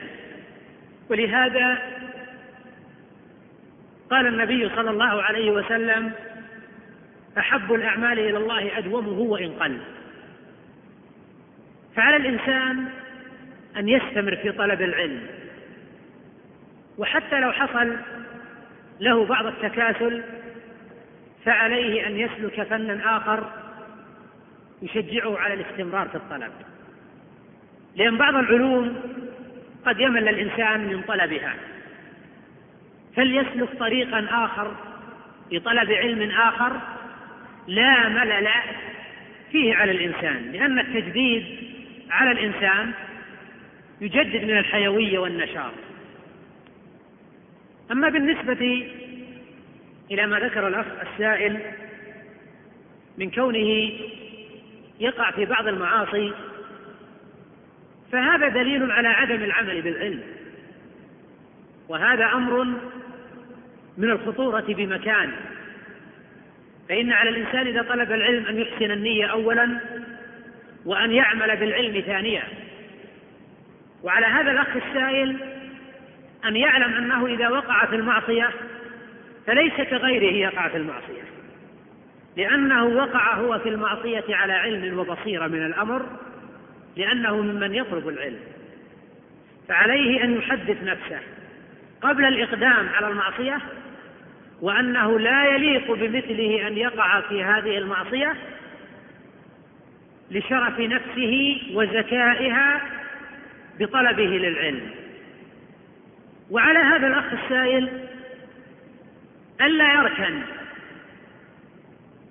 ولهذا 1.09 1.77
قال 4.11 4.27
النبي 4.27 4.69
صلى 4.75 4.89
الله 4.89 5.21
عليه 5.23 5.51
وسلم 5.51 6.11
أحب 7.37 7.73
الأعمال 7.73 8.19
إلى 8.19 8.37
الله 8.37 8.77
أدومه 8.77 9.19
وإن 9.19 9.51
قل. 9.51 9.77
فعلى 11.95 12.15
الإنسان 12.15 12.85
أن 13.77 13.89
يستمر 13.89 14.35
في 14.35 14.51
طلب 14.51 14.81
العلم. 14.81 15.27
وحتى 16.97 17.39
لو 17.39 17.51
حصل 17.51 17.95
له 18.99 19.25
بعض 19.25 19.45
التكاسل 19.45 20.23
فعليه 21.45 22.07
أن 22.07 22.19
يسلك 22.19 22.63
فنا 22.63 23.17
آخر 23.17 23.49
يشجعه 24.81 25.37
على 25.37 25.53
الاستمرار 25.53 26.07
في 26.07 26.15
الطلب. 26.15 26.51
لأن 27.95 28.17
بعض 28.17 28.35
العلوم 28.35 28.95
قد 29.85 29.99
يمل 29.99 30.27
الإنسان 30.27 30.87
من 30.87 31.01
طلبها. 31.01 31.55
فليسلك 33.15 33.69
طريقا 33.79 34.27
آخر 34.45 34.75
لطلب 35.51 35.91
علم 35.91 36.31
آخر 36.31 36.81
لا 37.67 38.09
ملل 38.09 38.47
فيه 39.51 39.75
على 39.75 39.91
الإنسان 39.91 40.51
لأن 40.51 40.79
التجديد 40.79 41.70
على 42.12 42.32
الإنسان 42.32 42.91
يجدد 44.01 44.43
من 44.43 44.57
الحيوية 44.57 45.20
والنشاط. 45.20 45.74
أما 47.91 48.09
بالنسبة 48.09 48.88
إلى 50.12 50.28
ما 50.28 50.39
ذكر 50.39 50.68
الأخ 50.68 50.86
السائل 51.01 51.59
من 53.18 53.32
كونه 53.32 53.91
يقع 54.99 55.32
في 55.32 55.45
بعض 55.45 55.68
المعاصي 55.68 56.34
فهذا 58.12 58.47
دليل 58.47 58.91
على 58.91 59.07
عدم 59.07 59.43
العمل 59.43 59.82
بالعلم. 59.82 60.22
وهذا 61.89 62.26
أمر 62.26 62.64
من 63.97 64.09
الخطورة 64.09 64.66
بمكان. 64.68 65.32
فإن 66.89 67.12
على 67.12 67.30
الإنسان 67.30 67.68
إذا 67.68 67.82
طلب 67.82 68.12
العلم 68.12 68.45
أن 68.45 68.57
يحسن 68.57 68.91
النية 68.91 69.26
أولا 69.26 69.80
وأن 70.86 71.11
يعمل 71.11 71.57
بالعلم 71.57 72.01
ثانيا. 72.01 72.43
وعلى 74.03 74.25
هذا 74.25 74.51
الأخ 74.51 74.67
السائل 74.75 75.38
أن 76.45 76.55
يعلم 76.55 76.93
أنه 76.93 77.25
إذا 77.25 77.49
وقع 77.49 77.86
في 77.86 77.95
المعصية 77.95 78.49
فليس 79.47 79.73
كغيره 79.73 80.34
يقع 80.34 80.67
في 80.67 80.77
المعصية. 80.77 81.21
لأنه 82.38 82.86
وقع 82.86 83.36
هو 83.36 83.59
في 83.59 83.69
المعصية 83.69 84.36
على 84.36 84.53
علم 84.53 84.99
وبصيرة 84.99 85.47
من 85.47 85.65
الأمر 85.65 86.05
لأنه 86.97 87.41
ممن 87.41 87.75
يطلب 87.75 88.07
العلم. 88.07 88.39
فعليه 89.67 90.23
أن 90.23 90.38
يحدث 90.38 90.84
نفسه 90.84 91.19
قبل 92.01 92.25
الإقدام 92.25 92.89
على 92.89 93.07
المعصية 93.07 93.59
وأنه 94.61 95.19
لا 95.19 95.45
يليق 95.45 95.91
بمثله 95.91 96.67
أن 96.67 96.77
يقع 96.77 97.21
في 97.21 97.43
هذه 97.43 97.77
المعصية 97.77 98.36
لشرف 100.32 100.79
نفسه 100.79 101.61
وزكائها 101.73 102.82
بطلبه 103.79 104.23
للعلم. 104.23 104.89
وعلى 106.49 106.79
هذا 106.79 107.07
الأخ 107.07 107.34
السائل 107.34 107.89
ألا 109.61 109.93
يركن 109.93 110.41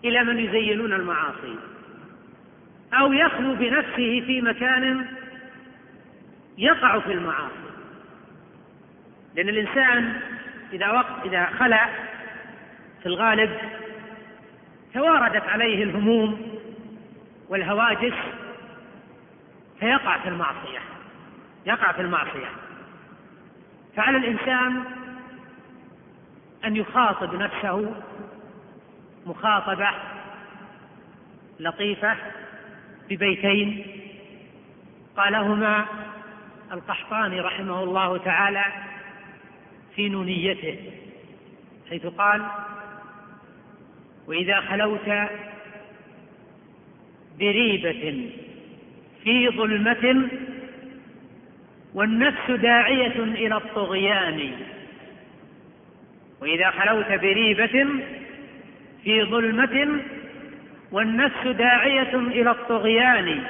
إلى 0.05 0.25
من 0.25 0.39
يزينون 0.39 0.93
المعاصي 0.93 1.57
أو 2.93 3.13
يخلو 3.13 3.55
بنفسه 3.55 4.23
في 4.27 4.41
مكان 4.41 5.07
يقع 6.59 6.99
في 7.01 7.13
المعاصي. 7.13 7.71
لأن 9.37 9.49
الإنسان 9.49 10.21
إذا 10.73 10.91
وقت 10.91 11.27
إذا 11.27 11.47
خلع 11.59 11.89
في 13.03 13.07
الغالب 13.07 13.51
تواردت 14.95 15.43
عليه 15.49 15.85
الهموم 15.85 16.50
والهواجس 17.51 18.15
فيقع 19.81 20.19
في 20.19 20.29
المعصية 20.29 20.79
يقع 21.67 21.93
في 21.93 22.01
المعصية. 22.01 22.49
فعلى 23.97 24.19
الإنسان 24.19 24.85
أن 26.65 26.77
يخاطب 26.77 27.35
نفسه 27.35 27.95
مخاطبة 29.27 29.91
لطيفة 31.61 32.17
ببيتين. 33.11 33.87
قالهما 35.17 35.87
القحطاني 36.73 37.41
رحمه 37.41 37.83
الله 37.83 38.19
تعالى 38.19 38.65
في 39.97 40.09
نونيته 40.09 40.93
حيث 41.91 42.07
قال 42.07 42.47
وإذا 44.27 44.61
خلوت 44.61 45.09
بريبة 47.41 48.31
في 49.25 49.49
ظلمة 49.49 50.29
والنفس 51.95 52.51
داعية 52.51 53.23
إلى 53.23 53.57
الطغيان. 53.57 54.53
وإذا 56.41 56.71
خلوت 56.71 57.07
بريبة 57.07 57.87
في 59.05 59.23
ظلمة 59.25 60.03
والنفس 60.93 61.47
داعية 61.47 62.15
إلى 62.15 62.51
الطغيان 62.51 63.41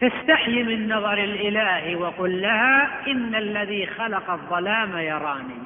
فاستحي 0.00 0.62
من 0.62 0.88
نظر 0.88 1.24
الإله 1.24 1.96
وقل 1.96 2.42
لها 2.42 3.02
إن 3.06 3.34
الذي 3.34 3.86
خلق 3.86 4.30
الظلام 4.30 4.98
يراني. 4.98 5.62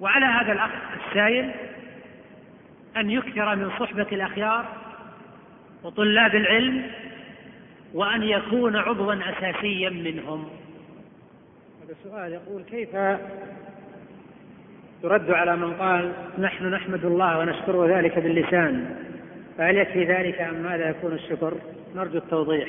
وعلى 0.00 0.26
هذا 0.26 0.52
الأخ 0.52 0.70
السائل 1.06 1.50
أن 2.96 3.10
يكثر 3.10 3.56
من 3.56 3.70
صحبة 3.70 4.06
الأخيار 4.12 4.66
وطلاب 5.82 6.34
العلم 6.34 6.90
وأن 7.94 8.22
يكون 8.22 8.76
عضوا 8.76 9.14
أساسيا 9.14 9.90
منهم. 9.90 10.48
هذا 11.84 11.92
السؤال 11.92 12.32
يقول 12.32 12.62
كيف 12.62 12.96
ترد 15.02 15.30
على 15.30 15.56
من 15.56 15.72
قال 15.72 16.12
نحن 16.38 16.66
نحمد 16.66 17.04
الله 17.04 17.38
ونشكره 17.38 17.98
ذلك 17.98 18.18
باللسان 18.18 18.96
فهل 19.58 19.76
يكفي 19.76 20.04
ذلك 20.04 20.40
أم 20.40 20.54
ماذا 20.54 20.88
يكون 20.88 21.12
الشكر؟ 21.12 21.54
نرجو 21.94 22.18
التوضيح. 22.18 22.68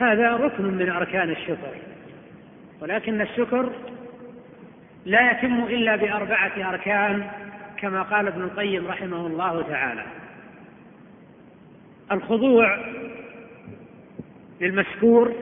هذا 0.00 0.32
ركن 0.32 0.64
من 0.64 0.90
أركان 0.90 1.30
الشكر 1.30 1.74
ولكن 2.80 3.20
الشكر 3.20 3.72
لا 5.04 5.30
يتم 5.30 5.64
إلا 5.64 5.96
بأربعة 5.96 6.70
أركان. 6.70 7.30
كما 7.78 8.02
قال 8.02 8.26
ابن 8.26 8.42
القيم 8.42 8.86
رحمه 8.86 9.26
الله 9.26 9.62
تعالى. 9.62 10.04
الخضوع 12.12 12.78
للمشكور 14.60 15.34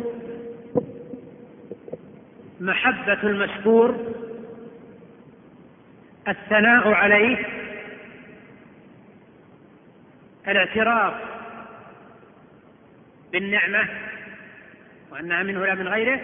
محبة 2.60 3.22
المشكور 3.22 4.14
الثناء 6.28 6.88
عليه 6.88 7.46
الاعتراف 10.48 11.14
بالنعمة 13.32 13.88
وأنها 15.12 15.42
منه 15.42 15.66
لا 15.66 15.74
من 15.74 15.88
غيره 15.88 16.20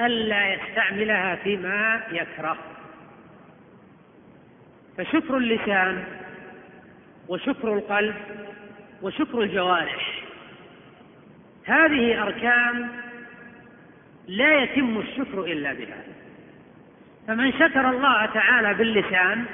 ألا 0.00 0.54
يستعملها 0.54 1.36
فيما 1.36 2.02
يكره. 2.10 2.73
فشكر 4.98 5.36
اللسان 5.36 6.04
وشكر 7.28 7.74
القلب 7.74 8.14
وشكر 9.02 9.40
الجوارح. 9.42 10.22
هذه 11.64 12.22
أركان 12.22 12.88
لا 14.28 14.62
يتم 14.62 14.98
الشكر 14.98 15.44
إلا 15.44 15.72
بها. 15.72 16.02
فمن 17.26 17.52
شكر 17.52 17.90
الله 17.90 18.26
تعالى 18.26 18.74
باللسان 18.74 19.44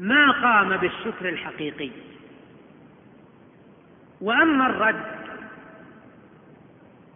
ما 0.00 0.30
قام 0.30 0.76
بالشكر 0.76 1.28
الحقيقي. 1.28 1.90
وأما 4.20 4.66
الرد 4.66 5.04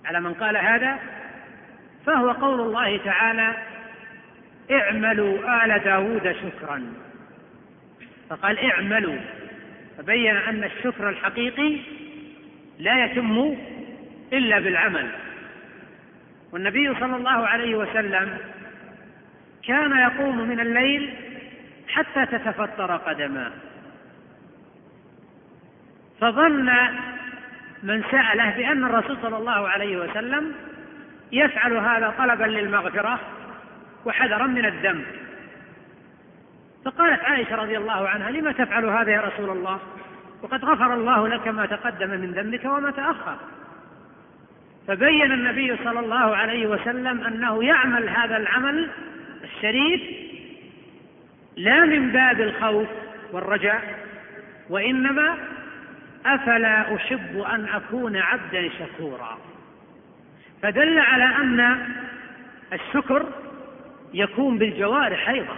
على 0.04 0.20
من 0.20 0.34
قال 0.34 0.56
هذا 0.56 0.98
فهو 2.06 2.30
قول 2.30 2.60
الله 2.60 2.96
تعالى 2.96 3.69
اعملوا 4.72 5.64
آل 5.64 5.84
داود 5.84 6.32
شكرا. 6.32 6.92
فقال 8.30 8.58
اعملوا. 8.58 9.18
فبين 9.98 10.36
أن 10.36 10.64
الشكر 10.64 11.08
الحقيقي 11.08 11.76
لا 12.78 13.04
يتم 13.04 13.56
إلا 14.32 14.58
بالعمل. 14.58 15.10
والنبي 16.52 16.94
صلى 17.00 17.16
الله 17.16 17.46
عليه 17.46 17.74
وسلم 17.74 18.38
كان 19.66 19.98
يقوم 19.98 20.48
من 20.48 20.60
الليل 20.60 21.14
حتى 21.88 22.26
تتفطر 22.26 22.96
قدماه. 22.96 23.52
فظن 26.20 26.70
من 27.82 28.02
سأله 28.10 28.50
بأن 28.56 28.84
الرسول 28.84 29.16
صلى 29.22 29.36
الله 29.36 29.68
عليه 29.68 29.96
وسلم 29.96 30.54
يفعل 31.32 31.72
هذا 31.72 32.14
طلبا 32.18 32.44
للمغفرة. 32.44 33.20
وحذرا 34.04 34.46
من 34.46 34.64
الذنب 34.64 35.04
فقالت 36.84 37.24
عائشة 37.24 37.56
رضي 37.56 37.78
الله 37.78 38.08
عنها 38.08 38.30
لم 38.30 38.50
تفعل 38.50 38.84
هذا 38.84 39.10
يا 39.10 39.20
رسول 39.20 39.50
الله؟ 39.50 39.78
وقد 40.42 40.64
غفر 40.64 40.94
الله 40.94 41.28
لك 41.28 41.48
ما 41.48 41.66
تقدم 41.66 42.10
من 42.10 42.32
ذنبك 42.32 42.64
وما 42.64 42.90
تأخر. 42.90 43.36
فبين 44.88 45.32
النبي 45.32 45.76
صلى 45.84 46.00
الله 46.00 46.36
عليه 46.36 46.66
وسلم 46.66 47.24
أنه 47.24 47.64
يعمل 47.64 48.08
هذا 48.08 48.36
العمل 48.36 48.90
الشريف 49.44 50.00
لا 51.56 51.84
من 51.84 52.12
باب 52.12 52.40
الخوف 52.40 52.88
والرجاء 53.32 53.98
وإنما 54.70 55.38
أفلا 56.26 56.96
أحب 56.96 57.38
أن 57.38 57.68
أكون 57.68 58.16
عبدا 58.16 58.70
شكورا. 58.78 59.38
فدل 60.62 60.98
على 60.98 61.24
أن 61.24 61.78
الشكر 62.72 63.26
يكون 64.14 64.58
بالجوارح 64.58 65.28
أيضا. 65.28 65.56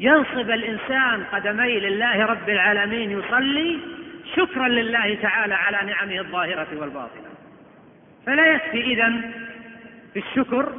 ينصب 0.00 0.50
الإنسان 0.50 1.24
قدمي 1.24 1.80
لله 1.80 2.26
رب 2.26 2.48
العالمين 2.48 3.10
يصلي 3.10 3.78
شكرا 4.36 4.68
لله 4.68 5.14
تعالى 5.22 5.54
على 5.54 5.78
نعمه 5.92 6.18
الظاهرة 6.18 6.68
والباطنة. 6.72 7.28
فلا 8.26 8.46
يكفي 8.46 8.80
إذن 8.80 9.30
في 10.14 10.18
الشكر 10.18 10.72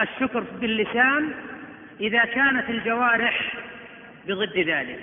الشكر 0.00 0.44
باللسان 0.60 1.30
إذا 2.00 2.24
كانت 2.24 2.70
الجوارح 2.70 3.54
بضد 4.26 4.58
ذلك. 4.58 5.00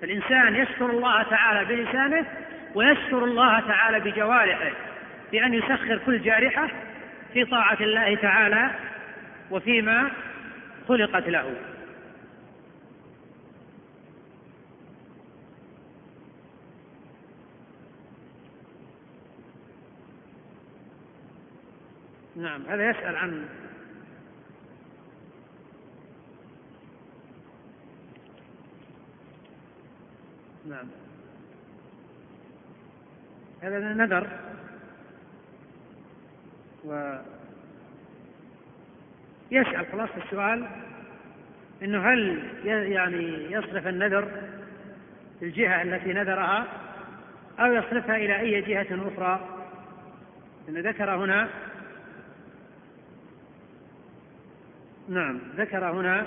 فالإنسان 0.00 0.56
يشكر 0.56 0.90
الله 0.90 1.22
تعالى 1.22 1.64
بلسانه 1.64 2.26
ويشكر 2.74 3.24
الله 3.24 3.60
تعالى 3.60 4.00
بجوارحه 4.00 4.70
بأن 5.32 5.54
يسخر 5.54 6.00
كل 6.06 6.22
جارحة 6.22 6.68
في 7.32 7.44
طاعة 7.44 7.76
الله 7.80 8.14
تعالى 8.14 8.70
وفيما 9.50 10.10
خلقت 10.88 11.28
له. 11.28 11.56
نعم 22.36 22.62
هذا 22.66 22.90
يسأل 22.90 23.16
عن 23.16 23.48
نعم. 30.68 30.88
هذا 33.62 33.78
نذر 33.78 34.28
ويسأل 39.52 39.86
خلاص 39.92 40.08
السؤال 40.24 40.66
إنه 41.82 42.12
هل 42.12 42.42
يعني 42.64 43.52
يصرف 43.52 43.86
النذر 43.86 44.28
الجهة 45.42 45.82
التي 45.82 46.12
نذرها 46.12 46.66
أو 47.60 47.72
يصرفها 47.72 48.16
إلى 48.16 48.40
أي 48.40 48.60
جهة 48.60 48.86
أخرى؟ 49.14 49.48
إنه 50.68 50.80
ذكر 50.80 51.10
هنا 51.10 51.48
نعم 55.08 55.38
ذكر 55.56 55.90
هنا 55.90 56.26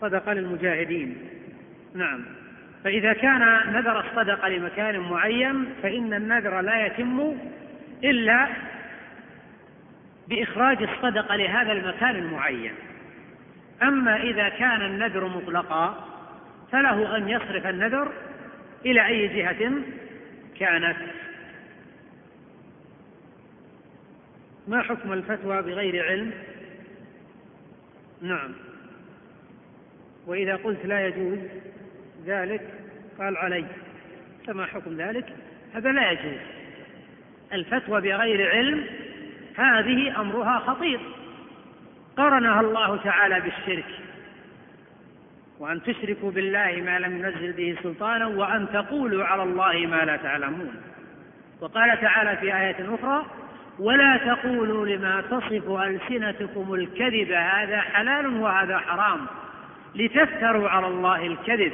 صدقة 0.00 0.32
للمجاهدين. 0.32 1.16
نعم. 1.94 2.24
فإذا 2.84 3.12
كان 3.12 3.72
نذر 3.72 4.00
الصدقة 4.00 4.48
لمكان 4.48 5.00
معين 5.00 5.64
فإن 5.82 6.14
النذر 6.14 6.60
لا 6.60 6.86
يتم 6.86 7.36
إلا 8.04 8.48
بإخراج 10.28 10.82
الصدقة 10.82 11.36
لهذا 11.36 11.72
المكان 11.72 12.16
المعين. 12.16 12.72
أما 13.82 14.22
إذا 14.22 14.48
كان 14.48 14.82
النذر 14.82 15.28
مطلقا 15.28 16.08
فله 16.72 17.16
أن 17.16 17.28
يصرف 17.28 17.66
النذر 17.66 18.12
إلى 18.86 19.06
أي 19.06 19.28
جهة 19.28 19.72
كانت. 20.58 20.96
ما 24.68 24.82
حكم 24.82 25.12
الفتوى 25.12 25.62
بغير 25.62 26.04
علم؟ 26.04 26.32
نعم. 28.22 28.52
وإذا 30.26 30.56
قلت 30.56 30.86
لا 30.86 31.06
يجوز 31.06 31.38
ذلك 32.26 32.68
قال 33.18 33.36
علي. 33.36 33.64
فما 34.46 34.66
حكم 34.66 34.96
ذلك؟ 34.96 35.26
هذا 35.74 35.92
لا 35.92 36.10
يجوز. 36.10 36.40
الفتوى 37.52 38.00
بغير 38.00 38.50
علم 38.50 38.86
هذه 39.56 40.20
أمرها 40.20 40.58
خطير. 40.58 41.00
قرنها 42.16 42.60
الله 42.60 42.96
تعالى 42.96 43.40
بالشرك. 43.40 43.84
وأن 45.58 45.82
تشركوا 45.82 46.30
بالله 46.30 46.82
ما 46.84 46.98
لم 46.98 47.18
ينزل 47.18 47.52
به 47.52 47.76
سلطانا 47.82 48.26
وأن 48.26 48.66
تقولوا 48.72 49.24
على 49.24 49.42
الله 49.42 49.86
ما 49.86 50.04
لا 50.04 50.16
تعلمون. 50.16 50.74
وقال 51.60 52.00
تعالى 52.00 52.36
في 52.36 52.56
آية 52.56 52.94
أخرى 52.94 53.26
ولا 53.78 54.16
تقولوا 54.16 54.86
لما 54.86 55.20
تصف 55.20 55.70
ألسنتكم 55.70 56.74
الكذب 56.74 57.32
هذا 57.32 57.80
حلال 57.80 58.26
وهذا 58.26 58.78
حرام. 58.78 59.26
لتفتروا 59.94 60.68
على 60.68 60.86
الله 60.86 61.26
الكذب. 61.26 61.72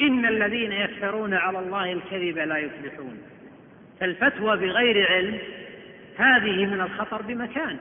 إن 0.00 0.26
الذين 0.26 0.72
يفترون 0.72 1.34
على 1.34 1.58
الله 1.58 1.92
الكذب 1.92 2.38
لا 2.38 2.56
يفلحون. 2.56 3.18
فالفتوى 4.00 4.56
بغير 4.56 5.08
علم 5.12 5.38
هذه 6.18 6.66
من 6.66 6.80
الخطر 6.80 7.22
بمكان. 7.22 7.76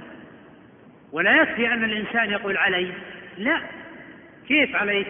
ولا 1.11 1.41
يكفي 1.41 1.73
أن 1.73 1.83
الإنسان 1.83 2.29
يقول 2.29 2.57
علي. 2.57 2.91
لا. 3.37 3.61
كيف 4.47 4.75
عليك؟ 4.75 5.07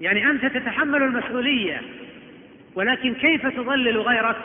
يعني 0.00 0.30
أنت 0.30 0.46
تتحمل 0.46 1.02
المسؤولية 1.02 1.80
ولكن 2.74 3.14
كيف 3.14 3.46
تضلل 3.46 3.98
غيرك؟ 3.98 4.36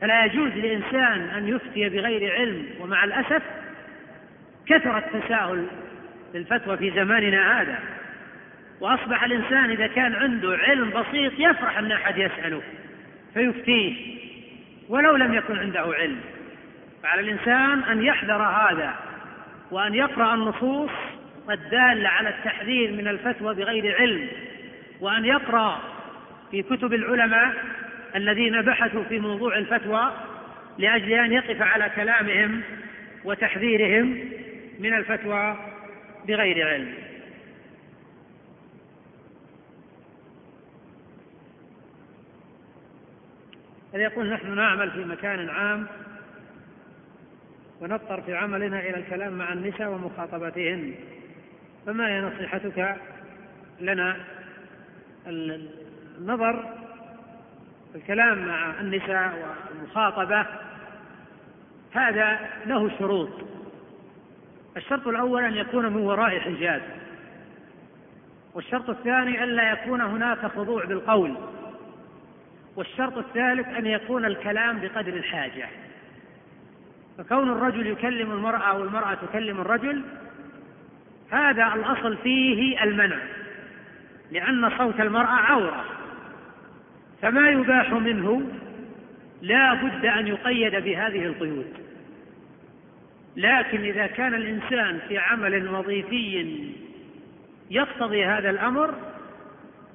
فلا 0.00 0.24
يجوز 0.24 0.52
لإنسان 0.52 1.20
أن 1.20 1.48
يفتي 1.48 1.88
بغير 1.88 2.34
علم. 2.34 2.66
ومع 2.80 3.04
الأسف 3.04 3.42
كثر 4.66 4.98
التساهل 4.98 5.66
بالفتوى 6.32 6.76
في 6.76 6.90
زماننا 6.90 7.60
هذا. 7.60 7.78
وأصبح 8.80 9.24
الإنسان 9.24 9.70
إذا 9.70 9.86
كان 9.86 10.14
عنده 10.14 10.56
علم 10.56 10.90
بسيط 10.90 11.32
يفرح 11.38 11.78
أن 11.78 11.92
أحد 11.92 12.18
يسأله 12.18 12.62
فيفتيه. 13.34 14.22
ولو 14.88 15.16
لم 15.16 15.34
يكن 15.34 15.58
عنده 15.58 15.80
علم. 15.80 16.20
فعلى 17.02 17.20
الإنسان 17.20 17.82
أن 17.82 18.02
يحذر 18.02 18.42
هذا 18.42 18.94
وأن 19.70 19.94
يقرأ 19.94 20.34
النصوص 20.34 20.90
الدالة 21.50 22.08
على 22.08 22.28
التحذير 22.28 22.92
من 22.92 23.08
الفتوى 23.08 23.54
بغير 23.54 23.96
علم 24.00 24.28
وأن 25.00 25.24
يقرأ 25.24 25.80
في 26.50 26.62
كتب 26.62 26.94
العلماء 26.94 27.54
الذين 28.16 28.62
بحثوا 28.62 29.04
في 29.04 29.18
موضوع 29.18 29.58
الفتوى 29.58 30.12
لأجل 30.78 31.12
أن 31.12 31.32
يقف 31.32 31.62
على 31.62 31.90
كلامهم 31.96 32.62
وتحذيرهم 33.24 34.18
من 34.78 34.94
الفتوى 34.94 35.56
بغير 36.28 36.68
علم. 36.68 36.94
هذا 43.94 44.02
يقول 44.02 44.30
نحن 44.30 44.54
نعمل 44.54 44.90
في 44.90 45.04
مكان 45.04 45.48
عام 45.48 45.86
ونضطر 47.80 48.22
في 48.22 48.34
عملنا 48.34 48.80
إلى 48.80 48.96
الكلام 48.96 49.32
مع 49.32 49.52
النساء 49.52 49.88
ومخاطبتهن. 49.88 50.94
فما 51.86 52.08
هي 52.08 52.20
نصيحتك 52.20 52.96
لنا؟ 53.80 54.16
النظر 55.26 56.74
الكلام 57.94 58.46
مع 58.46 58.80
النساء 58.80 59.56
والمخاطبة. 59.70 60.46
هذا 61.92 62.40
له 62.66 62.98
شروط. 62.98 63.28
الشرط 64.76 65.08
الأول 65.08 65.44
أن 65.44 65.54
يكون 65.54 65.86
من 65.86 66.02
وراء 66.02 66.40
حجاب. 66.40 66.82
والشرط 68.54 68.90
الثاني 68.90 69.44
ألا 69.44 69.72
يكون 69.72 70.00
هناك 70.00 70.46
خضوع 70.46 70.84
بالقول. 70.84 71.51
والشرط 72.76 73.18
الثالث 73.18 73.68
أن 73.68 73.86
يكون 73.86 74.24
الكلام 74.24 74.80
بقدر 74.80 75.12
الحاجة. 75.12 75.68
فكون 77.18 77.52
الرجل 77.52 77.86
يكلم 77.86 78.32
المرأة 78.32 78.78
والمرأة 78.78 79.14
تكلم 79.14 79.60
الرجل 79.60 80.02
هذا 81.30 81.74
الأصل 81.74 82.16
فيه 82.16 82.82
المنع 82.82 83.18
لأن 84.30 84.70
صوت 84.78 85.00
المرأة 85.00 85.32
عورة. 85.32 85.84
فما 87.22 87.50
يباح 87.50 87.92
منه 87.92 88.42
لا 89.42 89.74
بد 89.74 90.06
أن 90.06 90.26
يقيد 90.26 90.72
بهذه 90.72 91.26
القيود. 91.26 91.82
لكن 93.36 93.80
إذا 93.80 94.06
كان 94.06 94.34
الإنسان 94.34 94.98
في 95.08 95.18
عمل 95.18 95.68
وظيفي 95.68 96.72
يقتضي 97.70 98.24
هذا 98.24 98.50
الأمر 98.50 98.94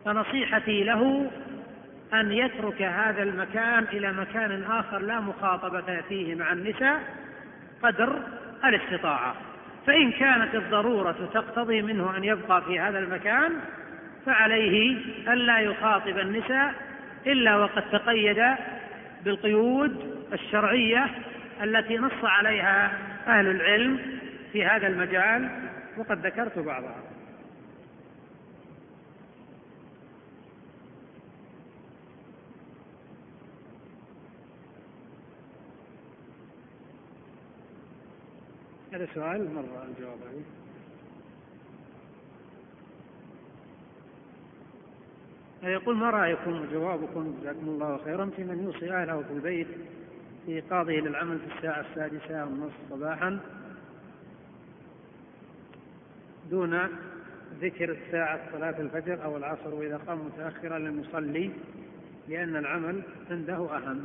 فنصيحتي 0.05 0.83
له 0.83 1.31
أن 2.13 2.31
يترك 2.31 2.81
هذا 2.81 3.23
المكان 3.23 3.83
إلى 3.83 4.13
مكان 4.13 4.63
آخر 4.63 4.99
لا 4.99 5.19
مخاطبة 5.19 6.01
فيه 6.09 6.35
مع 6.35 6.51
النساء 6.51 7.01
قدر 7.83 8.21
الاستطاعة. 8.65 9.35
فإن 9.87 10.11
كانت 10.11 10.55
الضرورة 10.55 11.29
تقتضي 11.33 11.81
منه 11.81 12.17
أن 12.17 12.23
يبقى 12.23 12.61
في 12.61 12.79
هذا 12.79 12.99
المكان 12.99 13.53
فعليه 14.25 14.97
ألا 15.27 15.59
يخاطب 15.59 16.17
النساء 16.19 16.73
إلا 17.27 17.55
وقد 17.55 17.89
تقيد 17.91 18.43
بالقيود 19.25 20.17
الشرعية 20.33 21.07
التي 21.63 21.97
نص 21.97 22.23
عليها 22.23 22.91
أهل 23.27 23.47
العلم 23.47 23.99
في 24.53 24.65
هذا 24.65 24.87
المجال 24.87 25.49
وقد 25.97 26.25
ذكرت 26.25 26.59
بعضها. 26.59 27.06
هذا 38.97 39.07
سؤال 39.13 39.53
مرة 39.53 39.85
الجواب 39.89 40.17
عليه. 40.27 40.43
يقول 45.73 45.95
ما 45.95 46.09
رأيكم 46.09 46.61
وجوابكم 46.61 47.35
جزاكم 47.41 47.67
الله 47.67 47.97
خيرا 48.05 48.25
في 48.35 48.43
من 48.43 48.63
يوصي 48.63 48.91
أهله 48.91 49.23
في 49.23 49.33
البيت 49.33 49.67
في 50.45 50.51
إيقاظه 50.51 50.91
للعمل 50.91 51.39
في 51.39 51.57
الساعة 51.57 51.81
السادسة 51.81 52.45
والنصف 52.45 52.75
صباحا 52.89 53.39
دون 56.49 56.87
ذكر 57.61 57.97
ساعة 58.11 58.51
صلاة 58.51 58.81
الفجر 58.81 59.23
أو 59.23 59.37
العصر 59.37 59.73
وإذا 59.73 59.97
قام 59.97 60.25
متأخرا 60.25 60.79
لم 60.79 60.99
يصلي 60.99 61.51
لأن 62.27 62.55
العمل 62.55 63.01
عنده 63.31 63.77
أهم. 63.77 64.03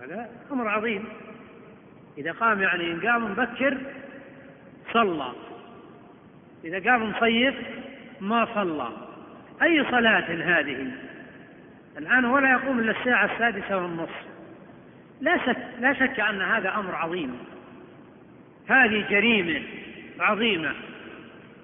هذا 0.00 0.30
أمر 0.52 0.68
عظيم. 0.68 1.04
إذا 2.20 2.32
قام 2.32 2.62
يعني 2.62 2.92
إن 2.92 3.00
قام 3.00 3.30
مبكر 3.30 3.78
صلى. 4.92 5.32
إذا 6.64 6.90
قام 6.90 7.10
مصيف 7.10 7.54
ما 8.20 8.48
صلى. 8.54 8.88
أي 9.62 9.84
صلاة 9.90 10.58
هذه؟ 10.58 10.90
الآن 11.98 12.24
ولا 12.24 12.50
يقوم 12.50 12.78
إلا 12.78 12.90
الساعة 13.00 13.24
السادسة 13.24 13.76
والنصف. 13.76 14.22
لا 15.20 15.46
شك 15.46 15.56
لا 15.80 15.92
شك 15.92 16.20
أن 16.20 16.42
هذا 16.42 16.74
أمر 16.74 16.94
عظيم. 16.94 17.38
هذه 18.68 19.04
جريمة 19.10 19.62
عظيمة. 20.20 20.72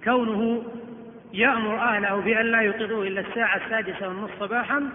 كونه 0.04 0.64
يأمر 1.32 1.78
أهله 1.78 2.16
بأن 2.16 2.46
لا 2.46 2.60
يوقظوه 2.60 3.06
إلا 3.06 3.20
الساعة 3.20 3.56
السادسة 3.56 4.08
والنصف 4.08 4.40
صباحا 4.40 4.90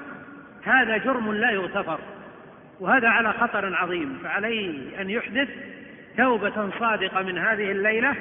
هذا 0.63 0.97
جرم 0.97 1.33
لا 1.33 1.51
يغتفر. 1.51 1.99
وهذا 2.81 3.09
على 3.09 3.33
خطر 3.33 3.75
عظيم 3.75 4.19
فعليه 4.23 5.01
أن 5.01 5.09
يحدث 5.09 5.49
توبة 6.17 6.69
صادقة 6.79 7.21
من 7.21 7.37
هذه 7.37 7.71
الليلة 7.71 8.15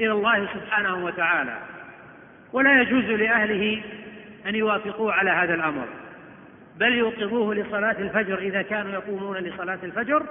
إلى 0.00 0.12
الله 0.12 0.48
سبحانه 0.54 1.04
وتعالى. 1.04 1.58
ولا 2.52 2.80
يجوز 2.80 3.04
لأهله 3.04 3.82
أن 4.46 4.54
يوافقوه 4.54 5.12
على 5.12 5.30
هذا 5.30 5.54
الأمر 5.54 5.86
بل 6.78 6.92
يوقظوه 6.92 7.54
لصلاة 7.54 7.96
الفجر 7.98 8.38
إذا 8.38 8.62
كانوا 8.62 8.92
يقومون 8.92 9.36
لصلاة 9.36 9.78
الفجر 9.82 10.22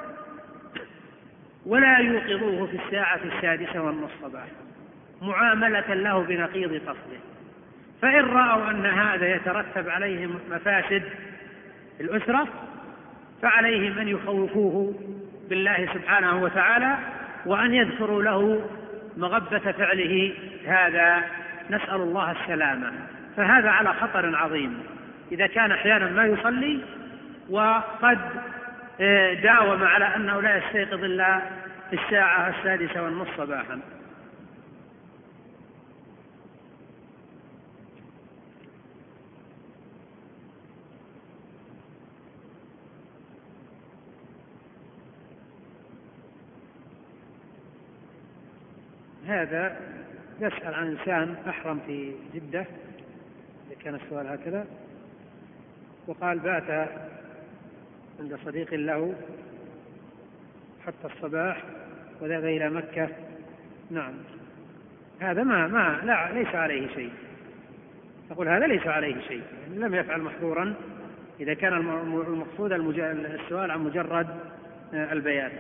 ولا 1.66 1.98
يوقظوه 1.98 2.68
في 2.68 2.80
الساعة 2.86 3.20
السادسة 3.26 3.82
والنصف 3.82 4.26
بعد 4.34 4.50
معاملة 5.22 5.94
له 5.94 6.24
بنقيض 6.24 6.74
قصده 6.74 7.20
فإن 8.02 8.26
رأوا 8.26 8.72
أن 8.72 8.86
هذا 8.86 9.36
يترتب 9.36 9.90
عليهم 9.90 10.40
مفاسد 10.52 11.04
الأسرة 12.00 12.48
فعليهم 13.42 14.00
أن 14.00 14.08
يخوفوه 14.08 14.94
بالله 15.50 15.90
سبحانه 15.94 16.44
وتعالى 16.44 16.98
وأن 17.46 17.74
يذكروا 17.74 18.24
له 18.24 18.62
مغبة 19.18 19.72
فعله 19.72 20.34
هذا 20.68 21.24
نسأل 21.70 21.96
الله 21.96 22.32
السلامة. 22.32 22.92
فهذا 23.38 23.70
على 23.70 23.94
خطر 23.94 24.36
عظيم. 24.36 24.80
إذا 25.32 25.48
كان 25.48 25.72
أحيانا 25.72 26.10
ما 26.10 26.26
يصلي 26.26 26.80
وقد 27.50 28.20
آه، 29.02 29.34
داوم 29.34 29.84
على 29.84 30.16
أنه 30.16 30.42
لا 30.42 30.58
يستيقظ 30.58 31.04
إلا 31.04 31.42
الساعة 31.94 32.50
السادسة 32.50 33.04
والنصف 33.04 33.38
صباحا. 33.38 33.80
هذا 49.28 49.78
يسأل 50.40 50.74
عن 50.74 50.88
إنسان 50.88 51.36
أحرم 51.50 51.80
في 51.88 52.14
جدة 52.34 52.66
إذا 53.68 53.80
كان 53.84 53.96
السؤال 53.96 54.28
هكذا 54.28 54.66
وقال 56.08 56.40
بات 56.40 56.90
عند 58.20 58.40
صديق 58.46 58.74
له 58.74 59.16
حتى 60.86 61.14
الصباح 61.16 61.64
وذهب 62.22 62.46
إلى 62.46 62.70
مكة. 62.70 63.10
نعم. 63.92 64.14
هذا 65.20 65.44
ما 65.44 65.68
ما 65.68 66.02
لا 66.04 66.32
ليس 66.34 66.56
عليه 66.56 66.88
شيء. 66.88 67.12
أقول 68.32 68.48
هذا 68.48 68.68
ليس 68.68 68.88
عليه 68.88 69.22
شيء 69.28 69.44
لم 69.76 69.96
يفعل 69.96 70.22
محظورا 70.22 70.74
إذا 71.40 71.54
كان 71.54 71.74
المقصود 71.74 72.72
السؤال 72.72 73.72
عن 73.72 73.80
مجرد 73.80 74.28
البيان. 74.94 75.52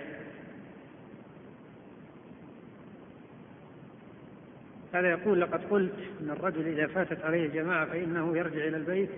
هذا 4.93 5.09
يقول 5.09 5.41
لقد 5.41 5.61
قلت 5.69 5.93
إن 6.21 6.29
الرجل 6.29 6.67
إذا 6.67 6.87
فاتت 6.87 7.25
عليه 7.25 7.45
الجماعة 7.45 7.85
فإنه 7.85 8.37
يرجع 8.37 8.67
إلى 8.67 8.77
البيت. 8.77 9.09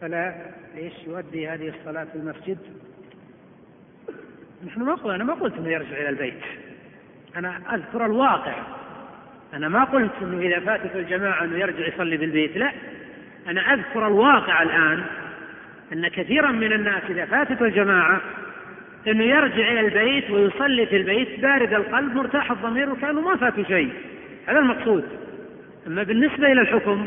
فلا 0.00 0.34
إيش 0.76 0.92
يؤدي 1.06 1.48
هذه 1.48 1.68
الصلاة 1.68 2.04
في 2.04 2.14
المسجد؟ 2.14 2.58
نحن 4.66 4.82
ما 4.82 4.94
قلنا 4.94 5.14
أنا 5.14 5.24
ما 5.24 5.34
قلت 5.34 5.54
إنه 5.54 5.68
يرجع 5.68 5.96
إلى 5.96 6.08
البيت. 6.08 6.42
أنا 7.36 7.74
أذكر 7.74 8.06
الواقع. 8.06 8.54
أنا 9.54 9.68
ما 9.68 9.84
قلت 9.84 10.12
إنه 10.22 10.40
إذا 10.40 10.60
فاتت 10.60 10.96
الجماعة 10.96 11.44
إنه 11.44 11.58
يرجع 11.58 11.86
يصلي 11.86 12.16
بالبيت 12.16 12.56
لا. 12.56 12.72
أنا 13.46 13.74
أذكر 13.74 14.06
الواقع 14.06 14.62
الآن 14.62 15.04
أن 15.92 16.08
كثيرا 16.08 16.50
من 16.50 16.72
الناس 16.72 17.02
إذا 17.10 17.24
فاتت 17.24 17.62
الجماعة 17.62 18.20
إنه 19.08 19.24
يرجع 19.24 19.72
إلى 19.72 19.80
البيت 19.80 20.30
ويصلي 20.30 20.86
في 20.86 20.96
البيت 20.96 21.40
بارد 21.40 21.74
القلب 21.74 22.14
مرتاح 22.14 22.50
الضمير 22.50 22.90
وكأنه 22.90 23.20
ما 23.20 23.36
فات 23.36 23.66
شيء. 23.66 23.92
هذا 24.46 24.58
المقصود. 24.58 25.04
أما 25.86 26.02
بالنسبة 26.02 26.52
إلى 26.52 26.60
الحكم 26.60 27.06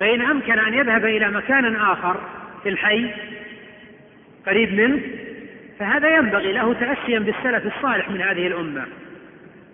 فإن 0.00 0.20
أمكن 0.20 0.58
أن 0.58 0.74
يذهب 0.74 1.04
إلى 1.04 1.30
مكان 1.30 1.76
آخر 1.76 2.16
في 2.62 2.68
الحي 2.68 3.10
قريب 4.46 4.74
منه 4.74 5.00
فهذا 5.78 6.16
ينبغي 6.16 6.52
له 6.52 6.72
تاسيا 6.72 7.18
بالسلف 7.18 7.76
الصالح 7.76 8.10
من 8.10 8.20
هذه 8.20 8.46
الأمة. 8.46 8.84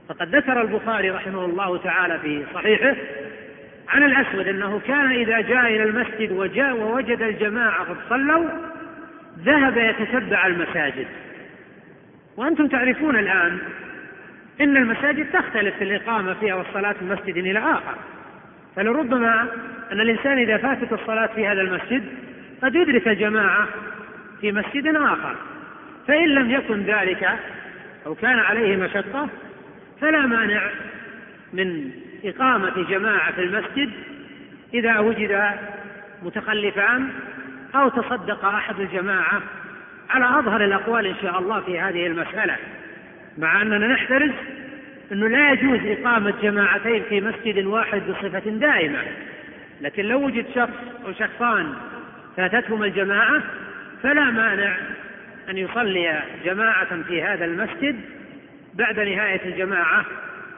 فقد 0.09 0.37
ذكر 0.37 0.63
البخاري 0.63 1.11
رحمه 1.11 1.45
الله 1.45 1.77
تعالى 1.77 2.19
في 2.19 2.45
صحيحه 2.55 2.97
عن 3.89 4.03
الأسود 4.03 4.49
أنه 4.49 4.81
كان 4.87 5.13
إذا 5.13 5.41
جاء 5.41 5.67
إلى 5.67 5.83
المسجد 5.83 6.33
وجاء 6.33 6.77
ووجد 6.77 7.23
الجماعة 7.23 7.85
قد 7.85 7.97
صلوا 8.11 8.45
ذهب 9.45 9.77
يتتبع 9.77 10.47
المساجد. 10.47 11.07
وأنتم 12.37 12.69
تعرفون 12.69 13.19
الآن 13.19 13.59
إن 14.61 14.77
المساجد 14.77 15.27
تختلف 15.33 15.77
في 15.77 15.85
الإقامة 15.85 16.35
فيها 16.35 16.55
والصلاة 16.55 16.95
من 17.01 17.09
مسجد 17.09 17.37
إلى 17.37 17.59
آخر. 17.59 17.95
فلربما 18.77 19.49
أن 19.93 20.01
الإنسان 20.01 20.39
إذا 20.39 20.57
فاتت 20.57 20.93
الصلاة 20.93 21.27
في 21.27 21.47
هذا 21.47 21.61
المسجد 21.61 22.05
قد 22.63 22.75
يدرك 22.75 23.09
جماعة 23.09 23.69
في 24.41 24.53
مسجد 24.53 24.87
آخر. 24.97 25.37
فإن 26.09 26.29
لم 26.29 26.51
يكن 26.51 26.83
ذلك 26.83 27.29
أو 28.07 28.15
كان 28.15 28.39
عليه 28.39 28.77
مشقة 28.77 29.29
فلا 30.01 30.27
مانع 30.27 30.71
من 31.53 31.91
إقامة 32.25 32.89
جماعة 32.91 33.33
في 33.33 33.41
المسجد 33.41 33.91
إذا 34.75 34.99
وجد 34.99 35.51
متخلفان 36.23 37.09
أو 37.75 37.89
تصدق 37.89 38.45
أحد 38.45 38.81
الجماعة 38.81 39.43
على 40.11 40.39
أظهر 40.39 40.65
الأقوال 40.65 41.07
إن 41.07 41.15
شاء 41.23 41.39
الله 41.39 41.61
في 41.61 41.81
هذه 41.81 42.07
المسألة. 42.07 42.57
مع 43.39 43.63
أننا 43.63 43.87
نحترز 43.87 44.31
أنه 45.13 45.29
لا 45.29 45.53
يجوز 45.53 45.81
إقامة 45.87 46.35
جماعتين 46.43 47.03
في 47.09 47.21
مسجد 47.21 47.65
واحد 47.65 48.03
بصفة 48.09 48.51
دائمة. 48.51 49.03
لكن 49.81 50.05
لو 50.05 50.27
وجد 50.27 50.47
شخص 50.55 50.75
أو 51.07 51.13
شخصان 51.13 51.75
فاتتهم 52.37 52.83
الجماعة 52.83 53.43
فلا 54.03 54.25
مانع 54.25 54.77
أن 55.51 55.59
يصلي 55.59 56.23
جماعة 56.45 57.03
في 57.03 57.23
هذا 57.23 57.45
المسجد 57.45 58.01
بعد 58.75 59.01
نهاية 59.01 59.41
الجماعة 59.45 60.05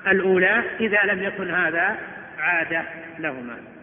الأولى 0.06 0.62
إذا 0.80 1.02
لم 1.04 1.22
يكن 1.22 1.50
هذا 1.50 1.96
عادة 2.38 2.82
لهما. 3.18 3.73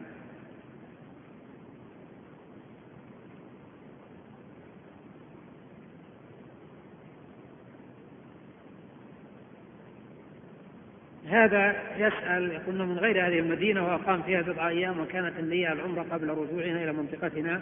هذا 11.31 11.75
يسأل 11.97 12.51
يقول 12.51 12.87
من 12.87 12.97
غير 12.97 13.27
هذه 13.27 13.39
المدينة 13.39 13.85
وأقام 13.85 14.21
فيها 14.21 14.41
بضع 14.41 14.67
أيام 14.67 14.99
وكانت 14.99 15.33
النية 15.39 15.73
العمرة 15.73 16.05
قبل 16.11 16.29
رجوعنا 16.29 16.83
إلى 16.83 16.93
منطقتنا 16.93 17.61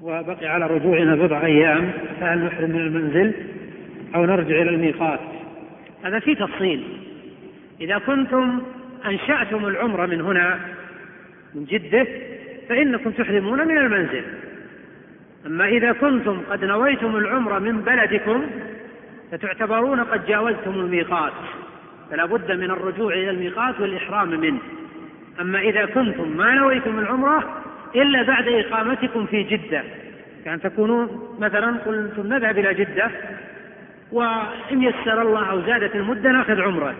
وبقي 0.00 0.46
على 0.46 0.66
رجوعنا 0.66 1.14
بضع 1.14 1.46
أيام 1.46 1.92
فهل 2.20 2.44
نحرم 2.44 2.70
من 2.70 2.80
المنزل 2.80 3.34
أو 4.14 4.24
نرجع 4.24 4.62
إلى 4.62 4.70
الميقات؟ 4.70 5.20
هذا 6.04 6.18
في 6.18 6.34
تفصيل. 6.34 6.84
إذا 7.80 7.98
كنتم 7.98 8.62
أنشأتم 9.06 9.66
العمرة 9.66 10.06
من 10.06 10.20
هنا 10.20 10.60
من 11.54 11.64
جدة 11.64 12.06
فإنكم 12.68 13.10
تحرمون 13.10 13.68
من 13.68 13.78
المنزل. 13.78 14.24
أما 15.46 15.68
إذا 15.68 15.92
كنتم 15.92 16.40
قد 16.50 16.64
نويتم 16.64 17.16
العمرة 17.16 17.58
من 17.58 17.80
بلدكم 17.80 18.46
فتعتبرون 19.32 20.00
قد 20.00 20.26
جاوزتم 20.26 20.70
الميقات. 20.70 21.32
فلا 22.12 22.26
بد 22.26 22.52
من 22.52 22.70
الرجوع 22.70 23.14
إلى 23.14 23.30
الميقات 23.30 23.80
والإحرام 23.80 24.40
منه. 24.40 24.60
أما 25.40 25.58
إذا 25.58 25.86
كنتم 25.86 26.36
ما 26.36 26.54
نويتم 26.54 26.98
العمرة 26.98 27.62
إلا 27.94 28.22
بعد 28.22 28.48
إقامتكم 28.48 29.26
في 29.26 29.42
جدة 29.42 29.82
كان 30.44 30.60
تكونون 30.60 31.36
مثلا 31.38 31.76
قلتم 31.78 32.26
نذهب 32.26 32.58
إلى 32.58 32.74
جدة 32.74 33.10
وإن 34.12 34.82
يسر 34.82 35.22
الله 35.22 35.50
أو 35.50 35.60
زادت 35.60 35.96
المدة 35.96 36.30
نأخذ 36.30 36.60
عمرة. 36.60 36.94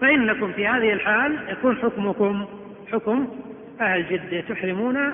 فإنكم 0.00 0.52
في 0.52 0.66
هذه 0.66 0.92
الحال 0.92 1.38
يكون 1.48 1.76
حكمكم 1.76 2.46
حكم 2.92 3.28
أهل 3.80 4.04
جدة 4.10 4.40
تحرمون 4.40 5.12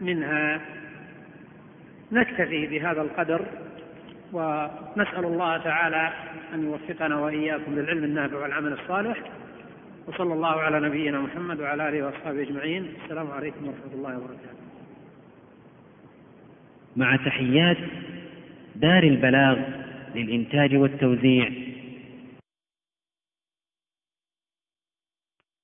منها. 0.00 0.60
نكتفي 2.12 2.66
بهذا 2.66 3.02
القدر. 3.02 3.40
ونسأل 4.32 5.24
الله 5.24 5.56
تعالى 5.56 6.12
أن 6.54 6.64
يوفقنا 6.64 7.20
وإياكم 7.20 7.74
للعلم 7.74 8.04
النافع 8.04 8.36
والعمل 8.36 8.72
الصالح. 8.72 9.18
وصلى 10.06 10.34
الله 10.34 10.60
على 10.60 10.80
نبينا 10.80 11.20
محمد 11.20 11.60
وعلى 11.60 11.88
آله 11.88 12.06
وأصحابه 12.06 12.42
أجمعين. 12.42 12.88
السلام 13.04 13.30
عليكم 13.30 13.68
ورحمة 13.68 13.94
الله 13.94 14.16
وبركاته. 14.16 14.58
مع 16.96 17.16
تحيات 17.16 17.76
دار 18.76 19.02
البلاغ 19.02 19.58
للإنتاج 20.14 20.76
والتوزيع 20.76 21.50